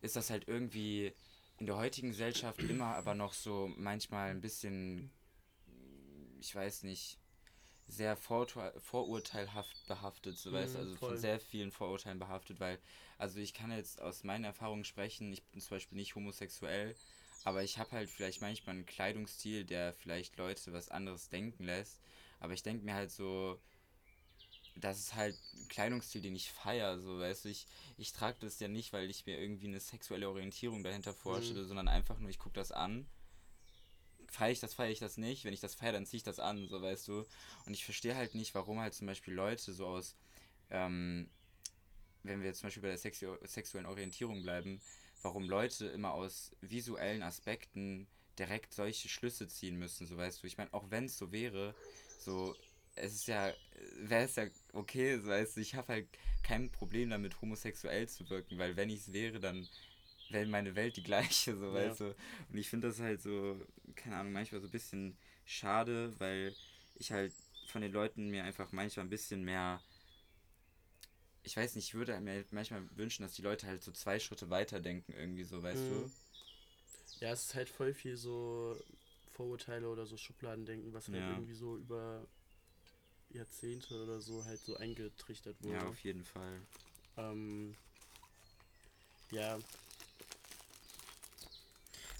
ist 0.02 0.16
das 0.16 0.30
halt 0.30 0.48
irgendwie 0.48 1.12
in 1.58 1.66
der 1.66 1.76
heutigen 1.76 2.08
Gesellschaft 2.08 2.62
immer 2.64 2.94
aber 2.96 3.14
noch 3.14 3.32
so 3.32 3.70
manchmal 3.76 4.30
ein 4.30 4.40
bisschen, 4.40 5.10
ich 6.40 6.54
weiß 6.54 6.84
nicht, 6.84 7.18
sehr 7.86 8.16
vorurteil, 8.16 8.72
vorurteilhaft 8.80 9.86
behaftet, 9.88 10.38
so 10.38 10.52
weißt 10.52 10.74
du, 10.74 10.78
Mhm, 10.78 10.84
also 10.84 10.96
voll. 10.96 11.08
von 11.10 11.18
sehr 11.18 11.40
vielen 11.40 11.72
Vorurteilen 11.72 12.18
behaftet, 12.18 12.60
weil, 12.60 12.78
also 13.18 13.40
ich 13.40 13.52
kann 13.52 13.72
jetzt 13.72 14.00
aus 14.00 14.22
meinen 14.24 14.44
Erfahrungen 14.44 14.84
sprechen, 14.84 15.32
ich 15.32 15.42
bin 15.44 15.60
zum 15.60 15.70
Beispiel 15.76 15.98
nicht 15.98 16.14
homosexuell, 16.14 16.94
aber 17.44 17.62
ich 17.62 17.78
habe 17.78 17.90
halt 17.92 18.08
vielleicht 18.08 18.42
manchmal 18.42 18.76
einen 18.76 18.86
Kleidungsstil, 18.86 19.64
der 19.64 19.92
vielleicht 19.94 20.36
Leute 20.36 20.72
was 20.72 20.88
anderes 20.88 21.28
denken 21.30 21.64
lässt, 21.64 22.00
aber 22.40 22.52
ich 22.52 22.62
denke 22.62 22.84
mir 22.84 22.94
halt 22.94 23.10
so, 23.10 23.60
das 24.76 24.98
ist 24.98 25.14
halt 25.14 25.38
ein 25.54 25.68
Kleidungsstil, 25.68 26.22
den 26.22 26.34
ich 26.34 26.50
feiere, 26.50 26.98
so 27.00 27.20
weißt 27.20 27.44
du, 27.44 27.50
ich, 27.50 27.66
ich 27.96 28.12
trage 28.12 28.38
das 28.40 28.58
ja 28.60 28.68
nicht, 28.68 28.92
weil 28.92 29.08
ich 29.08 29.26
mir 29.26 29.38
irgendwie 29.38 29.68
eine 29.68 29.80
sexuelle 29.80 30.28
Orientierung 30.28 30.82
dahinter 30.82 31.14
vorstelle, 31.14 31.64
sondern 31.64 31.88
einfach 31.88 32.18
nur, 32.18 32.30
ich 32.30 32.38
gucke 32.38 32.54
das 32.54 32.72
an 32.72 33.06
feiere 34.30 34.52
ich 34.52 34.60
das, 34.60 34.74
feiere 34.74 34.90
ich 34.90 34.98
das 34.98 35.16
nicht. 35.16 35.44
Wenn 35.44 35.52
ich 35.52 35.60
das 35.60 35.74
feiere, 35.74 35.92
dann 35.92 36.06
ziehe 36.06 36.18
ich 36.18 36.22
das 36.22 36.38
an, 36.38 36.66
so 36.68 36.80
weißt 36.80 37.08
du. 37.08 37.26
Und 37.66 37.74
ich 37.74 37.84
verstehe 37.84 38.14
halt 38.14 38.34
nicht, 38.34 38.54
warum 38.54 38.80
halt 38.80 38.94
zum 38.94 39.06
Beispiel 39.06 39.34
Leute 39.34 39.72
so 39.72 39.86
aus, 39.86 40.16
ähm, 40.70 41.28
wenn 42.22 42.40
wir 42.40 42.46
jetzt 42.46 42.60
zum 42.60 42.68
Beispiel 42.68 42.82
bei 42.82 42.88
der 42.88 42.98
Sexu 42.98 43.36
sexuellen 43.44 43.86
Orientierung 43.86 44.42
bleiben, 44.42 44.80
warum 45.22 45.48
Leute 45.48 45.86
immer 45.86 46.12
aus 46.12 46.54
visuellen 46.60 47.22
Aspekten 47.22 48.06
direkt 48.38 48.72
solche 48.72 49.08
Schlüsse 49.08 49.48
ziehen 49.48 49.78
müssen, 49.78 50.06
so 50.06 50.16
weißt 50.16 50.42
du. 50.42 50.46
Ich 50.46 50.56
meine, 50.56 50.72
auch 50.72 50.90
wenn 50.90 51.06
es 51.06 51.18
so 51.18 51.32
wäre, 51.32 51.74
so, 52.20 52.56
es 52.94 53.14
ist 53.14 53.26
ja, 53.28 53.54
wäre 53.96 54.24
es 54.24 54.36
ja 54.36 54.46
okay, 54.72 55.18
so 55.18 55.28
weißt 55.28 55.56
du, 55.56 55.60
ich 55.60 55.74
habe 55.74 55.88
halt 55.92 56.08
kein 56.42 56.70
Problem 56.70 57.10
damit, 57.10 57.40
homosexuell 57.40 58.08
zu 58.08 58.28
wirken, 58.30 58.58
weil 58.58 58.76
wenn 58.76 58.90
ich 58.90 59.00
es 59.00 59.12
wäre, 59.12 59.40
dann 59.40 59.68
wäre 60.28 60.46
meine 60.46 60.74
Welt 60.76 60.96
die 60.96 61.02
gleiche, 61.02 61.56
so 61.56 61.72
Ja. 61.72 61.74
weißt 61.74 62.00
du. 62.00 62.06
Und 62.50 62.58
ich 62.58 62.68
finde 62.70 62.88
das 62.88 63.00
halt 63.00 63.22
so, 63.22 63.60
keine 63.96 64.16
Ahnung, 64.16 64.32
manchmal 64.32 64.60
so 64.60 64.68
ein 64.68 64.72
bisschen 64.72 65.18
schade, 65.44 66.14
weil 66.20 66.56
ich 66.96 67.12
halt 67.12 67.34
von 67.64 67.82
den 67.82 67.92
Leuten 67.92 68.30
mir 68.30 68.44
einfach 68.44 68.72
manchmal 68.72 69.06
ein 69.06 69.10
bisschen 69.10 69.44
mehr. 69.44 69.82
Ich 71.42 71.54
weiß 71.56 71.74
nicht, 71.74 71.88
ich 71.88 71.94
würde 71.94 72.18
mir 72.20 72.44
manchmal 72.50 72.82
wünschen, 72.96 73.22
dass 73.22 73.34
die 73.34 73.42
Leute 73.42 73.66
halt 73.66 73.82
so 73.82 73.92
zwei 73.92 74.18
Schritte 74.18 74.48
weiter 74.50 74.80
denken, 74.80 75.12
irgendwie 75.12 75.44
so, 75.44 75.62
weißt 75.62 75.90
Mhm. 75.90 76.10
Ja, 77.20 77.32
es 77.32 77.44
ist 77.46 77.54
halt 77.54 77.68
voll 77.68 77.92
viel 77.94 78.16
so 78.16 78.82
Vorurteile 79.40 79.88
oder 79.88 80.04
so 80.04 80.18
Schubladendenken, 80.18 80.92
was 80.92 81.06
halt 81.06 81.16
Ja. 81.16 81.30
irgendwie 81.30 81.54
so 81.54 81.78
über 81.78 82.26
Jahrzehnte 83.30 84.02
oder 84.02 84.20
so 84.20 84.44
halt 84.44 84.60
so 84.60 84.76
eingetrichtert 84.76 85.56
wurde. 85.62 85.72
Ja, 85.72 85.88
auf 85.88 86.04
jeden 86.04 86.24
Fall. 86.24 86.60
Ähm, 87.16 87.74
ja, 89.30 89.58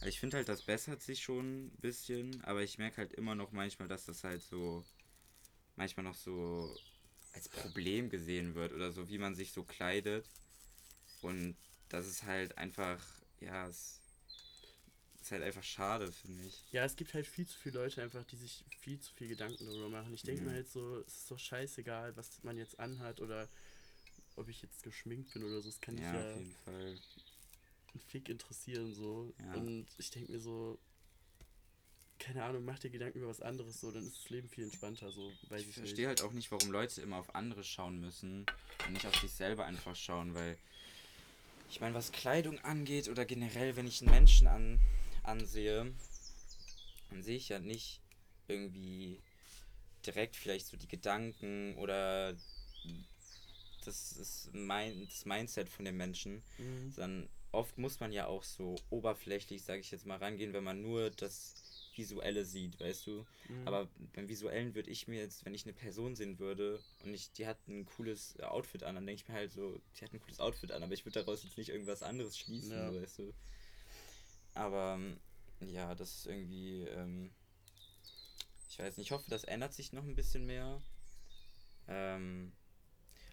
Also 0.00 0.08
ich 0.08 0.18
finde 0.18 0.38
halt, 0.38 0.48
das 0.48 0.62
bessert 0.62 1.02
sich 1.02 1.20
schon 1.20 1.66
ein 1.66 1.70
bisschen, 1.82 2.42
aber 2.44 2.62
ich 2.62 2.78
merke 2.78 2.96
halt 2.96 3.12
immer 3.12 3.34
noch 3.34 3.52
manchmal, 3.52 3.86
dass 3.86 4.06
das 4.06 4.24
halt 4.24 4.40
so, 4.40 4.82
manchmal 5.76 6.04
noch 6.04 6.14
so 6.14 6.74
als 7.34 7.50
Problem 7.50 8.08
gesehen 8.08 8.54
wird 8.54 8.72
oder 8.72 8.92
so, 8.92 9.10
wie 9.10 9.18
man 9.18 9.34
sich 9.34 9.52
so 9.52 9.62
kleidet. 9.62 10.24
Und 11.20 11.54
das 11.90 12.06
ist 12.06 12.22
halt 12.24 12.56
einfach, 12.56 12.98
ja, 13.40 13.68
es 13.68 13.99
ist 15.30 15.32
halt 15.32 15.42
einfach 15.44 15.62
schade, 15.62 16.10
finde 16.10 16.44
ich. 16.44 16.60
ja, 16.72 16.84
es 16.84 16.96
gibt 16.96 17.14
halt 17.14 17.24
viel 17.24 17.46
zu 17.46 17.56
viele 17.56 17.78
Leute 17.78 18.02
einfach, 18.02 18.24
die 18.24 18.36
sich 18.36 18.64
viel 18.80 18.98
zu 18.98 19.12
viel 19.14 19.28
Gedanken 19.28 19.64
darüber 19.64 19.88
machen. 19.88 20.12
Ich 20.12 20.24
denke 20.24 20.40
Mhm. 20.40 20.48
mir 20.48 20.54
halt 20.54 20.68
so, 20.68 20.98
es 21.06 21.18
ist 21.18 21.30
doch 21.30 21.38
scheißegal, 21.38 22.16
was 22.16 22.42
man 22.42 22.56
jetzt 22.56 22.80
anhat 22.80 23.20
oder 23.20 23.46
ob 24.34 24.48
ich 24.48 24.60
jetzt 24.60 24.82
geschminkt 24.82 25.32
bin 25.32 25.44
oder 25.44 25.60
so. 25.60 25.68
Das 25.68 25.80
kann 25.80 25.94
Ja, 25.94 26.00
mich 26.00 26.12
ja 26.12 26.20
auf 26.20 26.36
jeden 26.36 26.54
Fall. 26.64 26.98
einen 27.92 28.00
Fick 28.08 28.28
interessieren 28.28 28.92
so. 28.92 29.32
Ja. 29.38 29.58
Und 29.60 29.86
ich 29.98 30.10
denke 30.10 30.32
mir 30.32 30.40
so, 30.40 30.78
keine 32.18 32.42
Ahnung, 32.42 32.64
mach 32.64 32.78
dir 32.80 32.90
Gedanken 32.90 33.18
über 33.18 33.28
was 33.28 33.40
anderes 33.40 33.80
so, 33.80 33.92
dann 33.92 34.04
ist 34.06 34.18
das 34.24 34.30
Leben 34.30 34.48
viel 34.48 34.64
entspannter 34.64 35.12
so. 35.12 35.32
Weiß 35.48 35.60
Ich 35.60 35.68
ich, 35.68 35.74
verstehe 35.76 36.08
halt 36.08 36.22
auch 36.22 36.32
nicht, 36.32 36.50
warum 36.50 36.72
Leute 36.72 37.00
immer 37.02 37.18
auf 37.18 37.34
andere 37.36 37.62
schauen 37.62 38.00
müssen 38.00 38.46
und 38.86 38.92
nicht 38.94 39.06
auf 39.06 39.16
sich 39.20 39.30
selber 39.30 39.64
einfach 39.64 39.94
schauen, 39.94 40.34
weil 40.34 40.56
ich 41.70 41.80
meine, 41.80 41.94
was 41.94 42.10
Kleidung 42.10 42.58
angeht 42.64 43.08
oder 43.08 43.24
generell, 43.24 43.76
wenn 43.76 43.86
ich 43.86 44.02
einen 44.02 44.10
Menschen 44.10 44.48
an, 44.48 44.80
ansehe, 45.22 45.92
dann 47.10 47.22
sehe 47.22 47.36
ich 47.36 47.48
ja 47.48 47.58
nicht 47.58 48.00
irgendwie 48.48 49.20
direkt 50.06 50.36
vielleicht 50.36 50.66
so 50.66 50.76
die 50.76 50.88
Gedanken 50.88 51.76
oder 51.76 52.34
das, 53.84 54.12
ist 54.12 54.50
mein, 54.52 55.06
das 55.06 55.24
Mindset 55.24 55.68
von 55.68 55.84
dem 55.84 55.96
Menschen, 55.96 56.42
Mhm. 56.58 56.90
sondern 56.92 57.28
oft 57.52 57.78
muss 57.78 58.00
man 58.00 58.12
ja 58.12 58.26
auch 58.26 58.44
so 58.44 58.76
oberflächlich, 58.90 59.62
sage 59.64 59.80
ich 59.80 59.90
jetzt 59.90 60.06
mal, 60.06 60.18
rangehen, 60.18 60.52
wenn 60.52 60.64
man 60.64 60.80
nur 60.82 61.10
das 61.10 61.54
Visuelle 61.94 62.44
sieht, 62.44 62.78
weißt 62.78 63.06
du? 63.06 63.26
Mhm. 63.48 63.66
Aber 63.66 63.88
beim 64.14 64.28
Visuellen 64.28 64.74
würde 64.74 64.90
ich 64.90 65.08
mir 65.08 65.20
jetzt, 65.20 65.44
wenn 65.44 65.54
ich 65.54 65.64
eine 65.64 65.72
Person 65.72 66.14
sehen 66.14 66.38
würde 66.38 66.82
und 67.04 67.12
ich, 67.12 67.32
die 67.32 67.46
hat 67.46 67.58
ein 67.68 67.84
cooles 67.84 68.38
Outfit 68.40 68.82
an, 68.84 68.94
dann 68.94 69.06
denke 69.06 69.22
ich 69.22 69.28
mir 69.28 69.34
halt 69.34 69.52
so, 69.52 69.80
die 69.98 70.04
hat 70.04 70.12
ein 70.12 70.20
cooles 70.20 70.40
Outfit 70.40 70.72
an, 70.72 70.82
aber 70.82 70.92
ich 70.94 71.04
würde 71.04 71.20
daraus 71.20 71.42
jetzt 71.42 71.58
nicht 71.58 71.70
irgendwas 71.70 72.02
anderes 72.02 72.38
schließen, 72.38 72.76
Ja. 72.76 73.02
weißt 73.02 73.18
du. 73.18 73.34
Aber 74.54 74.94
ähm, 74.94 75.18
ja, 75.60 75.94
das 75.94 76.16
ist 76.16 76.26
irgendwie, 76.26 76.84
ähm, 76.84 77.30
ich 78.68 78.78
weiß 78.78 78.96
nicht, 78.96 79.08
ich 79.08 79.12
hoffe, 79.12 79.30
das 79.30 79.44
ändert 79.44 79.74
sich 79.74 79.92
noch 79.92 80.04
ein 80.04 80.16
bisschen 80.16 80.46
mehr. 80.46 80.80
Ähm, 81.88 82.52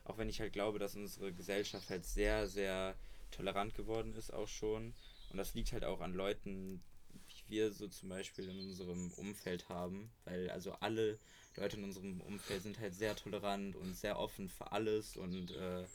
auch 0.03 0.17
wenn 0.17 0.29
ich 0.29 0.39
halt 0.39 0.53
glaube, 0.53 0.79
dass 0.79 0.95
unsere 0.95 1.33
Gesellschaft 1.33 1.89
halt 1.89 2.05
sehr, 2.05 2.47
sehr 2.47 2.95
tolerant 3.31 3.75
geworden 3.75 4.13
ist 4.15 4.33
auch 4.33 4.47
schon. 4.47 4.93
Und 5.29 5.37
das 5.37 5.53
liegt 5.53 5.73
halt 5.73 5.83
auch 5.83 6.01
an 6.01 6.13
Leuten, 6.13 6.81
wie 7.27 7.49
wir 7.49 7.73
so 7.73 7.87
zum 7.87 8.09
Beispiel 8.09 8.49
in 8.49 8.59
unserem 8.59 9.11
Umfeld 9.13 9.67
haben. 9.69 10.09
Weil 10.25 10.49
also 10.49 10.73
alle 10.73 11.19
Leute 11.55 11.77
in 11.77 11.83
unserem 11.83 12.21
Umfeld 12.21 12.63
sind 12.63 12.79
halt 12.79 12.93
sehr 12.95 13.15
tolerant 13.15 13.75
und 13.75 13.95
sehr 13.95 14.17
offen 14.17 14.47
für 14.49 14.71
alles 14.71 15.17
und 15.17 15.51
äh, 15.51 15.85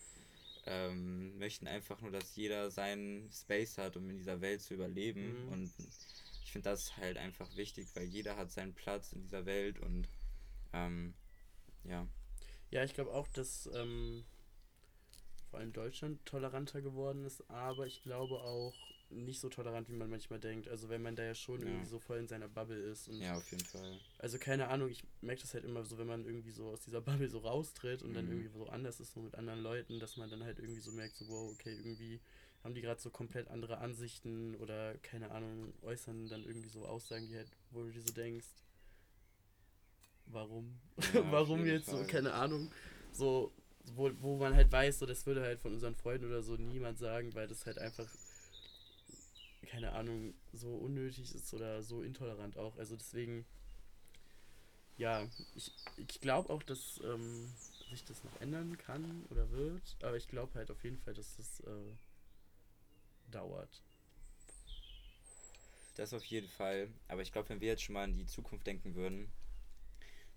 ähm, 0.64 1.38
möchten 1.38 1.66
einfach 1.66 2.00
nur, 2.00 2.10
dass 2.10 2.36
jeder 2.36 2.70
seinen 2.70 3.30
Space 3.32 3.78
hat, 3.78 3.96
um 3.96 4.08
in 4.10 4.16
dieser 4.16 4.40
Welt 4.40 4.60
zu 4.60 4.74
überleben. 4.74 5.46
Mhm. 5.46 5.52
Und 5.52 5.72
ich 6.44 6.52
finde 6.52 6.70
das 6.70 6.96
halt 6.96 7.16
einfach 7.16 7.56
wichtig, 7.56 7.88
weil 7.94 8.04
jeder 8.04 8.36
hat 8.36 8.50
seinen 8.50 8.74
Platz 8.74 9.12
in 9.12 9.22
dieser 9.22 9.46
Welt 9.46 9.80
und 9.80 10.08
ähm, 10.72 11.14
ja. 11.84 12.06
Ja, 12.70 12.84
ich 12.84 12.94
glaube 12.94 13.12
auch, 13.12 13.28
dass 13.28 13.68
ähm, 13.74 14.24
vor 15.50 15.60
allem 15.60 15.72
Deutschland 15.72 16.24
toleranter 16.24 16.80
geworden 16.80 17.24
ist, 17.24 17.48
aber 17.50 17.86
ich 17.86 18.02
glaube 18.02 18.40
auch 18.40 18.74
nicht 19.12 19.40
so 19.40 19.48
tolerant, 19.48 19.88
wie 19.88 19.94
man 19.94 20.10
manchmal 20.10 20.40
denkt. 20.40 20.68
Also 20.68 20.88
wenn 20.88 21.02
man 21.02 21.16
da 21.16 21.22
ja 21.24 21.34
schon 21.34 21.60
Ja. 21.60 21.66
irgendwie 21.66 21.86
so 21.86 21.98
voll 21.98 22.18
in 22.18 22.28
seiner 22.28 22.48
Bubble 22.48 22.78
ist. 22.78 23.08
Und 23.08 23.20
Ja, 23.22 23.36
auf 23.36 23.50
jeden 23.50 23.64
Fall. 23.64 23.98
Also 24.18 24.38
keine 24.38 24.68
Ahnung, 24.68 24.88
ich 24.88 25.02
merke 25.20 25.42
das 25.42 25.52
halt 25.54 25.64
immer 25.64 25.84
so, 25.84 25.98
wenn 25.98 26.06
man 26.06 26.24
irgendwie 26.24 26.52
so 26.52 26.68
aus 26.68 26.80
dieser 26.80 27.00
Bubble 27.00 27.28
so 27.28 27.38
raustritt 27.38 28.02
und 28.02 28.14
dann 28.14 28.26
Mhm. 28.26 28.32
irgendwie 28.32 28.48
so 28.48 28.66
anders 28.68 29.00
ist, 29.00 29.12
so 29.12 29.20
mit 29.20 29.34
anderen 29.34 29.60
Leuten, 29.60 29.98
dass 29.98 30.16
man 30.16 30.30
dann 30.30 30.44
halt 30.44 30.58
irgendwie 30.58 30.80
so 30.80 30.92
merkt, 30.92 31.16
so, 31.16 31.26
wow, 31.28 31.50
okay, 31.50 31.74
irgendwie 31.74 32.20
haben 32.62 32.74
die 32.74 32.80
gerade 32.82 33.00
so 33.00 33.10
komplett 33.10 33.48
andere 33.48 33.78
Ansichten 33.78 34.54
oder 34.56 34.96
keine 34.98 35.32
Ahnung, 35.32 35.74
äußern 35.82 36.28
dann 36.28 36.44
irgendwie 36.44 36.68
so 36.68 36.86
Aussagen, 36.86 37.26
die 37.26 37.36
halt, 37.36 37.50
wo 37.70 37.82
du 37.82 37.90
dir 37.90 38.02
so 38.02 38.12
denkst, 38.12 38.46
warum? 40.26 40.80
Ja, 41.12 41.22
warum 41.32 41.66
jetzt 41.66 41.86
so, 41.86 41.96
Fall. 41.96 42.06
keine 42.06 42.32
Ahnung, 42.34 42.70
so, 43.12 43.52
wo, 43.96 44.10
wo 44.20 44.36
man 44.36 44.54
halt 44.54 44.70
weiß, 44.70 45.00
so, 45.00 45.06
das 45.06 45.26
würde 45.26 45.42
halt 45.42 45.58
von 45.60 45.72
unseren 45.74 45.96
Freunden 45.96 46.26
oder 46.26 46.42
so 46.42 46.56
niemand 46.56 46.98
sagen, 46.98 47.34
weil 47.34 47.48
das 47.48 47.66
halt 47.66 47.78
einfach, 47.78 48.08
keine 49.66 49.92
Ahnung, 49.92 50.34
so 50.52 50.74
unnötig 50.76 51.34
ist 51.34 51.52
oder 51.54 51.82
so 51.82 52.02
intolerant 52.02 52.56
auch. 52.56 52.76
Also 52.78 52.96
deswegen, 52.96 53.46
ja, 54.96 55.28
ich, 55.54 55.72
ich 55.96 56.20
glaube 56.20 56.50
auch, 56.50 56.62
dass 56.62 57.00
ähm, 57.04 57.54
sich 57.90 58.04
das 58.04 58.24
noch 58.24 58.36
ändern 58.40 58.76
kann 58.78 59.24
oder 59.30 59.50
wird, 59.50 59.96
aber 60.02 60.16
ich 60.16 60.28
glaube 60.28 60.54
halt 60.54 60.70
auf 60.70 60.84
jeden 60.84 60.98
Fall, 60.98 61.14
dass 61.14 61.36
das 61.36 61.60
äh, 61.60 61.94
dauert. 63.30 63.82
Das 65.94 66.12
auf 66.12 66.24
jeden 66.26 66.48
Fall. 66.48 66.90
Aber 67.08 67.22
ich 67.22 67.32
glaube, 67.32 67.48
wenn 67.48 67.60
wir 67.62 67.68
jetzt 67.68 67.82
schon 67.82 67.94
mal 67.94 68.04
an 68.04 68.18
die 68.18 68.26
Zukunft 68.26 68.66
denken 68.66 68.94
würden, 68.94 69.32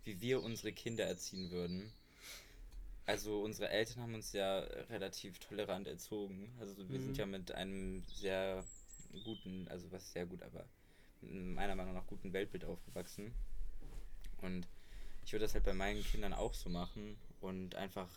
wie 0.06 0.22
wir 0.22 0.42
unsere 0.42 0.72
Kinder 0.72 1.04
erziehen 1.04 1.52
würden. 1.52 1.92
Also 3.08 3.42
unsere 3.44 3.70
Eltern 3.70 4.02
haben 4.04 4.14
uns 4.16 4.32
ja 4.34 4.60
relativ 4.90 5.40
tolerant 5.40 5.88
erzogen. 5.88 6.56
Also 6.60 6.92
wir 6.92 7.00
Mhm. 7.00 7.02
sind 7.02 7.18
ja 7.18 7.26
mit 7.26 7.52
einem 7.52 8.04
sehr 8.14 8.64
guten, 9.24 9.68
also 9.70 9.92
was 9.92 10.12
sehr 10.12 10.26
gut, 10.26 10.42
aber 10.44 10.66
meiner 11.22 11.76
Meinung 11.76 11.94
nach 11.94 12.08
guten 12.08 12.34
Weltbild 12.34 12.66
aufgewachsen. 12.66 13.34
Und 14.42 14.68
ich 15.26 15.34
würde 15.34 15.46
das 15.46 15.54
halt 15.54 15.64
bei 15.64 15.74
meinen 15.74 16.04
Kindern 16.04 16.34
auch 16.34 16.54
so 16.54 16.70
machen 16.70 17.18
und 17.42 17.76
einfach 17.76 18.10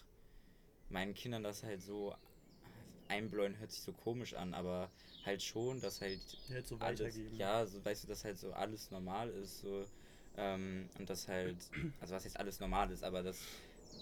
meinen 0.90 1.14
Kindern 1.14 1.42
das 1.42 1.62
halt 1.62 1.82
so 1.82 2.14
einbläuen, 3.08 3.58
hört 3.58 3.72
sich 3.72 3.80
so 3.82 3.92
komisch 3.92 4.34
an, 4.34 4.54
aber 4.54 4.90
halt 5.24 5.42
schon, 5.42 5.80
dass 5.80 6.00
halt 6.00 6.20
Halt 6.50 6.66
so 6.66 6.76
alles, 6.78 7.16
ja, 7.36 7.66
so 7.66 7.84
weißt 7.84 8.04
du, 8.04 8.08
dass 8.08 8.24
halt 8.24 8.38
so 8.38 8.52
alles 8.52 8.90
normal 8.90 9.30
ist, 9.30 9.60
so 9.60 9.86
ähm, 10.36 10.88
und 10.98 11.08
dass 11.08 11.26
halt, 11.28 11.56
also 12.00 12.14
was 12.14 12.24
jetzt 12.24 12.38
alles 12.38 12.60
normal 12.60 12.90
ist, 12.90 13.02
aber 13.02 13.22
dass, 13.22 13.38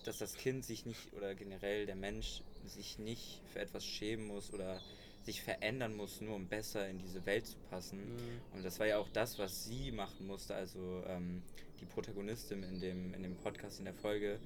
dass 0.04 0.18
das 0.18 0.34
Kind 0.34 0.64
sich 0.64 0.84
nicht 0.86 1.12
oder 1.14 1.34
generell 1.34 1.86
der 1.86 1.96
Mensch 1.96 2.42
sich 2.66 2.98
nicht 2.98 3.40
für 3.52 3.60
etwas 3.60 3.84
schämen 3.84 4.26
muss 4.26 4.52
oder 4.52 4.80
sich 5.26 5.42
verändern 5.42 5.94
muss, 5.94 6.20
nur 6.20 6.36
um 6.36 6.46
besser 6.46 6.88
in 6.88 6.98
diese 6.98 7.26
Welt 7.26 7.46
zu 7.46 7.58
passen. 7.68 7.98
Mhm. 7.98 8.40
Und 8.54 8.64
das 8.64 8.78
war 8.78 8.86
ja 8.86 8.96
auch 8.98 9.08
das, 9.08 9.38
was 9.38 9.64
sie 9.64 9.90
machen 9.90 10.26
musste, 10.26 10.54
also 10.54 11.02
ähm, 11.06 11.42
die 11.80 11.84
Protagonistin 11.84 12.62
in 12.62 12.80
dem, 12.80 13.12
in 13.12 13.22
dem 13.22 13.36
Podcast, 13.36 13.80
in 13.80 13.84
der 13.84 13.94
Folge. 13.94 14.38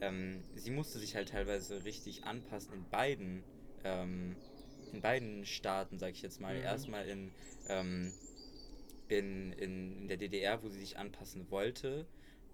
Ähm, 0.00 0.42
sie 0.54 0.70
musste 0.70 0.98
sich 0.98 1.16
halt 1.16 1.30
teilweise 1.30 1.84
richtig 1.84 2.24
anpassen 2.24 2.74
in 2.74 2.84
beiden, 2.90 3.42
ähm, 3.84 4.36
in 4.92 5.00
beiden 5.00 5.46
Staaten, 5.46 5.98
sag 5.98 6.12
ich 6.12 6.22
jetzt 6.22 6.40
mal. 6.40 6.56
Mhm. 6.56 6.62
Erstmal 6.62 7.08
in, 7.08 7.32
ähm, 7.68 8.12
in, 9.08 9.52
in, 9.54 10.02
in 10.02 10.08
der 10.08 10.18
DDR, 10.18 10.62
wo 10.62 10.68
sie 10.68 10.78
sich 10.78 10.98
anpassen 10.98 11.50
wollte, 11.50 12.06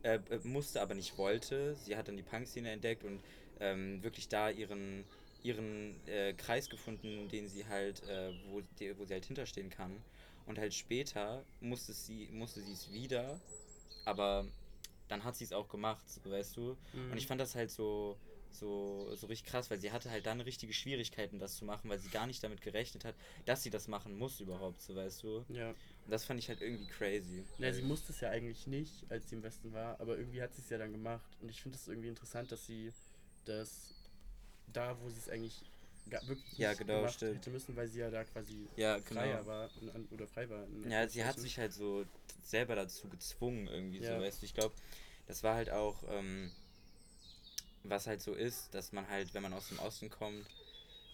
äh, 0.05 0.21
musste, 0.45 0.81
aber 0.81 0.95
nicht 0.95 1.19
wollte. 1.19 1.75
Sie 1.75 1.97
hat 1.97 2.07
dann 2.07 2.17
die 2.17 2.23
Punkszene 2.23 2.71
entdeckt 2.71 3.03
und 3.03 3.21
ähm, 3.59 4.01
wirklich 4.05 4.29
da 4.29 4.49
ihren, 4.49 5.05
ihren 5.45 5.95
äh, 6.09 6.33
Kreis 6.33 6.69
gefunden, 6.69 7.29
den 7.29 7.47
sie 7.47 7.67
halt, 7.67 8.03
äh, 8.09 8.33
wo, 8.51 8.63
die, 8.81 8.99
wo 8.99 9.05
sie 9.05 9.13
halt 9.13 9.27
hinterstehen 9.27 9.71
kann. 9.71 9.95
Und 10.47 10.59
halt 10.59 10.75
später 10.75 11.45
musste 11.61 11.93
sie, 11.93 12.29
musste 12.33 12.61
sie 12.63 12.73
es 12.73 12.93
wieder, 12.93 13.41
aber 14.05 14.47
dann 15.09 15.23
hat 15.23 15.37
sie 15.37 15.45
es 15.45 15.53
auch 15.53 15.69
gemacht, 15.69 16.03
so, 16.11 16.29
weißt 16.29 16.57
du. 16.57 16.77
Mhm. 16.93 17.13
Und 17.13 17.19
ich 17.19 17.27
fand 17.27 17.41
das 17.41 17.55
halt 17.55 17.71
so, 17.71 18.17
so, 18.51 19.15
so 19.15 19.27
richtig 19.27 19.51
krass, 19.51 19.71
weil 19.71 19.79
sie 19.79 19.93
hatte 19.93 20.11
halt 20.11 20.25
dann 20.27 20.41
richtige 20.41 20.73
Schwierigkeiten, 20.73 21.39
das 21.39 21.57
zu 21.57 21.65
machen, 21.65 21.91
weil 21.91 21.99
sie 21.99 22.09
gar 22.09 22.27
nicht 22.27 22.43
damit 22.43 22.63
gerechnet 22.63 23.05
hat, 23.05 23.15
dass 23.45 23.63
sie 23.63 23.71
das 23.71 23.87
machen 23.87 24.19
muss 24.19 24.41
überhaupt, 24.41 24.81
so 24.81 24.97
weißt 24.97 25.23
du. 25.23 25.45
Ja. 25.51 25.71
Und 25.71 26.11
das 26.11 26.25
fand 26.25 26.41
ich 26.41 26.49
halt 26.49 26.63
irgendwie 26.63 26.87
crazy. 26.87 27.45
Na, 27.59 27.73
sie 27.73 27.83
musste 27.83 28.13
es 28.13 28.21
ja 28.21 28.31
eigentlich 28.31 28.67
nicht, 28.67 29.05
als 29.11 29.29
sie 29.29 29.37
im 29.37 29.43
Westen 29.43 29.73
war, 29.73 30.01
aber 30.01 30.17
irgendwie 30.17 30.41
hat 30.41 30.55
sie 30.55 30.63
es 30.63 30.71
ja 30.71 30.79
dann 30.79 30.93
gemacht. 30.93 31.37
Und 31.43 31.51
ich 31.51 31.61
finde 31.61 31.77
es 31.77 31.89
irgendwie 31.89 32.09
interessant, 32.09 32.51
dass 32.51 32.67
sie 32.67 32.93
das 33.45 33.94
da, 34.73 34.97
wo 35.03 35.09
sie 35.09 35.19
es 35.19 35.29
eigentlich 35.29 35.65
wirklich 36.27 36.59
Ja, 36.59 36.75
genau, 36.75 37.07
stimmt. 37.09 37.37
hätte 37.37 37.51
müssen, 37.51 37.77
weil 37.77 37.89
sie 37.89 38.01
ja 38.01 38.11
da 38.11 38.25
quasi 38.25 38.69
Ja, 38.77 38.99
freier 38.99 39.39
genau. 39.39 39.47
war 39.47 39.71
oder 40.11 40.27
frei 40.27 40.49
war. 40.49 40.67
Ja, 40.91 41.09
sie 41.09 41.25
hat 41.25 41.39
sich 41.39 41.59
halt 41.59 41.73
so 41.73 42.05
selber 42.43 42.75
dazu 42.77 43.09
gezwungen, 43.09 43.67
irgendwie 43.69 44.03
Ja. 44.03 44.19
so, 44.19 44.23
weißt 44.23 44.43
du. 44.43 44.47
Ich 44.47 44.55
glaube, 44.55 44.75
das 45.27 45.43
war 45.43 45.55
halt 45.55 45.71
auch, 45.71 46.03
ähm, 46.11 46.51
was 47.85 48.07
halt 48.07 48.23
so 48.23 48.33
ist, 48.35 48.75
dass 48.75 48.93
man 48.93 49.09
halt, 49.09 49.33
wenn 49.35 49.43
man 49.43 49.53
aus 49.53 49.69
dem 49.69 49.79
Osten 49.79 50.11
kommt, 50.11 50.47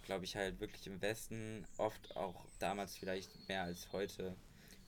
glaube 0.03 0.24
ich 0.24 0.36
halt 0.36 0.61
wirklich 0.61 0.86
im 0.86 1.01
Westen 1.03 1.64
oft 1.76 2.16
auch 2.16 2.46
damals 2.59 2.96
vielleicht 2.96 3.30
mehr 3.48 3.62
als 3.62 3.92
heute, 3.92 4.34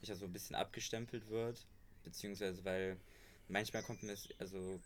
ja 0.03 0.15
so 0.17 0.25
ein 0.25 0.33
bisschen 0.33 0.57
abgestempelt 0.57 1.29
wird, 1.29 1.65
beziehungsweise 2.05 2.65
weil 2.65 2.97
manchmal 3.53 3.83
kommt 3.83 4.03
mir 4.03 4.13
es, 4.13 4.29
also 4.39 4.81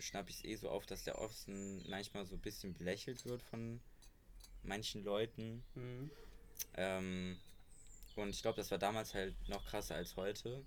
schnapp 0.00 0.28
ich 0.28 0.36
es 0.38 0.44
eh 0.44 0.56
so 0.56 0.68
auf, 0.68 0.84
dass 0.86 1.04
der 1.04 1.18
Osten 1.18 1.88
manchmal 1.88 2.26
so 2.26 2.34
ein 2.34 2.40
bisschen 2.40 2.74
belächelt 2.74 3.24
wird 3.24 3.42
von 3.42 3.80
manchen 4.62 5.04
Leuten. 5.04 5.62
Mhm. 5.74 6.10
Ähm, 6.74 7.38
und 8.16 8.30
ich 8.30 8.42
glaube, 8.42 8.56
das 8.56 8.70
war 8.70 8.78
damals 8.78 9.14
halt 9.14 9.34
noch 9.48 9.64
krasser 9.66 9.94
als 9.94 10.16
heute, 10.16 10.64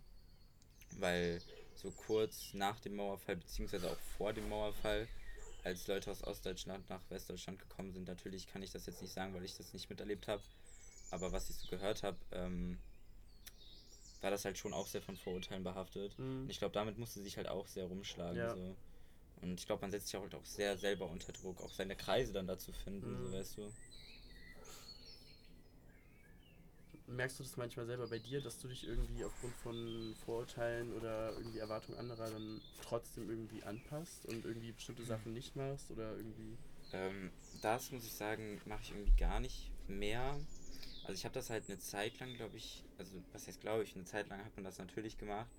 weil 0.97 1.41
so 1.75 1.91
kurz 1.91 2.53
nach 2.53 2.79
dem 2.79 2.95
Mauerfall, 2.95 3.35
beziehungsweise 3.35 3.91
auch 3.91 3.99
vor 4.17 4.33
dem 4.33 4.47
Mauerfall, 4.47 5.07
als 5.63 5.85
Leute 5.87 6.09
aus 6.09 6.23
Ostdeutschland 6.23 6.89
nach 6.89 7.01
Westdeutschland 7.09 7.59
gekommen 7.59 7.91
sind, 7.91 8.07
natürlich 8.07 8.47
kann 8.47 8.63
ich 8.63 8.71
das 8.71 8.87
jetzt 8.87 9.01
nicht 9.01 9.13
sagen, 9.13 9.33
weil 9.35 9.43
ich 9.45 9.57
das 9.57 9.73
nicht 9.73 9.89
miterlebt 9.89 10.27
habe, 10.27 10.41
aber 11.11 11.31
was 11.31 11.49
ich 11.49 11.57
so 11.57 11.67
gehört 11.67 12.01
habe, 12.01 12.17
ähm, 12.31 12.79
war 14.21 14.31
das 14.31 14.45
halt 14.45 14.57
schon 14.57 14.73
auch 14.73 14.87
sehr 14.87 15.01
von 15.01 15.17
Vorurteilen 15.17 15.63
behaftet. 15.63 16.17
Mhm. 16.17 16.43
Und 16.43 16.49
ich 16.49 16.59
glaube, 16.59 16.73
damit 16.73 16.97
musste 16.97 17.21
sich 17.21 17.37
halt 17.37 17.47
auch 17.47 17.67
sehr 17.67 17.85
rumschlagen. 17.85 18.37
Ja. 18.37 18.55
So. 18.55 18.75
Und 19.41 19.59
ich 19.59 19.65
glaube, 19.65 19.81
man 19.81 19.91
setzt 19.91 20.07
sich 20.07 20.19
halt 20.19 20.35
auch 20.35 20.45
sehr 20.45 20.77
selber 20.77 21.09
unter 21.09 21.33
Druck, 21.33 21.61
auch 21.61 21.73
seine 21.73 21.95
Kreise 21.95 22.31
dann 22.31 22.47
dazu 22.47 22.71
finden, 22.71 23.11
Mhm. 23.11 23.25
so 23.25 23.31
weißt 23.33 23.57
du. 23.57 23.71
Merkst 27.07 27.39
du 27.39 27.43
das 27.43 27.57
manchmal 27.57 27.85
selber 27.87 28.07
bei 28.07 28.19
dir, 28.19 28.39
dass 28.41 28.57
du 28.59 28.69
dich 28.69 28.87
irgendwie 28.87 29.25
aufgrund 29.25 29.53
von 29.55 30.15
Vorurteilen 30.23 30.93
oder 30.93 31.33
irgendwie 31.33 31.59
Erwartungen 31.59 31.97
anderer 31.97 32.29
dann 32.29 32.61
trotzdem 32.81 33.29
irgendwie 33.29 33.61
anpasst 33.63 34.25
und 34.27 34.45
irgendwie 34.45 34.71
bestimmte 34.71 35.03
Sachen 35.03 35.33
nicht 35.33 35.55
machst 35.55 35.91
oder 35.91 36.15
irgendwie. 36.15 36.57
Ähm, 36.93 37.31
das 37.61 37.91
muss 37.91 38.05
ich 38.05 38.13
sagen, 38.13 38.61
mache 38.65 38.81
ich 38.83 38.91
irgendwie 38.91 39.15
gar 39.17 39.41
nicht 39.41 39.71
mehr. 39.89 40.39
Also 41.03 41.13
ich 41.13 41.25
habe 41.25 41.33
das 41.33 41.49
halt 41.49 41.65
eine 41.67 41.79
Zeit 41.79 42.19
lang, 42.19 42.33
glaube 42.35 42.57
ich, 42.57 42.83
also 42.97 43.11
was 43.33 43.47
heißt 43.47 43.61
glaube 43.61 43.83
ich, 43.83 43.95
eine 43.95 44.05
Zeit 44.05 44.29
lang 44.29 44.43
hat 44.43 44.55
man 44.55 44.65
das 44.65 44.77
natürlich 44.77 45.17
gemacht, 45.17 45.49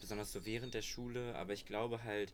besonders 0.00 0.32
so 0.32 0.44
während 0.44 0.74
der 0.74 0.82
Schule, 0.82 1.34
aber 1.36 1.52
ich 1.52 1.64
glaube 1.66 2.04
halt, 2.04 2.32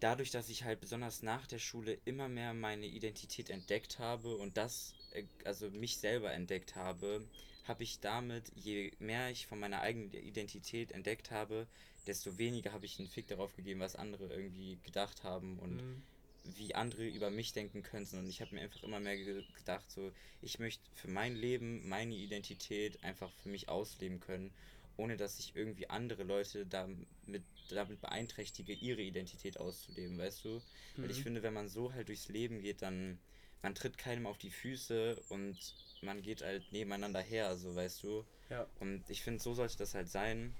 dadurch, 0.00 0.30
dass 0.30 0.48
ich 0.48 0.64
halt 0.64 0.80
besonders 0.80 1.22
nach 1.22 1.46
der 1.46 1.58
Schule 1.58 1.98
immer 2.04 2.28
mehr 2.28 2.52
meine 2.54 2.86
Identität 2.86 3.50
entdeckt 3.50 3.98
habe 3.98 4.36
und 4.36 4.56
das, 4.56 4.94
äh, 5.12 5.24
also 5.44 5.70
mich 5.70 5.98
selber 5.98 6.32
entdeckt 6.32 6.76
habe, 6.76 7.26
habe 7.64 7.82
ich 7.82 8.00
damit, 8.00 8.52
je 8.54 8.92
mehr 8.98 9.30
ich 9.30 9.46
von 9.46 9.58
meiner 9.58 9.80
eigenen 9.80 10.12
Identität 10.12 10.92
entdeckt 10.92 11.30
habe, 11.30 11.66
desto 12.06 12.36
weniger 12.38 12.72
habe 12.72 12.84
ich 12.84 12.98
einen 12.98 13.08
Fick 13.08 13.28
darauf 13.28 13.56
gegeben, 13.56 13.80
was 13.80 13.96
andere 13.96 14.28
irgendwie 14.28 14.78
gedacht 14.84 15.22
haben 15.24 15.58
und 15.58 15.82
Mhm. 15.82 16.02
Wie 16.44 16.74
andere 16.74 17.06
über 17.06 17.30
mich 17.30 17.52
denken 17.52 17.82
könnten. 17.82 18.18
Und 18.18 18.28
ich 18.28 18.40
habe 18.40 18.54
mir 18.54 18.62
einfach 18.62 18.82
immer 18.82 19.00
mehr 19.00 19.16
ge- 19.16 19.44
gedacht, 19.54 19.90
so, 19.90 20.12
ich 20.42 20.58
möchte 20.58 20.82
für 20.94 21.08
mein 21.08 21.34
Leben, 21.34 21.88
meine 21.88 22.14
Identität 22.14 23.02
einfach 23.02 23.32
für 23.32 23.48
mich 23.48 23.68
ausleben 23.68 24.20
können, 24.20 24.52
ohne 24.96 25.16
dass 25.16 25.38
ich 25.38 25.56
irgendwie 25.56 25.90
andere 25.90 26.22
Leute 26.24 26.66
damit, 26.66 27.06
damit 27.68 28.00
beeinträchtige, 28.00 28.72
ihre 28.72 29.02
Identität 29.02 29.58
auszuleben, 29.58 30.18
weißt 30.18 30.44
du? 30.44 30.62
Weil 31.00 31.10
ich 31.10 31.18
Mhm. 31.18 31.22
finde, 31.22 31.42
wenn 31.42 31.54
man 31.54 31.68
so 31.68 31.92
halt 31.92 32.08
durchs 32.08 32.28
Leben 32.28 32.60
geht, 32.60 32.82
dann 32.82 33.18
man 33.62 33.74
tritt 33.74 33.98
keinem 33.98 34.26
auf 34.26 34.38
die 34.38 34.50
Füße 34.50 35.16
und 35.28 35.74
man 36.02 36.22
geht 36.22 36.42
halt 36.42 36.70
nebeneinander 36.72 37.20
her, 37.20 37.56
so 37.56 37.74
weißt 37.74 38.02
du. 38.02 38.24
Ja. 38.50 38.66
Und 38.78 39.08
ich 39.08 39.22
finde, 39.22 39.42
so 39.42 39.54
sollte 39.54 39.78
das 39.78 39.94
halt 39.94 40.08
sein. 40.08 40.54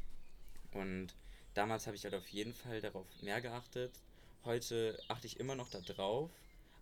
Und 0.72 1.16
damals 1.54 1.86
habe 1.86 1.96
ich 1.96 2.04
halt 2.04 2.14
auf 2.14 2.28
jeden 2.28 2.54
Fall 2.54 2.80
darauf 2.80 3.06
mehr 3.22 3.40
geachtet. 3.40 4.03
Heute 4.44 5.02
achte 5.08 5.26
ich 5.26 5.40
immer 5.40 5.54
noch 5.54 5.70
darauf, 5.70 6.30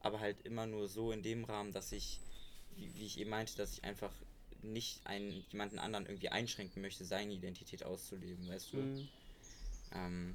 aber 0.01 0.21
halt 0.21 0.43
immer 0.43 0.67
nur 0.67 0.89
so 0.89 1.13
in 1.13 1.23
dem 1.23 1.45
Rahmen, 1.45 1.73
dass 1.73 1.93
ich, 1.93 2.21
wie, 2.77 2.95
wie 2.95 3.07
ich 3.07 3.19
eben 3.19 3.31
meinte, 3.31 3.57
dass 3.57 3.73
ich 3.73 3.85
einfach 3.85 4.13
nicht 4.63 5.07
einen, 5.07 5.45
jemanden 5.51 5.79
anderen 5.79 6.07
irgendwie 6.07 6.29
einschränken 6.29 6.83
möchte, 6.83 7.05
seine 7.05 7.33
Identität 7.33 7.85
auszuleben, 7.85 8.49
weißt 8.49 8.73
du? 8.73 8.79
Mhm. 8.79 9.09
Ähm, 9.93 10.35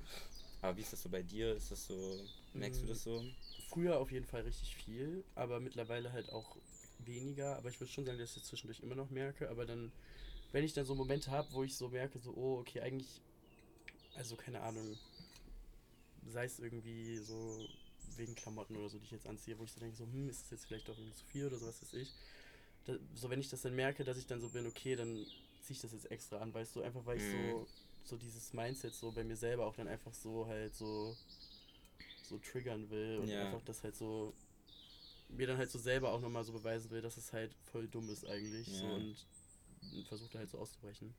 aber 0.62 0.78
wie 0.78 0.82
ist 0.82 0.94
das 0.94 1.02
so 1.04 1.10
bei 1.10 1.24
dir? 1.24 1.56
Ist 1.56 1.72
das 1.72 1.88
so, 1.88 2.30
merkst 2.54 2.82
du 2.82 2.86
Mhm. 2.86 2.88
das 2.88 3.04
so? 3.04 3.24
Früher 3.70 4.00
auf 4.00 4.12
jeden 4.12 4.26
Fall 4.26 4.42
richtig 4.42 4.76
viel, 4.76 5.24
aber 5.36 5.60
mittlerweile 5.60 6.12
halt 6.12 6.32
auch 6.32 6.58
weniger. 7.00 7.58
Aber 7.58 7.70
ich 7.70 7.80
würde 7.80 7.92
schon 7.92 8.06
sagen, 8.06 8.18
dass 8.18 8.32
ich 8.32 8.38
es 8.38 8.44
zwischendurch 8.46 8.80
immer 8.82 8.96
noch 8.96 9.10
merke. 9.10 9.50
Aber 9.50 9.66
dann, 9.66 9.92
wenn 10.52 10.64
ich 10.64 10.74
dann 10.74 10.86
so 10.86 10.96
Momente 10.96 11.32
habe, 11.32 11.52
wo 11.54 11.64
ich 11.64 11.76
so 11.76 11.90
merke, 11.90 12.20
so, 12.20 12.34
oh, 12.36 12.60
okay, 12.60 12.82
eigentlich, 12.82 13.22
also 14.16 14.36
keine 14.36 14.62
Ahnung, 14.62 14.98
sei 16.32 16.46
es 16.46 16.60
irgendwie 16.60 17.20
so 17.20 17.70
wegen 18.16 18.36
Klamotten 18.36 18.78
oder 18.78 18.90
so, 18.90 18.98
die 19.00 19.06
ich 19.06 19.12
jetzt 19.12 19.28
anziehe, 19.28 19.58
wo 19.60 19.64
ich 19.64 19.72
so 19.72 19.80
denke, 19.80 19.96
so, 19.96 20.06
hm, 20.06 20.30
ist 20.30 20.44
das 20.44 20.52
jetzt 20.52 20.66
vielleicht 20.66 20.88
doch 20.88 20.98
irgendwie 20.98 21.16
zu 21.16 21.26
viel 21.26 21.46
oder 21.48 21.60
so, 21.60 21.68
was 21.68 21.82
weiß 21.82 21.94
ich. 21.94 22.16
Da, 22.86 22.96
so, 23.16 23.30
wenn 23.30 23.40
ich 23.40 23.50
das 23.50 23.62
dann 23.62 23.76
merke, 23.76 24.04
dass 24.04 24.18
ich 24.18 24.28
dann 24.28 24.42
so 24.42 24.50
bin, 24.50 24.66
okay, 24.68 24.96
dann 24.96 25.28
ziehe 25.62 25.76
ich 25.76 25.82
das 25.82 25.94
jetzt 25.94 26.12
extra 26.12 26.40
an, 26.40 26.54
weißt 26.54 26.76
du, 26.76 26.82
einfach 26.82 27.06
weil 27.06 27.18
ich 27.18 27.24
Mhm. 27.24 27.30
so, 27.32 27.68
so 28.04 28.18
dieses 28.18 28.54
Mindset 28.54 28.96
so 28.96 29.12
bei 29.12 29.24
mir 29.24 29.36
selber 29.38 29.66
auch 29.66 29.76
dann 29.76 29.88
einfach 29.88 30.14
so 30.14 30.48
halt 30.48 30.76
so, 30.76 31.18
so 32.22 32.38
triggern 32.40 32.90
will 32.90 33.20
und 33.20 33.30
Ja. 33.30 33.38
einfach 33.38 33.62
das 33.64 33.84
halt 33.84 33.96
so 33.96 34.34
mir 35.30 35.48
dann 35.48 35.58
halt 35.58 35.72
so 35.72 35.80
selber 35.80 36.12
auch 36.14 36.22
nochmal 36.22 36.44
so 36.44 36.54
beweisen 36.54 36.90
will, 36.92 37.02
dass 37.02 37.18
es 37.18 37.34
halt 37.34 37.56
voll 37.72 37.88
dumm 37.88 38.10
ist 38.10 38.26
eigentlich 38.26 38.68
so 38.74 38.86
Ja. 38.86 38.96
und 38.96 39.28
versucht 40.06 40.36
halt 40.36 40.50
so 40.50 40.58
auszubrechen. 40.60 41.14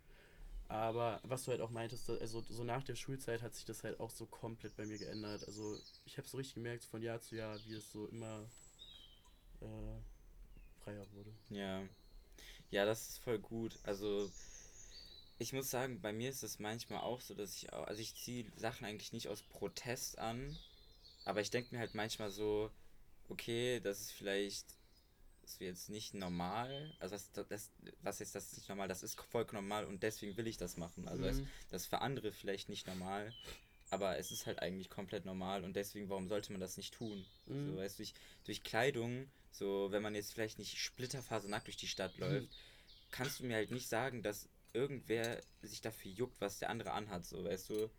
Aber 0.68 1.20
was 1.22 1.44
du 1.44 1.50
halt 1.50 1.62
auch 1.62 1.70
meintest, 1.70 2.10
also 2.10 2.44
so 2.48 2.62
nach 2.62 2.84
der 2.84 2.94
Schulzeit 2.94 3.40
hat 3.40 3.54
sich 3.54 3.64
das 3.64 3.84
halt 3.84 3.98
auch 4.00 4.10
so 4.10 4.26
komplett 4.26 4.76
bei 4.76 4.84
mir 4.84 4.98
geändert. 4.98 5.46
Also 5.46 5.78
ich 6.04 6.18
habe 6.18 6.28
so 6.28 6.36
richtig 6.36 6.54
gemerkt 6.54 6.84
von 6.84 7.02
Jahr 7.02 7.20
zu 7.20 7.36
Jahr, 7.36 7.58
wie 7.64 7.74
es 7.74 7.90
so 7.90 8.06
immer 8.08 8.46
äh, 9.62 10.84
freier 10.84 11.06
wurde. 11.12 11.32
Ja. 11.48 11.82
Ja, 12.70 12.84
das 12.84 13.08
ist 13.08 13.18
voll 13.18 13.38
gut. 13.38 13.78
Also, 13.82 14.30
ich 15.38 15.54
muss 15.54 15.70
sagen, 15.70 16.00
bei 16.02 16.12
mir 16.12 16.28
ist 16.28 16.42
es 16.42 16.58
manchmal 16.58 17.00
auch 17.00 17.20
so, 17.20 17.34
dass 17.34 17.56
ich 17.56 17.72
auch, 17.72 17.86
also 17.86 18.00
ich 18.00 18.14
ziehe 18.14 18.44
Sachen 18.56 18.84
eigentlich 18.84 19.12
nicht 19.12 19.28
aus 19.28 19.42
Protest 19.42 20.18
an, 20.18 20.54
aber 21.24 21.40
ich 21.40 21.50
denke 21.50 21.74
mir 21.74 21.80
halt 21.80 21.94
manchmal 21.94 22.30
so, 22.30 22.70
okay, 23.30 23.80
das 23.80 24.00
ist 24.00 24.12
vielleicht 24.12 24.66
ist 25.48 25.60
jetzt 25.60 25.88
nicht 25.90 26.14
normal, 26.14 26.94
also 26.98 27.14
das, 27.14 27.30
das, 27.32 27.48
das 27.48 27.70
was 28.02 28.20
ist 28.20 28.34
das 28.34 28.52
ist 28.52 28.58
nicht 28.58 28.68
normal, 28.68 28.88
das 28.88 29.02
ist 29.02 29.20
vollkommen 29.20 29.62
normal 29.62 29.84
und 29.86 30.02
deswegen 30.02 30.36
will 30.36 30.46
ich 30.46 30.56
das 30.56 30.76
machen. 30.76 31.08
Also 31.08 31.24
das, 31.24 31.38
Mhm. 31.38 31.46
das 31.70 31.82
ist 31.82 31.88
für 31.88 32.00
andere 32.00 32.32
vielleicht 32.32 32.68
nicht 32.68 32.86
normal, 32.86 33.32
aber 33.90 34.18
es 34.18 34.30
ist 34.30 34.46
halt 34.46 34.60
eigentlich 34.60 34.90
komplett 34.90 35.24
normal 35.24 35.64
und 35.64 35.74
deswegen, 35.74 36.08
warum 36.08 36.28
sollte 36.28 36.52
man 36.52 36.60
das 36.60 36.76
nicht 36.76 36.94
tun? 36.94 37.24
Mhm. 37.46 37.70
So, 37.70 37.76
weißt 37.76 37.98
du, 37.98 38.02
durch, 38.02 38.14
durch 38.44 38.62
Kleidung, 38.62 39.30
so, 39.50 39.88
wenn 39.90 40.02
man 40.02 40.14
jetzt 40.14 40.32
vielleicht 40.32 40.58
nicht 40.58 40.78
splitterfasernackt 40.78 41.66
durch 41.66 41.76
die 41.76 41.88
Stadt 41.88 42.16
läuft, 42.18 42.48
kannst 43.10 43.40
du 43.40 43.44
mir 43.44 43.56
halt 43.56 43.70
nicht 43.70 43.88
sagen, 43.88 44.22
dass 44.22 44.48
irgendwer 44.74 45.40
sich 45.62 45.80
dafür 45.80 46.10
juckt, 46.12 46.40
was 46.40 46.58
der 46.58 46.70
andere 46.70 46.92
anhat, 46.92 47.24
so, 47.24 47.42
weißt 47.44 47.70
du? 47.70 47.90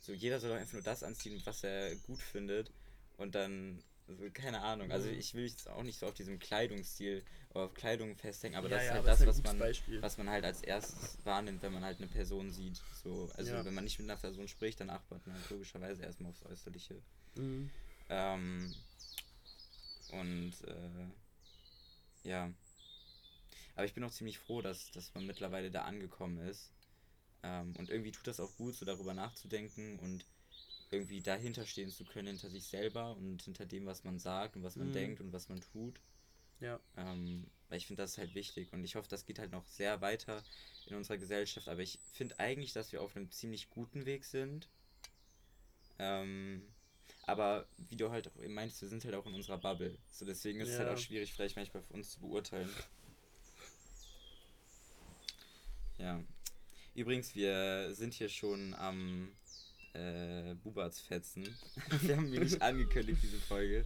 So, 0.00 0.12
jeder 0.12 0.38
soll 0.40 0.50
doch 0.50 0.56
einfach 0.58 0.74
nur 0.74 0.82
das 0.82 1.02
anziehen, 1.02 1.40
was 1.44 1.64
er 1.64 1.96
gut 1.96 2.22
findet 2.22 2.70
und 3.16 3.34
dann, 3.34 3.82
keine 4.32 4.60
Ahnung, 4.62 4.90
also 4.90 5.08
Mhm. 5.08 5.18
ich 5.18 5.34
will 5.34 5.46
jetzt 5.46 5.68
auch 5.68 5.82
nicht 5.82 5.98
so 5.98 6.06
auf 6.06 6.14
diesem 6.14 6.38
Kleidungsstil 6.38 7.22
oder 7.50 7.64
auf 7.64 7.74
Kleidung 7.74 8.16
festhängen, 8.16 8.56
aber 8.56 8.68
Ja, 8.68 8.76
das 8.76 8.84
ist 8.84 8.88
ja, 8.88 8.94
halt 8.96 9.06
das, 9.06 9.20
ist 9.20 9.22
ein 9.22 9.28
was 9.28 9.36
gutes 9.36 9.52
man, 9.52 9.58
Beispiel. 9.60 10.02
was 10.02 10.18
man 10.18 10.30
halt 10.30 10.44
als 10.44 10.62
erstes 10.62 11.18
wahrnimmt, 11.24 11.62
wenn 11.62 11.72
man 11.72 11.84
halt 11.84 11.98
eine 11.98 12.08
Person 12.08 12.50
sieht. 12.50 12.80
So, 13.02 13.30
also 13.34 13.52
Ja. 13.52 13.64
wenn 13.64 13.74
man 13.74 13.84
nicht 13.84 13.98
mit 13.98 14.08
einer 14.10 14.18
Person 14.18 14.48
spricht, 14.48 14.80
dann 14.80 14.90
achtet 14.90 15.26
man 15.26 15.36
halt 15.36 15.50
logischerweise 15.50 16.02
erstmal 16.02 16.30
aufs 16.30 16.44
Äußerliche. 16.44 17.02
Mhm. 17.36 17.70
Ähm, 18.08 18.74
und 20.10 20.52
äh, 20.66 21.08
ja. 22.28 22.50
Aber 23.74 23.84
ich 23.84 23.94
bin 23.94 24.02
auch 24.04 24.10
ziemlich 24.10 24.38
froh, 24.38 24.62
dass, 24.62 24.90
dass 24.92 25.14
man 25.14 25.26
mittlerweile 25.26 25.70
da 25.70 25.82
angekommen 25.82 26.38
ist. 26.38 26.70
Ähm, 27.42 27.74
und 27.76 27.90
irgendwie 27.90 28.10
tut 28.10 28.26
das 28.26 28.40
auch 28.40 28.56
gut, 28.56 28.74
so 28.74 28.84
darüber 28.84 29.14
nachzudenken 29.14 29.98
und 30.00 30.24
irgendwie 30.90 31.20
dahinter 31.20 31.66
stehen 31.66 31.90
zu 31.90 32.04
können, 32.04 32.28
hinter 32.28 32.50
sich 32.50 32.64
selber 32.64 33.16
und 33.16 33.42
hinter 33.42 33.66
dem, 33.66 33.86
was 33.86 34.04
man 34.04 34.18
sagt 34.18 34.56
und 34.56 34.62
was 34.62 34.76
man 34.76 34.88
Mhm. 34.88 34.92
denkt 34.92 35.20
und 35.20 35.32
was 35.32 35.48
man 35.48 35.60
tut. 35.60 36.00
Ja. 36.60 36.80
Ähm, 36.96 37.46
weil 37.68 37.78
ich 37.78 37.86
finde, 37.86 38.02
das 38.02 38.12
ist 38.12 38.18
halt 38.18 38.34
wichtig 38.34 38.72
und 38.72 38.82
ich 38.84 38.94
hoffe, 38.96 39.08
das 39.08 39.24
geht 39.26 39.38
halt 39.38 39.52
noch 39.52 39.66
sehr 39.66 40.00
weiter 40.00 40.42
in 40.86 40.96
unserer 40.96 41.18
Gesellschaft. 41.18 41.68
Aber 41.68 41.80
ich 41.82 41.98
finde 42.12 42.38
eigentlich, 42.38 42.72
dass 42.72 42.92
wir 42.92 43.02
auf 43.02 43.14
einem 43.16 43.30
ziemlich 43.30 43.68
guten 43.70 44.06
Weg 44.06 44.24
sind. 44.24 44.68
Ähm, 45.98 46.62
aber 47.26 47.66
wie 47.76 47.96
du 47.96 48.10
halt 48.10 48.28
auch 48.28 48.36
eben 48.42 48.54
meinst, 48.54 48.80
wir 48.80 48.88
sind 48.88 49.04
halt 49.04 49.14
auch 49.14 49.26
in 49.26 49.34
unserer 49.34 49.58
Bubble. 49.58 49.98
So 50.10 50.24
deswegen 50.24 50.60
ist 50.60 50.70
es 50.70 50.78
halt 50.78 50.88
Ja. 50.88 50.94
auch 50.94 50.98
schwierig, 50.98 51.32
vielleicht 51.34 51.56
manchmal 51.56 51.82
für 51.82 51.92
uns 51.94 52.10
zu 52.12 52.20
beurteilen. 52.20 52.70
Ja. 55.98 56.22
Übrigens, 56.94 57.34
wir 57.34 57.94
sind 57.94 58.14
hier 58.14 58.28
schon 58.28 58.74
am 58.74 59.32
äh, 59.94 60.54
Bubats 60.62 61.00
fetzen. 61.00 61.44
wir 62.02 62.16
haben 62.16 62.30
mir 62.30 62.40
nicht 62.40 62.60
angekündigt, 62.62 63.22
diese 63.22 63.38
Folge. 63.38 63.84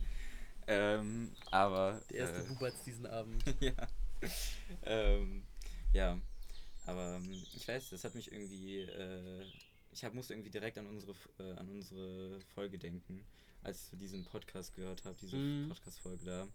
Ähm, 0.66 1.32
aber. 1.50 2.00
Der 2.10 2.18
erste 2.18 2.40
äh, 2.40 2.44
Bubatz 2.48 2.82
diesen 2.84 3.06
Abend. 3.06 3.42
ja. 3.60 3.72
ähm, 4.84 5.42
ja. 5.92 6.18
Aber 6.86 7.16
ähm, 7.16 7.42
ich 7.54 7.66
weiß, 7.66 7.90
das 7.90 8.04
hat 8.04 8.14
mich 8.14 8.32
irgendwie. 8.32 8.80
Äh, 8.80 9.44
ich 9.92 10.04
hab, 10.04 10.14
musste 10.14 10.32
irgendwie 10.34 10.50
direkt 10.50 10.78
an 10.78 10.86
unsere, 10.86 11.14
äh, 11.38 11.52
an 11.56 11.68
unsere 11.68 12.40
Folge 12.54 12.78
denken, 12.78 13.24
als 13.62 13.92
ich 13.92 13.98
diesen 13.98 14.24
Podcast 14.24 14.74
gehört 14.74 15.04
habe, 15.04 15.16
diese 15.20 15.36
Mhm. 15.36 15.68
Podcast-Folge 15.68 16.24
da. 16.24 16.48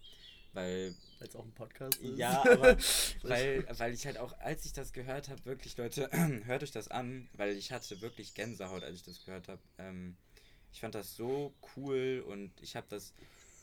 Weil 0.58 0.96
Weil 1.20 1.28
es 1.28 1.36
auch 1.36 1.46
ein 1.46 1.52
Podcast 1.54 1.98
ist. 1.98 2.18
ja, 2.18 2.42
aber 2.52 2.78
weil, 3.24 3.66
weil 3.78 3.94
ich 3.94 4.06
halt 4.06 4.18
auch, 4.18 4.38
als 4.40 4.66
ich 4.66 4.74
das 4.74 4.92
gehört 4.92 5.30
habe, 5.30 5.46
wirklich, 5.46 5.78
Leute, 5.78 6.10
hört 6.46 6.64
euch 6.64 6.72
das 6.72 6.88
an, 6.88 7.30
weil 7.34 7.56
ich 7.56 7.72
hatte 7.72 8.02
wirklich 8.02 8.34
Gänsehaut, 8.34 8.84
als 8.84 8.96
ich 8.96 9.04
das 9.04 9.24
gehört 9.24 9.48
habe. 9.48 9.62
Ähm, 9.78 10.16
ich 10.74 10.80
fand 10.80 10.96
das 10.96 11.16
so 11.16 11.54
cool 11.76 12.24
und 12.28 12.52
ich 12.62 12.76
habe 12.76 12.88
das 12.90 13.14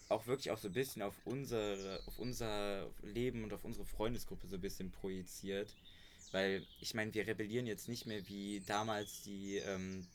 auch 0.08 0.26
wirklich 0.26 0.50
auch 0.50 0.58
so 0.58 0.68
ein 0.68 0.72
bisschen 0.74 1.02
auf 1.02 1.14
unsere, 1.24 2.00
auf 2.06 2.18
unser 2.18 2.88
Leben 3.02 3.42
und 3.44 3.52
auf 3.52 3.64
unsere 3.64 3.84
Freundesgruppe 3.86 4.46
so 4.46 4.56
ein 4.56 4.60
bisschen 4.60 4.90
projiziert. 4.92 5.74
Weil, 6.32 6.66
ich 6.80 6.94
meine, 6.94 7.12
wir 7.14 7.26
rebellieren 7.26 7.66
jetzt 7.66 7.88
nicht 7.88 8.06
mehr 8.06 8.26
wie 8.28 8.60
damals 8.66 9.22
die, 9.22 9.56
ähm, 9.58 10.06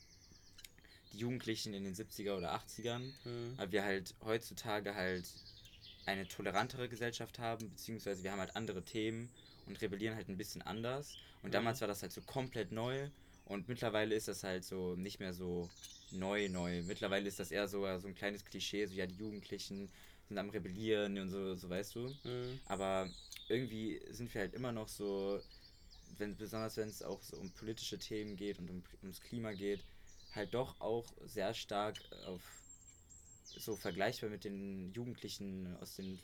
die 1.12 1.18
Jugendlichen 1.18 1.74
in 1.74 1.84
den 1.84 1.94
70er 1.94 2.36
oder 2.36 2.54
80ern, 2.54 3.12
Mhm. 3.24 3.54
weil 3.56 3.72
wir 3.72 3.84
halt 3.84 4.14
heutzutage 4.24 4.94
halt 4.94 5.24
eine 6.06 6.28
tolerantere 6.28 6.88
Gesellschaft 6.88 7.38
haben, 7.38 7.70
beziehungsweise 7.70 8.22
wir 8.22 8.32
haben 8.32 8.40
halt 8.40 8.56
andere 8.56 8.84
Themen 8.84 9.32
und 9.66 9.80
rebellieren 9.80 10.16
halt 10.16 10.28
ein 10.28 10.36
bisschen 10.36 10.62
anders. 10.62 11.18
Und 11.42 11.52
Mhm. 11.52 11.52
damals 11.52 11.80
war 11.80 11.88
das 11.88 12.02
halt 12.02 12.12
so 12.12 12.22
komplett 12.22 12.72
neu 12.72 13.10
und 13.44 13.68
mittlerweile 13.68 14.14
ist 14.14 14.28
das 14.28 14.42
halt 14.44 14.64
so 14.64 14.96
nicht 14.96 15.20
mehr 15.20 15.32
so 15.34 15.70
neu, 16.10 16.48
neu. 16.48 16.82
Mittlerweile 16.82 17.28
ist 17.28 17.38
das 17.40 17.50
eher 17.50 17.68
so, 17.68 17.80
so 17.98 18.08
ein 18.08 18.14
kleines 18.14 18.44
Klischee, 18.44 18.86
so 18.86 18.94
ja, 18.94 19.06
die 19.06 19.16
Jugendlichen 19.16 19.90
sind 20.28 20.38
am 20.38 20.50
Rebellieren 20.50 21.18
und 21.18 21.30
so, 21.30 21.54
so 21.54 21.68
weißt 21.70 21.94
du. 21.94 22.16
Mhm. 22.24 22.60
Aber 22.64 23.10
irgendwie 23.48 24.00
sind 24.10 24.32
wir 24.34 24.40
halt 24.42 24.54
immer 24.54 24.72
noch 24.72 24.88
so, 24.88 25.42
wenn, 26.18 26.36
besonders 26.36 26.76
wenn 26.76 26.88
es 26.88 27.02
auch 27.02 27.22
so 27.22 27.36
um 27.38 27.52
politische 27.52 27.98
Themen 27.98 28.36
geht 28.36 28.58
und 28.58 28.70
um, 28.70 28.82
ums 29.02 29.20
Klima 29.20 29.52
geht, 29.54 29.84
halt 30.32 30.54
doch 30.54 30.80
auch 30.80 31.14
sehr 31.24 31.54
stark 31.54 32.04
auf 32.26 32.59
so 33.58 33.76
vergleichbar 33.76 34.30
mit 34.30 34.44
den 34.44 34.92
Jugendlichen 34.92 35.76
aus 35.80 35.96
den 35.96 36.18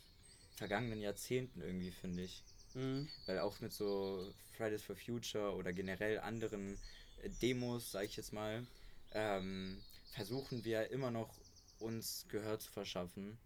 vergangenen 0.56 1.00
Jahrzehnten 1.00 1.60
irgendwie, 1.60 1.90
finde 1.90 2.22
ich. 2.22 2.42
Mhm. 2.74 3.08
Weil 3.26 3.38
auch 3.40 3.60
mit 3.60 3.72
so 3.72 4.32
Fridays 4.56 4.82
for 4.82 4.96
Future 4.96 5.54
oder 5.54 5.72
generell 5.72 6.18
anderen 6.20 6.78
äh, 7.22 7.30
Demos, 7.42 7.90
sage 7.90 8.06
ich 8.06 8.16
jetzt 8.16 8.32
mal, 8.32 8.66
ähm, 9.12 9.80
versuchen 10.12 10.64
wir 10.64 10.90
immer 10.90 11.10
noch 11.10 11.34
uns 11.78 12.26
Gehör 12.28 12.58
zu 12.58 12.70
verschaffen. 12.70 13.38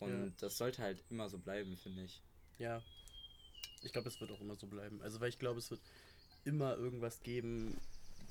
Und 0.00 0.26
Ja. 0.26 0.32
das 0.40 0.56
sollte 0.58 0.82
halt 0.82 1.02
immer 1.10 1.28
so 1.28 1.38
bleiben, 1.38 1.76
finde 1.76 2.04
ich. 2.04 2.22
Ja. 2.58 2.82
Ich 3.82 3.92
glaube, 3.92 4.08
es 4.08 4.20
wird 4.20 4.30
auch 4.30 4.40
immer 4.40 4.54
so 4.56 4.66
bleiben. 4.66 5.00
Also, 5.02 5.20
weil 5.20 5.30
ich 5.30 5.38
glaube, 5.38 5.58
es 5.58 5.70
wird 5.70 5.80
immer 6.44 6.76
irgendwas 6.76 7.22
geben, 7.22 7.78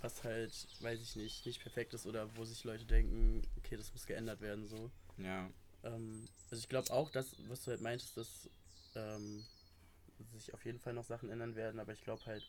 was 0.02 0.24
halt, 0.24 0.68
weiß 0.82 1.02
ich 1.02 1.16
nicht, 1.16 1.46
nicht 1.46 1.62
perfekt 1.62 1.94
ist 1.94 2.06
oder 2.06 2.36
wo 2.36 2.46
sich 2.46 2.64
Leute 2.64 2.86
denken, 2.86 3.42
okay, 3.58 3.78
das 3.78 3.92
muss 3.94 4.06
geändert 4.06 4.42
werden, 4.42 4.68
so. 4.68 4.92
Ja. 5.18 5.50
Ähm, 5.84 6.26
also, 6.50 6.62
ich 6.62 6.70
glaube 6.70 6.92
auch, 6.92 7.10
dass, 7.10 7.36
was 7.48 7.64
du 7.64 7.72
halt 7.72 7.82
meintest, 7.82 8.18
dass 8.18 8.50
ähm, 8.96 9.46
sich 10.34 10.54
auf 10.54 10.66
jeden 10.66 10.80
Fall 10.80 10.94
noch 10.94 11.06
Sachen 11.06 11.30
ändern 11.30 11.56
werden, 11.56 11.80
aber 11.80 11.94
ich 11.94 12.04
glaube 12.04 12.26
halt 12.26 12.46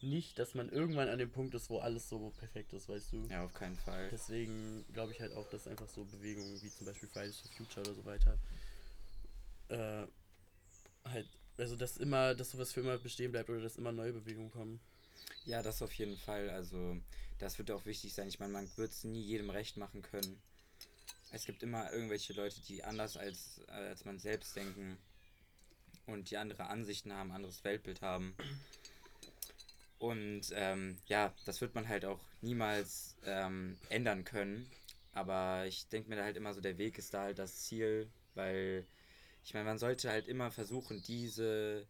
nicht, 0.00 0.38
dass 0.38 0.54
man 0.54 0.68
irgendwann 0.68 1.08
an 1.08 1.18
dem 1.18 1.30
Punkt 1.30 1.54
ist, 1.54 1.70
wo 1.70 1.78
alles 1.78 2.08
so 2.08 2.30
perfekt 2.38 2.72
ist, 2.72 2.88
weißt 2.88 3.12
du. 3.12 3.26
Ja, 3.28 3.44
auf 3.44 3.54
keinen 3.54 3.76
Fall. 3.76 4.08
Deswegen 4.10 4.84
glaube 4.92 5.12
ich 5.12 5.20
halt 5.20 5.32
auch, 5.32 5.48
dass 5.48 5.66
einfach 5.66 5.88
so 5.88 6.04
Bewegungen 6.04 6.60
wie 6.62 6.70
zum 6.70 6.86
Beispiel 6.86 7.08
Fridays 7.08 7.40
for 7.40 7.50
Future 7.52 7.80
oder 7.80 7.94
so 7.94 8.04
weiter 8.04 8.38
äh, 9.68 10.06
halt, 11.04 11.28
also 11.56 11.76
dass 11.76 11.96
immer, 11.96 12.34
dass 12.34 12.50
sowas 12.50 12.72
für 12.72 12.80
immer 12.80 12.98
bestehen 12.98 13.32
bleibt 13.32 13.50
oder 13.50 13.60
dass 13.60 13.76
immer 13.76 13.92
neue 13.92 14.12
Bewegungen 14.12 14.50
kommen. 14.50 14.80
Ja, 15.44 15.62
das 15.62 15.82
auf 15.82 15.92
jeden 15.94 16.16
Fall. 16.16 16.50
Also, 16.50 16.96
das 17.38 17.58
wird 17.58 17.70
auch 17.70 17.84
wichtig 17.86 18.14
sein. 18.14 18.28
Ich 18.28 18.38
meine, 18.38 18.52
man 18.52 18.68
wird 18.76 18.92
es 18.92 19.04
nie 19.04 19.22
jedem 19.22 19.50
recht 19.50 19.76
machen 19.76 20.02
können. 20.02 20.40
es 21.32 21.44
gibt 21.46 21.62
immer 21.62 21.92
irgendwelche 21.92 22.32
Leute, 22.32 22.60
die 22.62 22.84
anders 22.84 23.16
als, 23.16 23.60
äh, 23.68 23.72
als 23.72 24.04
man 24.04 24.18
selbst 24.18 24.54
denken 24.56 24.98
und 26.06 26.30
die 26.30 26.36
andere 26.36 26.66
Ansichten 26.66 27.12
haben, 27.12 27.32
anderes 27.32 27.64
Weltbild 27.64 28.02
haben. 28.02 28.36
Und 29.98 30.52
ähm, 30.52 30.98
ja, 31.06 31.32
das 31.44 31.60
wird 31.60 31.74
man 31.74 31.88
halt 31.88 32.04
auch 32.04 32.20
niemals 32.40 33.16
ähm, 33.24 33.78
ändern 33.88 34.24
können. 34.24 34.70
Aber 35.12 35.66
ich 35.66 35.88
denke 35.88 36.10
mir 36.10 36.16
da 36.16 36.24
halt 36.24 36.36
immer 36.36 36.52
so, 36.54 36.60
der 36.60 36.78
Weg 36.78 36.98
ist 36.98 37.14
da 37.14 37.22
halt 37.22 37.38
das 37.38 37.64
Ziel, 37.64 38.10
weil 38.34 38.86
ich 39.44 39.54
meine, 39.54 39.66
man 39.66 39.78
sollte 39.78 40.10
halt 40.10 40.26
immer 40.26 40.50
versuchen, 40.50 41.02
diese, 41.02 41.86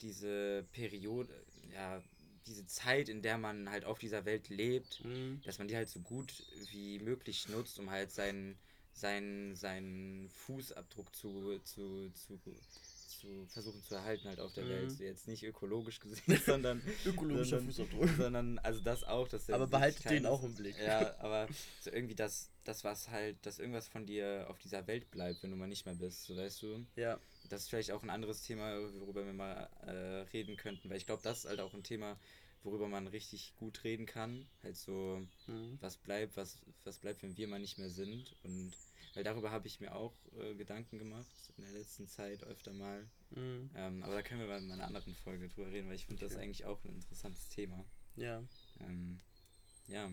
diese 0.00 0.64
Periode, 0.72 1.44
ja, 1.72 2.02
diese 2.48 2.66
Zeit, 2.66 3.08
in 3.08 3.22
der 3.22 3.38
man 3.38 3.70
halt 3.70 3.84
auf 3.84 3.98
dieser 3.98 4.24
Welt 4.24 4.48
lebt, 4.48 5.04
Mhm. 5.04 5.40
dass 5.44 5.58
man 5.58 5.68
die 5.68 5.76
halt 5.76 5.88
so 5.88 6.00
gut 6.00 6.32
wie 6.72 6.98
möglich 6.98 7.48
nutzt, 7.48 7.78
um 7.78 7.90
halt 7.90 8.10
seinen, 8.10 8.58
seinen, 8.92 9.54
seinen 9.54 10.28
Fußabdruck 10.30 11.14
zu, 11.14 11.58
zu, 11.60 12.10
zu, 12.10 12.40
zu 13.20 13.46
versuchen 13.48 13.82
zu 13.82 13.94
erhalten 13.96 14.28
halt 14.28 14.40
auf 14.40 14.52
der 14.54 14.64
Mhm. 14.64 14.68
Welt. 14.70 14.90
So 14.92 15.02
Jetzt 15.04 15.28
nicht 15.28 15.42
ökologisch 15.44 16.00
gesehen, 16.00 16.18
sondern, 16.46 16.82
Ökologischer 17.04 17.58
sondern, 17.60 17.66
Fußabdruck. 17.66 18.08
sondern 18.16 18.58
also 18.60 18.80
das 18.80 19.04
auch, 19.04 19.28
dass 19.28 19.48
Aber 19.50 19.66
behaltet 19.66 20.04
den 20.04 20.08
keines- 20.22 20.26
auch 20.26 20.42
im 20.42 20.54
Blick. 20.54 20.76
Ja, 20.78 21.16
aber 21.18 21.48
so 21.80 21.90
irgendwie 21.90 22.14
das, 22.14 22.50
das 22.64 22.84
was 22.84 23.08
halt, 23.10 23.36
dass 23.44 23.58
irgendwas 23.58 23.88
von 23.88 24.06
dir 24.06 24.46
auf 24.48 24.58
dieser 24.58 24.86
Welt 24.86 25.10
bleibt, 25.10 25.42
wenn 25.42 25.50
du 25.50 25.56
mal 25.56 25.66
nicht 25.68 25.84
mehr 25.86 25.94
bist, 25.96 26.24
so 26.24 26.36
weißt 26.36 26.62
du. 26.62 26.86
Ja. 26.96 27.18
Das 27.48 27.62
ist 27.62 27.68
vielleicht 27.70 27.90
auch 27.92 28.02
ein 28.02 28.10
anderes 28.10 28.42
Thema, 28.42 28.78
worüber 29.00 29.24
wir 29.24 29.32
mal 29.32 29.68
äh, 29.82 30.26
reden 30.32 30.56
könnten, 30.56 30.90
weil 30.90 30.96
ich 30.98 31.06
glaube, 31.06 31.22
das 31.22 31.38
ist 31.40 31.44
halt 31.46 31.60
auch 31.60 31.74
ein 31.74 31.82
Thema, 31.82 32.18
worüber 32.62 32.88
man 32.88 33.06
richtig 33.06 33.54
gut 33.56 33.84
reden 33.84 34.06
kann. 34.06 34.46
Halt 34.62 34.76
so, 34.76 35.26
Mhm. 35.46 35.78
was 35.80 35.96
bleibt, 35.96 36.36
was, 36.36 36.58
was 36.84 36.98
bleibt, 36.98 37.22
wenn 37.22 37.36
wir 37.36 37.48
mal 37.48 37.58
nicht 37.60 37.78
mehr 37.78 37.90
sind. 37.90 38.34
Und 38.42 38.72
weil 39.14 39.24
darüber 39.24 39.50
habe 39.50 39.66
ich 39.66 39.80
mir 39.80 39.94
auch 39.94 40.14
äh, 40.38 40.54
Gedanken 40.54 40.98
gemacht 40.98 41.26
in 41.56 41.64
der 41.64 41.72
letzten 41.72 42.06
Zeit 42.06 42.42
öfter 42.44 42.72
mal. 42.72 43.08
Mhm. 43.30 43.70
Ähm, 43.74 44.02
aber 44.02 44.14
da 44.14 44.22
können 44.22 44.40
wir 44.40 44.48
mal 44.48 44.62
in 44.62 44.70
einer 44.70 44.86
anderen 44.86 45.14
Folge 45.14 45.48
drüber 45.48 45.70
reden, 45.70 45.88
weil 45.88 45.96
ich 45.96 46.06
finde 46.06 46.20
das 46.24 46.34
Okay. 46.34 46.42
eigentlich 46.42 46.64
auch 46.66 46.82
ein 46.84 46.94
interessantes 46.94 47.48
Thema. 47.48 47.84
Ja. 48.16 48.42
Ähm, 48.80 49.20
ja. 49.86 50.10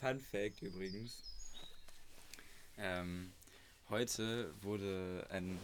Fun 0.00 0.20
Fact 0.20 0.62
übrigens. 0.62 1.22
Ähm, 2.78 3.32
heute 3.88 4.54
wurde 4.62 5.26
ein, 5.30 5.58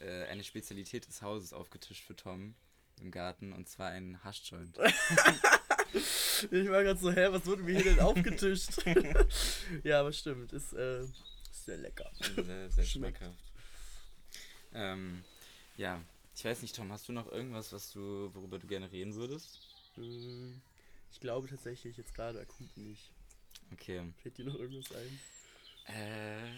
äh, 0.00 0.24
eine 0.24 0.44
Spezialität 0.44 1.06
des 1.06 1.22
Hauses 1.22 1.52
aufgetischt 1.52 2.04
für 2.04 2.16
Tom 2.16 2.54
im 3.00 3.10
Garten 3.10 3.52
und 3.52 3.68
zwar 3.68 3.90
ein 3.90 4.22
Haschjoint. 4.24 4.78
Ich 6.50 6.68
war 6.68 6.82
gerade 6.82 6.98
so, 6.98 7.12
hä, 7.12 7.28
was 7.30 7.46
wurde 7.46 7.62
mir 7.62 7.80
hier 7.80 7.94
denn 7.94 8.00
aufgetischt? 8.00 8.84
ja, 9.84 10.00
aber 10.00 10.12
stimmt, 10.12 10.52
ist, 10.52 10.72
äh, 10.72 11.06
sehr 11.52 11.76
lecker. 11.76 12.10
sehr, 12.34 12.70
sehr 12.70 12.84
schmackhaft. 12.84 13.44
Ähm, 14.72 15.22
ja, 15.76 16.02
ich 16.34 16.44
weiß 16.44 16.62
nicht, 16.62 16.74
Tom, 16.74 16.90
hast 16.90 17.08
du 17.08 17.12
noch 17.12 17.30
irgendwas, 17.30 17.72
was 17.72 17.92
du, 17.92 18.30
worüber 18.34 18.58
du 18.58 18.66
gerne 18.66 18.90
reden 18.90 19.14
würdest? 19.14 19.60
Mhm. 19.96 20.60
Ich 21.12 21.20
glaube 21.20 21.48
tatsächlich 21.48 21.96
jetzt 21.96 22.14
gerade 22.14 22.40
akut 22.40 22.76
nicht. 22.76 23.12
Okay. 23.72 24.02
Fällt 24.20 24.36
dir 24.36 24.44
noch 24.44 24.56
irgendwas 24.56 24.94
ein? 24.96 25.20
Äh, 25.86 26.50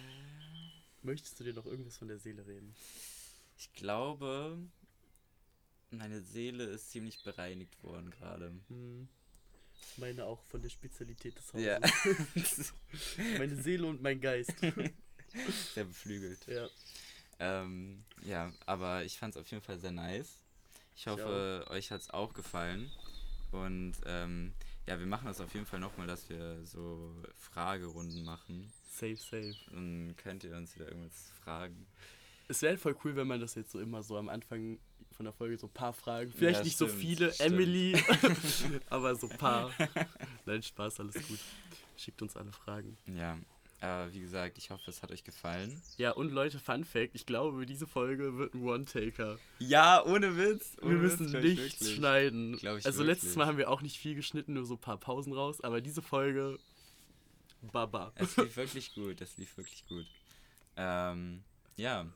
Möchtest 1.07 1.39
du 1.39 1.45
dir 1.45 1.55
noch 1.55 1.66
irgendwas 1.66 1.97
von 1.97 2.09
der 2.09 2.18
Seele 2.18 2.45
reden? 2.49 2.74
Ich 3.57 3.72
glaube, 3.74 4.59
meine 5.91 6.20
Seele 6.20 6.64
ist 6.64 6.91
ziemlich 6.91 7.22
bereinigt 7.22 7.81
worden 7.85 8.11
gerade. 8.11 8.53
Hm. 8.66 9.07
Meine 9.99 10.24
auch 10.24 10.43
von 10.43 10.61
der 10.62 10.68
Spezialität 10.68 11.39
des 11.39 11.53
Hauses. 11.53 11.64
Ja. 11.64 11.79
Meine 13.39 13.55
Seele 13.62 13.87
und 13.87 14.03
mein 14.03 14.20
Geist. 14.20 14.53
Sehr 15.74 15.85
beflügelt. 15.85 16.45
ja. 16.49 16.68
Ähm, 17.39 18.03
ja, 18.24 18.53
aber 18.64 19.05
ich 19.05 19.16
fand 19.16 19.37
es 19.37 19.41
auf 19.41 19.49
jeden 19.51 19.62
Fall 19.62 19.79
sehr 19.79 19.93
nice. 19.93 20.43
Ich 20.97 21.07
hoffe, 21.07 21.66
euch 21.68 21.93
hat 21.93 22.01
es 22.01 22.11
auch 22.11 22.33
gefallen. 22.33 22.91
Und 23.53 23.95
ähm, 24.07 24.55
ja, 24.87 24.99
wir 24.99 25.07
machen 25.07 25.27
das 25.27 25.41
auf 25.41 25.53
jeden 25.55 25.66
Fall 25.66 25.79
nochmal, 25.79 26.07
dass 26.07 26.29
wir 26.31 26.64
so 26.64 27.14
Fragerunden 27.37 28.24
machen. 28.24 28.72
Safe, 28.97 29.16
safe. 29.16 29.55
Dann 29.70 30.14
könnt 30.16 30.44
ihr 30.44 30.57
uns 30.57 30.74
wieder 30.74 30.88
irgendwas 30.88 31.30
fragen. 31.44 31.86
Es 32.49 32.62
wäre 32.62 32.78
voll 32.78 32.97
cool, 33.05 33.14
wenn 33.16 33.26
man 33.26 33.40
das 33.40 33.55
jetzt 33.55 33.72
so 33.72 33.80
immer 33.80 34.03
so 34.03 34.16
am 34.16 34.28
Anfang 34.28 34.78
von 35.12 35.24
der 35.24 35.32
Folge 35.32 35.59
so 35.59 35.66
ein 35.66 35.72
paar 35.72 35.92
Fragen. 35.92 36.32
Vielleicht 36.32 36.61
Ja, 36.61 36.64
nicht 36.64 36.78
so 36.78 36.86
stimmt, 36.86 37.01
viele, 37.01 37.32
stimmt. 37.32 37.53
Emily, 37.53 38.03
aber 38.88 39.14
so 39.14 39.28
ein 39.28 39.36
paar. 39.36 39.70
Nein, 40.47 40.62
Spaß, 40.62 41.01
alles 41.01 41.14
gut. 41.26 41.38
Schickt 41.97 42.22
uns 42.22 42.36
alle 42.36 42.53
Fragen. 42.53 42.97
Ja, 43.07 43.38
aber 43.80 44.12
wie 44.12 44.20
gesagt, 44.20 44.57
ich 44.59 44.70
hoffe, 44.70 44.90
es 44.90 45.03
hat 45.03 45.11
euch 45.11 45.24
gefallen. 45.24 45.80
Ja, 45.99 46.12
und 46.12 46.30
Leute, 46.32 46.59
Fun 46.59 46.84
Fact: 46.84 47.14
Ich 47.14 47.26
glaube, 47.26 47.66
diese 47.66 47.86
Folge 47.86 48.36
wird 48.38 48.55
ein 48.55 48.62
One-Taker. 48.62 49.38
Ja, 49.59 50.03
ohne 50.05 50.36
Witz. 50.36 50.76
Wir 50.80 50.97
müssen 50.97 51.30
nichts 51.40 51.90
schneiden. 51.92 52.59
Also, 52.84 53.03
letztes 53.03 53.24
wirklich. 53.30 53.36
Mal 53.36 53.47
haben 53.47 53.59
wir 53.59 53.70
auch 53.70 53.82
nicht 53.82 53.99
viel 53.99 54.14
geschnitten, 54.14 54.55
nur 54.55 54.64
so 54.64 54.74
ein 54.74 54.80
paar 54.80 54.99
Pausen 54.99 55.32
raus, 55.32 55.61
aber 55.61 55.80
diese 55.80 56.01
Folge. 56.03 56.59
Baba. 57.72 58.12
Es 58.14 58.36
lief 58.36 58.56
wirklich 58.56 58.94
gut, 58.94 59.20
es 59.20 59.36
lief 59.36 59.56
wirklich 59.56 59.86
gut. 59.86 60.06
Ähm, 60.76 61.42
ja, 61.76 62.06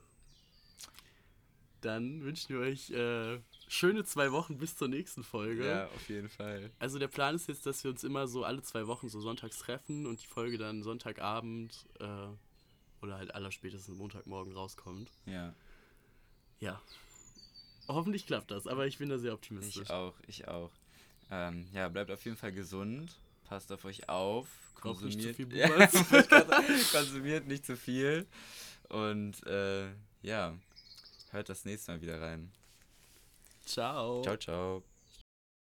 Dann 1.81 2.23
wünschen 2.23 2.55
wir 2.55 2.61
euch 2.61 2.91
äh, 2.91 3.41
schöne 3.69 4.05
zwei 4.05 4.33
Wochen 4.33 4.59
bis 4.59 4.77
zur 4.77 4.89
nächsten 4.89 5.25
Folge. 5.25 5.67
ja, 5.67 5.87
auf 5.87 6.09
jeden 6.09 6.29
Fall. 6.29 6.71
Also 6.79 6.99
der 6.99 7.09
Plan 7.09 7.35
ist 7.35 7.49
jetzt, 7.49 7.65
dass 7.65 7.83
wir 7.85 7.91
uns 7.91 8.05
immer 8.05 8.29
so 8.29 8.45
alle 8.45 8.63
zwei 8.63 8.87
Wochen 8.87 9.09
so 9.09 9.21
sonntags 9.21 9.59
treffen 9.59 10.07
und 10.07 10.23
die 10.23 10.27
Folge 10.27 10.59
dann 10.59 10.83
Sonntagabend 10.83 11.87
äh, 12.01 12.29
oder 13.03 13.17
halt 13.17 13.35
allerspätestens 13.35 13.97
Montagmorgen 13.97 14.53
rauskommt. 14.55 15.11
Ja, 15.27 15.55
Ja. 16.61 16.81
Hoffentlich 17.89 18.27
klappt 18.27 18.51
das, 18.53 18.67
aber 18.69 18.87
ich 18.87 18.99
bin 18.99 19.09
da 19.09 19.19
sehr 19.19 19.33
optimistisch. 19.35 19.83
ich 19.85 19.91
auch, 19.91 20.15
ich 20.29 20.47
auch. 20.47 20.71
Ähm, 21.31 21.67
ja, 21.73 21.89
bleibt 21.89 22.11
auf 22.11 22.25
jeden 22.25 22.37
Fall 22.37 22.53
gesund, 22.53 23.17
passt 23.51 23.73
auf 23.73 23.85
euch 23.85 24.09
auf, 24.09 24.47
Raucht 24.85 25.03
nicht 25.03 25.21
zu 25.21 25.35
konsumiert, 25.35 25.37
viel 25.37 25.57
ja, 25.57 25.89
konsumiert 26.93 27.49
nicht 27.49 27.67
zu 27.67 27.77
viel 27.77 28.27
und 28.89 29.45
äh, 29.45 29.89
ja, 30.23 30.57
hört 31.33 31.49
das 31.49 31.65
nächste 31.65 31.93
Mal 31.93 32.01
wieder 32.01 32.21
rein. 32.21 32.53
Ciao. 33.67 34.23
Ciao, 34.23 34.37
ciao. 34.37 34.90